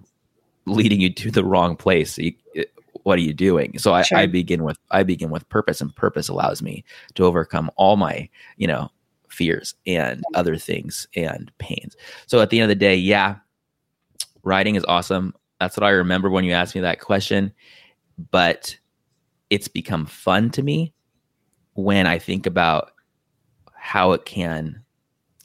leading 0.67 1.01
you 1.01 1.13
to 1.13 1.31
the 1.31 1.45
wrong 1.45 1.77
place, 1.77 2.19
you, 2.19 2.35
what 3.03 3.19
are 3.19 3.23
you 3.23 3.35
doing? 3.35 3.79
So 3.79 3.93
I, 3.95 4.03
sure. 4.03 4.19
I 4.19 4.27
begin 4.27 4.65
with 4.65 4.79
I 4.91 5.03
begin 5.03 5.31
with 5.31 5.49
purpose, 5.49 5.81
and 5.81 5.95
purpose 5.95 6.29
allows 6.29 6.63
me 6.63 6.85
to 7.15 7.25
overcome 7.25 7.71
all 7.77 7.97
my 7.97 8.29
you 8.57 8.67
know 8.67 8.91
fears 9.29 9.75
and 9.87 10.23
other 10.35 10.57
things 10.57 11.09
and 11.17 11.51
pains. 11.59 11.97
So 12.27 12.41
at 12.41 12.51
the 12.51 12.61
end 12.61 12.65
of 12.65 12.79
the 12.79 12.81
day, 12.81 12.97
yeah, 12.97 13.37
writing 14.43 14.77
is 14.77 14.85
awesome. 14.87 15.35
That's 15.61 15.77
what 15.77 15.85
I 15.85 15.91
remember 15.91 16.31
when 16.31 16.45
you 16.45 16.53
asked 16.53 16.75
me 16.75 16.81
that 16.83 17.01
question. 17.01 17.53
But 18.31 18.77
it's 19.51 19.69
become 19.69 20.07
fun 20.07 20.51
to 20.51 20.63
me 20.63 20.93
when 21.75 22.07
I 22.07 22.19
think 22.19 22.47
about 22.47 22.93
how 23.75 24.13
it 24.13 24.25
can 24.25 24.83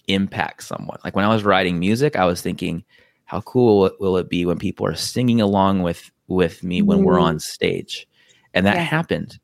impact 0.08 0.64
someone. 0.64 1.00
Like 1.04 1.16
when 1.16 1.26
I 1.26 1.34
was 1.34 1.44
writing 1.44 1.80
music, 1.80 2.16
I 2.16 2.26
was 2.26 2.42
thinking, 2.42 2.84
how 3.26 3.42
cool 3.42 3.92
will 4.00 4.18
it 4.18 4.30
be 4.30 4.46
when 4.46 4.58
people 4.58 4.86
are 4.86 4.96
singing 4.96 5.42
along 5.42 5.82
with 5.82 6.12
with 6.28 6.64
me 6.64 6.82
when 6.82 7.00
mm. 7.00 7.04
we're 7.04 7.20
on 7.20 7.40
stage? 7.40 8.08
And 8.54 8.66
that 8.66 8.76
yeah. 8.76 8.84
happened, 8.84 9.40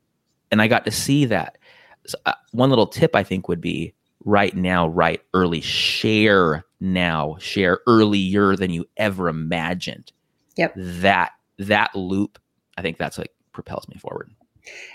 and 0.50 0.62
I 0.62 0.68
got 0.68 0.84
to 0.86 0.90
see 0.90 1.26
that. 1.26 1.58
So, 2.06 2.18
uh, 2.26 2.34
one 2.52 2.70
little 2.70 2.86
tip 2.86 3.14
I 3.14 3.22
think 3.22 3.48
would 3.48 3.60
be 3.60 3.94
right 4.24 4.54
now, 4.56 4.88
write 4.88 5.22
early, 5.34 5.60
share 5.60 6.64
now, 6.80 7.36
share 7.38 7.80
earlier 7.86 8.56
than 8.56 8.70
you 8.70 8.86
ever 8.96 9.28
imagined. 9.28 10.12
Yep. 10.56 10.72
That 10.76 11.32
that 11.58 11.94
loop, 11.94 12.38
I 12.76 12.82
think 12.82 12.96
that's 12.96 13.18
like 13.18 13.32
propels 13.52 13.86
me 13.88 13.96
forward 13.98 14.30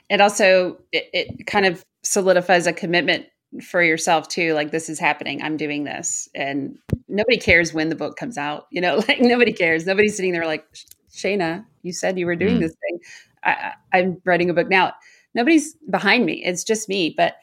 it 0.09 0.21
also 0.21 0.77
it, 0.91 1.09
it 1.13 1.47
kind 1.47 1.65
of 1.65 1.83
solidifies 2.03 2.67
a 2.67 2.73
commitment 2.73 3.25
for 3.63 3.81
yourself 3.81 4.27
too 4.27 4.53
like 4.53 4.71
this 4.71 4.89
is 4.89 4.99
happening 4.99 5.41
i'm 5.41 5.57
doing 5.57 5.83
this 5.83 6.29
and 6.35 6.77
nobody 7.07 7.37
cares 7.37 7.73
when 7.73 7.89
the 7.89 7.95
book 7.95 8.15
comes 8.15 8.37
out 8.37 8.67
you 8.71 8.79
know 8.79 8.97
like 9.07 9.19
nobody 9.19 9.51
cares 9.51 9.85
nobody's 9.85 10.15
sitting 10.15 10.31
there 10.31 10.45
like 10.45 10.65
shana 11.11 11.65
you 11.81 11.91
said 11.91 12.19
you 12.19 12.25
were 12.25 12.35
doing 12.35 12.57
mm. 12.57 12.61
this 12.61 12.75
thing 12.87 12.99
I, 13.43 13.73
I'm 13.93 14.21
writing 14.25 14.49
a 14.49 14.53
book 14.53 14.69
now. 14.69 14.93
Nobody's 15.33 15.75
behind 15.89 16.25
me. 16.25 16.43
It's 16.43 16.63
just 16.63 16.89
me. 16.89 17.13
But 17.15 17.35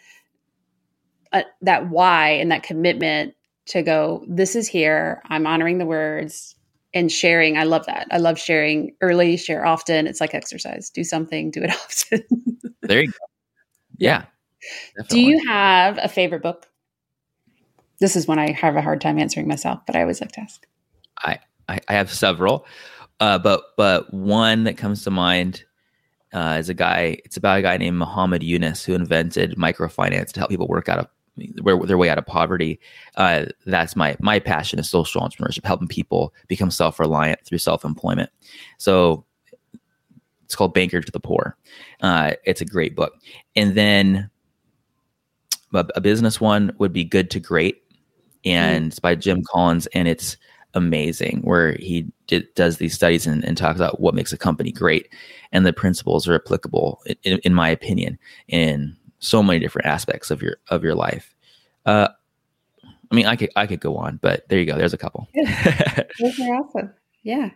uh, 1.32 1.42
that 1.62 1.88
why 1.88 2.30
and 2.30 2.50
that 2.50 2.62
commitment 2.62 3.34
to 3.66 3.82
go, 3.82 4.24
this 4.28 4.56
is 4.56 4.68
here. 4.68 5.22
I'm 5.28 5.46
honoring 5.46 5.78
the 5.78 5.86
words 5.86 6.54
and 6.96 7.12
sharing. 7.12 7.58
I 7.58 7.64
love 7.64 7.84
that. 7.86 8.08
I 8.10 8.16
love 8.16 8.38
sharing 8.38 8.96
early, 9.02 9.36
share 9.36 9.66
often. 9.66 10.06
It's 10.06 10.18
like 10.18 10.32
exercise. 10.32 10.88
Do 10.88 11.04
something, 11.04 11.50
do 11.50 11.62
it 11.62 11.70
often. 11.84 12.24
there 12.82 13.02
you 13.02 13.08
go. 13.08 13.26
Yeah. 13.98 14.24
Definitely. 14.96 15.08
Do 15.08 15.20
you 15.20 15.46
have 15.46 15.98
a 16.02 16.08
favorite 16.08 16.42
book? 16.42 16.66
This 18.00 18.16
is 18.16 18.26
when 18.26 18.38
I 18.38 18.50
have 18.52 18.76
a 18.76 18.82
hard 18.82 19.02
time 19.02 19.18
answering 19.18 19.46
myself, 19.46 19.80
but 19.86 19.94
I 19.94 20.00
always 20.00 20.22
like 20.22 20.32
to 20.32 20.40
ask. 20.40 20.66
I 21.18 21.38
I, 21.68 21.80
I 21.88 21.94
have 21.94 22.10
several, 22.10 22.64
uh, 23.20 23.38
but 23.38 23.62
but 23.76 24.12
one 24.12 24.64
that 24.64 24.78
comes 24.78 25.04
to 25.04 25.10
mind 25.10 25.64
uh, 26.32 26.56
is 26.58 26.70
a 26.70 26.74
guy. 26.74 27.18
It's 27.24 27.36
about 27.36 27.58
a 27.58 27.62
guy 27.62 27.76
named 27.76 27.98
Muhammad 27.98 28.42
Yunus 28.42 28.84
who 28.84 28.94
invented 28.94 29.56
microfinance 29.56 30.32
to 30.32 30.40
help 30.40 30.50
people 30.50 30.68
work 30.68 30.88
out 30.88 30.98
of 30.98 31.08
their 31.36 31.98
way 31.98 32.08
out 32.08 32.18
of 32.18 32.26
poverty. 32.26 32.80
Uh, 33.16 33.46
that's 33.66 33.96
my 33.96 34.16
my 34.20 34.38
passion 34.38 34.78
is 34.78 34.88
social 34.88 35.20
entrepreneurship, 35.20 35.64
helping 35.64 35.88
people 35.88 36.34
become 36.48 36.70
self 36.70 36.98
reliant 36.98 37.44
through 37.44 37.58
self 37.58 37.84
employment. 37.84 38.30
So 38.78 39.24
it's 40.44 40.54
called 40.54 40.74
Banker 40.74 41.00
to 41.00 41.12
the 41.12 41.20
Poor. 41.20 41.56
Uh, 42.00 42.32
it's 42.44 42.60
a 42.60 42.66
great 42.66 42.94
book. 42.94 43.14
And 43.56 43.74
then 43.74 44.30
a, 45.74 45.86
a, 45.96 46.00
business 46.00 46.40
one 46.40 46.74
would 46.78 46.92
be 46.92 47.04
Good 47.04 47.30
to 47.32 47.40
Great, 47.40 47.82
and 48.44 48.86
it's 48.86 49.00
by 49.00 49.16
Jim 49.16 49.42
Collins, 49.42 49.86
and 49.88 50.06
it's 50.06 50.36
amazing 50.74 51.40
where 51.42 51.72
he 51.72 52.06
did, 52.26 52.46
does 52.54 52.76
these 52.76 52.94
studies 52.94 53.26
and, 53.26 53.42
and, 53.44 53.56
talks 53.56 53.78
about 53.78 53.98
what 53.98 54.14
makes 54.14 54.32
a 54.32 54.38
company 54.38 54.70
great, 54.70 55.08
and 55.52 55.66
the 55.66 55.72
principles 55.72 56.28
are 56.28 56.34
applicable, 56.34 57.02
in, 57.24 57.38
in 57.38 57.54
my 57.54 57.68
opinion, 57.68 58.18
in 58.48 58.96
so 59.18 59.42
many 59.42 59.58
different 59.58 59.86
aspects 59.86 60.30
of 60.30 60.42
your 60.42 60.56
of 60.68 60.84
your 60.84 60.94
life. 60.94 61.34
Uh, 61.84 62.08
I 63.10 63.14
mean, 63.14 63.26
I 63.26 63.36
could 63.36 63.50
I 63.56 63.66
could 63.66 63.80
go 63.80 63.96
on, 63.96 64.18
but 64.20 64.48
there 64.48 64.58
you 64.58 64.66
go. 64.66 64.76
There's 64.76 64.94
a 64.94 64.98
couple. 64.98 65.28
Those 65.34 66.40
are 66.40 66.54
awesome. 66.54 66.92
Yeah. 67.22 67.50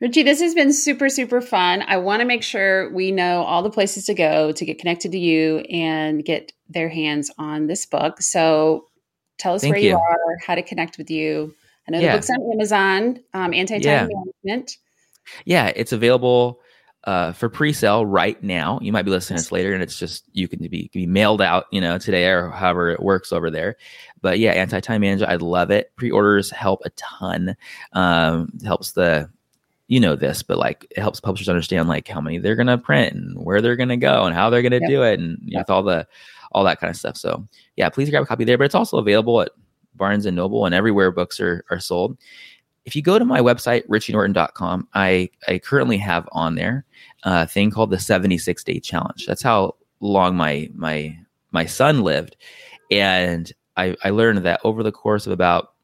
Richie, 0.00 0.22
this 0.22 0.40
has 0.40 0.54
been 0.54 0.72
super, 0.72 1.10
super 1.10 1.42
fun. 1.42 1.84
I 1.86 1.98
want 1.98 2.20
to 2.20 2.26
make 2.26 2.42
sure 2.42 2.90
we 2.90 3.10
know 3.10 3.42
all 3.42 3.62
the 3.62 3.70
places 3.70 4.06
to 4.06 4.14
go 4.14 4.50
to 4.50 4.64
get 4.64 4.78
connected 4.78 5.12
to 5.12 5.18
you 5.18 5.58
and 5.70 6.24
get 6.24 6.52
their 6.70 6.88
hands 6.88 7.30
on 7.36 7.66
this 7.66 7.84
book. 7.84 8.22
So 8.22 8.86
tell 9.36 9.54
us 9.54 9.60
Thank 9.60 9.74
where 9.74 9.82
you. 9.82 9.90
you. 9.90 9.96
are, 9.96 10.38
how 10.46 10.54
to 10.54 10.62
connect 10.62 10.96
with 10.96 11.10
you. 11.10 11.54
I 11.86 11.92
know 11.92 11.98
yeah. 11.98 12.12
the 12.12 12.18
book's 12.18 12.30
on 12.30 12.50
Amazon, 12.52 13.20
um, 13.34 13.52
Anti 13.52 13.78
Time 13.80 14.08
yeah. 14.08 14.08
Management. 14.42 14.78
Yeah, 15.44 15.70
it's 15.76 15.92
available 15.92 16.60
uh, 17.04 17.32
for 17.32 17.48
pre-sale 17.48 18.04
right 18.04 18.42
now. 18.42 18.78
You 18.82 18.92
might 18.92 19.04
be 19.04 19.10
listening 19.10 19.38
to 19.38 19.42
this 19.44 19.52
later, 19.52 19.72
and 19.72 19.82
it's 19.82 19.98
just 19.98 20.24
you 20.32 20.48
can 20.48 20.60
be 20.60 20.88
can 20.88 21.00
be 21.00 21.06
mailed 21.06 21.40
out, 21.40 21.66
you 21.70 21.80
know, 21.80 21.98
today 21.98 22.26
or 22.28 22.50
however 22.50 22.90
it 22.90 23.02
works 23.02 23.32
over 23.32 23.50
there. 23.50 23.76
But 24.20 24.38
yeah, 24.38 24.52
anti-time 24.52 25.00
manager, 25.00 25.26
I 25.28 25.36
love 25.36 25.70
it. 25.70 25.92
Pre-orders 25.96 26.50
help 26.50 26.82
a 26.84 26.90
ton. 26.90 27.56
Um, 27.92 28.52
helps 28.64 28.92
the 28.92 29.30
you 29.88 29.98
know 29.98 30.14
this, 30.14 30.42
but 30.42 30.58
like 30.58 30.86
it 30.90 31.00
helps 31.00 31.20
publishers 31.20 31.48
understand 31.48 31.88
like 31.88 32.06
how 32.06 32.20
many 32.20 32.38
they're 32.38 32.56
gonna 32.56 32.78
print 32.78 33.14
and 33.14 33.44
where 33.44 33.60
they're 33.60 33.76
gonna 33.76 33.96
go 33.96 34.24
and 34.24 34.34
how 34.34 34.50
they're 34.50 34.62
gonna 34.62 34.78
yep. 34.80 34.88
do 34.88 35.02
it 35.02 35.18
and 35.18 35.38
yep. 35.42 35.62
with 35.62 35.70
all 35.70 35.82
the 35.82 36.06
all 36.52 36.64
that 36.64 36.80
kind 36.80 36.90
of 36.90 36.96
stuff. 36.96 37.16
So 37.16 37.46
yeah, 37.76 37.88
please 37.88 38.10
grab 38.10 38.22
a 38.22 38.26
copy 38.26 38.44
there. 38.44 38.58
But 38.58 38.64
it's 38.64 38.74
also 38.74 38.98
available 38.98 39.40
at 39.40 39.50
Barnes 39.94 40.26
and 40.26 40.36
Noble 40.36 40.66
and 40.66 40.74
everywhere 40.74 41.10
books 41.10 41.40
are 41.40 41.64
are 41.70 41.80
sold. 41.80 42.18
If 42.84 42.96
you 42.96 43.02
go 43.02 43.18
to 43.18 43.24
my 43.24 43.40
website, 43.40 43.86
richienorton.com, 43.88 44.88
I, 44.94 45.30
I 45.46 45.58
currently 45.58 45.98
have 45.98 46.28
on 46.32 46.54
there 46.54 46.84
a 47.24 47.46
thing 47.46 47.70
called 47.70 47.90
the 47.90 47.98
76 47.98 48.64
day 48.64 48.80
challenge. 48.80 49.26
That's 49.26 49.42
how 49.42 49.76
long 50.00 50.36
my 50.36 50.68
my 50.74 51.16
my 51.52 51.66
son 51.66 52.02
lived. 52.02 52.36
And 52.90 53.52
I, 53.76 53.96
I 54.02 54.10
learned 54.10 54.38
that 54.44 54.60
over 54.64 54.82
the 54.82 54.92
course 54.92 55.26
of 55.26 55.32
about 55.32 55.74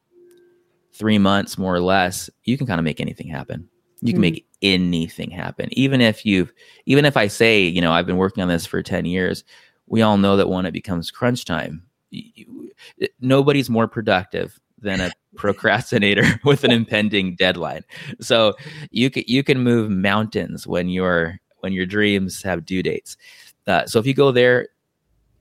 three 0.93 1.17
months, 1.17 1.57
more 1.57 1.75
or 1.75 1.81
less, 1.81 2.29
you 2.43 2.57
can 2.57 2.67
kind 2.67 2.79
of 2.79 2.83
make 2.83 2.99
anything 2.99 3.27
happen 3.27 3.69
you 4.01 4.13
can 4.13 4.21
mm-hmm. 4.21 4.33
make 4.33 4.47
anything 4.61 5.31
happen 5.31 5.69
even 5.71 6.01
if 6.01 6.25
you've 6.25 6.53
even 6.85 7.05
if 7.05 7.17
i 7.17 7.27
say 7.27 7.61
you 7.61 7.81
know 7.81 7.91
i've 7.91 8.05
been 8.05 8.17
working 8.17 8.41
on 8.41 8.49
this 8.49 8.65
for 8.65 8.81
10 8.81 9.05
years 9.05 9.43
we 9.87 10.01
all 10.01 10.17
know 10.17 10.35
that 10.37 10.49
when 10.49 10.65
it 10.65 10.71
becomes 10.71 11.11
crunch 11.11 11.45
time 11.45 11.83
you, 12.09 12.71
nobody's 13.19 13.69
more 13.69 13.87
productive 13.87 14.59
than 14.79 15.01
a 15.01 15.11
procrastinator 15.35 16.39
with 16.43 16.63
an 16.63 16.71
impending 16.71 17.35
deadline. 17.35 17.83
So 18.19 18.55
you 18.91 19.09
can 19.09 19.23
you 19.27 19.43
can 19.43 19.61
move 19.61 19.89
mountains 19.89 20.67
when 20.67 20.89
your 20.89 21.39
when 21.59 21.73
your 21.73 21.85
dreams 21.85 22.41
have 22.43 22.65
due 22.65 22.83
dates. 22.83 23.17
Uh, 23.65 23.85
so 23.85 23.99
if 23.99 24.05
you 24.05 24.13
go 24.13 24.31
there 24.31 24.69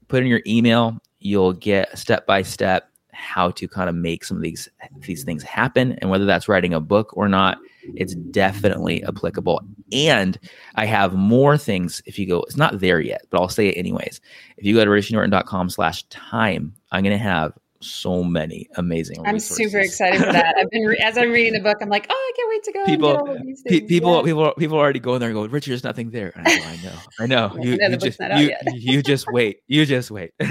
put 0.09 0.23
in 0.23 0.29
your 0.29 0.43
email 0.47 0.99
you'll 1.21 1.53
get 1.53 1.97
step 1.99 2.27
by 2.27 2.43
step 2.43 2.91
how 3.13 3.51
to 3.51 3.67
kind 3.67 3.89
of 3.89 3.95
make 3.95 4.25
some 4.25 4.37
of 4.37 4.43
these 4.43 4.69
these 5.01 5.25
things 5.25 5.43
happen. 5.43 5.93
And 6.01 6.11
whether 6.11 6.27
that's 6.27 6.49
writing 6.49 6.75
a 6.75 6.81
book 6.81 7.17
or 7.17 7.29
not 7.29 7.59
it's 7.95 8.15
definitely 8.15 9.05
applicable. 9.05 9.63
And 9.93 10.39
i 10.75 10.85
have 10.85 11.15
more 11.15 11.57
things 11.57 12.03
if 12.07 12.19
you 12.19 12.27
go 12.27 12.43
it's 12.43 12.57
not 12.57 12.81
there 12.81 13.01
yet 13.01 13.23
but 13.31 13.41
i'll 13.41 13.49
say 13.49 13.69
it 13.69 13.79
anyways. 13.79 14.21
If 14.57 14.65
you 14.65 14.75
go 14.75 14.85
to 14.85 14.91
richienorton.com 14.91 15.71
slash 15.71 16.03
time 16.05 16.75
i'm 16.93 17.03
going 17.03 17.17
to 17.17 17.23
have 17.23 17.53
so 17.81 18.23
many 18.23 18.69
amazing. 18.77 19.19
I'm 19.27 19.35
resources. 19.35 19.57
super 19.57 19.79
excited 19.81 20.21
for 20.21 20.33
that. 20.33 20.57
I've 20.57 20.71
been 20.71 20.85
re- 20.85 20.99
as 20.99 21.17
I'm 21.19 21.31
reading 21.31 21.53
the 21.53 21.61
book, 21.61 21.77
I'm 21.81 21.89
like, 21.89 22.07
oh, 22.11 22.15
I 22.15 22.33
can't 22.37 22.49
wait 22.49 22.63
to 22.65 22.73
go. 22.73 22.85
People, 22.85 23.39
pe- 23.67 23.87
people, 23.87 24.17
yeah. 24.17 24.23
people, 24.23 24.53
people 24.59 24.79
already 24.79 25.01
going 25.01 25.21
there 25.21 25.29
and 25.29 25.37
go, 25.37 25.47
Richard, 25.47 25.71
there's 25.71 25.85
nothing 25.85 26.11
there. 26.11 26.33
I, 26.37 26.43
go, 26.43 26.65
I 26.65 26.77
know, 26.77 26.99
I 27.21 27.27
know. 27.27 27.57
you, 27.63 27.79
you 27.81 27.97
just, 27.97 28.21
you, 28.21 28.51
you, 28.73 29.03
just 29.03 29.27
wait. 29.31 29.59
You 29.67 29.87
just 29.87 30.11
wait. 30.11 30.33
but 30.39 30.51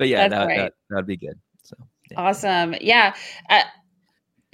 yeah, 0.00 0.28
that, 0.28 0.46
right. 0.46 0.58
that 0.58 0.72
that'd 0.90 1.06
be 1.06 1.16
good. 1.16 1.38
So 1.62 1.76
yeah. 2.10 2.20
awesome. 2.20 2.74
Yeah. 2.80 3.14
Uh, 3.48 3.62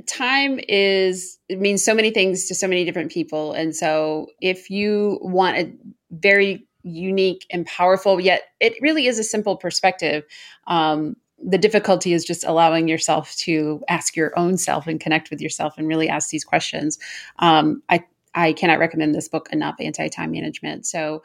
time 0.06 0.58
is 0.68 1.38
it 1.48 1.58
means 1.60 1.84
so 1.84 1.94
many 1.94 2.10
things 2.10 2.46
to 2.46 2.54
so 2.54 2.66
many 2.66 2.84
different 2.84 3.12
people 3.12 3.52
and 3.52 3.76
so 3.76 4.26
if 4.40 4.70
you 4.70 5.18
want 5.20 5.56
a 5.58 5.72
very 6.10 6.67
unique 6.88 7.46
and 7.50 7.66
powerful, 7.66 8.20
yet 8.20 8.42
it 8.60 8.74
really 8.80 9.06
is 9.06 9.18
a 9.18 9.24
simple 9.24 9.56
perspective. 9.56 10.24
Um, 10.66 11.16
the 11.42 11.58
difficulty 11.58 12.12
is 12.12 12.24
just 12.24 12.44
allowing 12.44 12.88
yourself 12.88 13.34
to 13.36 13.82
ask 13.88 14.16
your 14.16 14.36
own 14.38 14.56
self 14.56 14.86
and 14.86 14.98
connect 15.00 15.30
with 15.30 15.40
yourself 15.40 15.78
and 15.78 15.86
really 15.86 16.08
ask 16.08 16.30
these 16.30 16.44
questions. 16.44 16.98
Um, 17.38 17.82
I 17.88 18.04
I 18.34 18.52
cannot 18.52 18.78
recommend 18.78 19.14
this 19.14 19.28
book 19.28 19.48
enough, 19.52 19.76
Anti 19.80 20.08
Time 20.08 20.32
Management. 20.32 20.86
So 20.86 21.22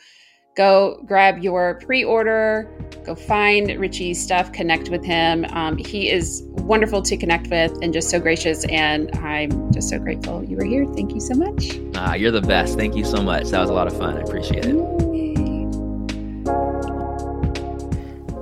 go 0.56 1.02
grab 1.06 1.40
your 1.40 1.80
pre-order 1.84 2.72
go 3.04 3.16
find 3.16 3.70
richie's 3.80 4.22
stuff 4.22 4.52
connect 4.52 4.90
with 4.90 5.04
him. 5.04 5.46
Um, 5.50 5.78
he 5.78 6.10
is 6.10 6.44
wonderful 6.46 7.02
to 7.02 7.18
connect 7.18 7.48
with 7.48 7.72
and 7.82 7.92
just 7.94 8.10
so 8.10 8.20
gracious 8.20 8.66
and 8.66 9.14
i'm 9.18 9.72
just 9.74 9.90
so 9.90 10.00
grateful 10.00 10.44
you 10.44 10.56
were 10.56 10.64
here. 10.64 10.86
Thank 10.94 11.14
you 11.14 11.20
so 11.20 11.34
much. 11.36 11.80
Ah, 11.96 12.14
you're 12.14 12.32
the 12.32 12.42
best. 12.42 12.78
Thank 12.78 12.96
you 12.96 13.04
so 13.04 13.22
much. 13.22 13.50
That 13.50 13.60
was 13.60 13.70
a 13.70 13.74
lot 13.74 13.88
of 13.88 13.98
fun. 13.98 14.18
I 14.18 14.22
appreciate 14.22 14.66
it 14.66 15.03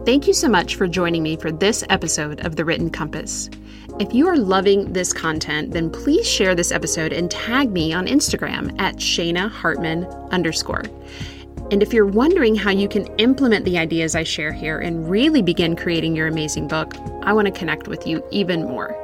Thank 0.04 0.26
you 0.28 0.34
so 0.34 0.50
much 0.50 0.78
for 0.78 0.88
joining 0.88 1.22
me 1.22 1.36
for 1.36 1.52
this 1.52 1.84
episode 1.88 2.44
of 2.44 2.56
The 2.56 2.66
Written 2.66 2.90
Compass. 2.90 3.52
If 4.00 4.16
you 4.16 4.28
are 4.28 4.36
loving 4.36 4.94
this 4.94 5.14
content, 5.14 5.74
then 5.74 5.92
please 5.92 6.28
share 6.28 6.56
this 6.56 6.72
episode 6.72 7.14
and 7.14 7.30
tag 7.30 7.72
me 7.72 7.94
on 7.94 8.08
Instagram 8.08 8.74
at 8.82 8.96
Shana 8.96 9.48
Hartman 9.48 10.06
underscore. 10.32 10.86
And 11.70 11.84
if 11.84 11.94
you're 11.94 12.08
wondering 12.08 12.56
how 12.56 12.72
you 12.72 12.90
can 12.90 13.06
implement 13.18 13.64
the 13.64 13.78
ideas 13.78 14.16
I 14.16 14.24
share 14.24 14.52
here 14.52 14.80
and 14.80 15.08
really 15.08 15.44
begin 15.44 15.76
creating 15.76 16.16
your 16.16 16.28
amazing 16.28 16.68
book, 16.68 16.96
I 17.22 17.32
want 17.34 17.46
to 17.46 17.52
connect 17.52 17.88
with 17.88 18.08
you 18.08 18.24
even 18.32 18.64
more. 18.64 18.98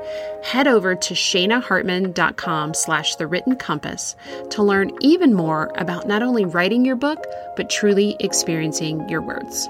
Head 0.43 0.67
over 0.67 0.95
to 0.95 1.13
shanahartman.com 1.13 2.73
slash 2.73 3.15
the 3.17 3.27
written 3.27 3.55
compass 3.55 4.15
to 4.49 4.63
learn 4.63 4.91
even 5.01 5.35
more 5.35 5.71
about 5.75 6.07
not 6.07 6.23
only 6.23 6.43
writing 6.43 6.83
your 6.83 6.95
book, 6.95 7.23
but 7.55 7.69
truly 7.69 8.15
experiencing 8.19 9.07
your 9.07 9.21
words. 9.21 9.69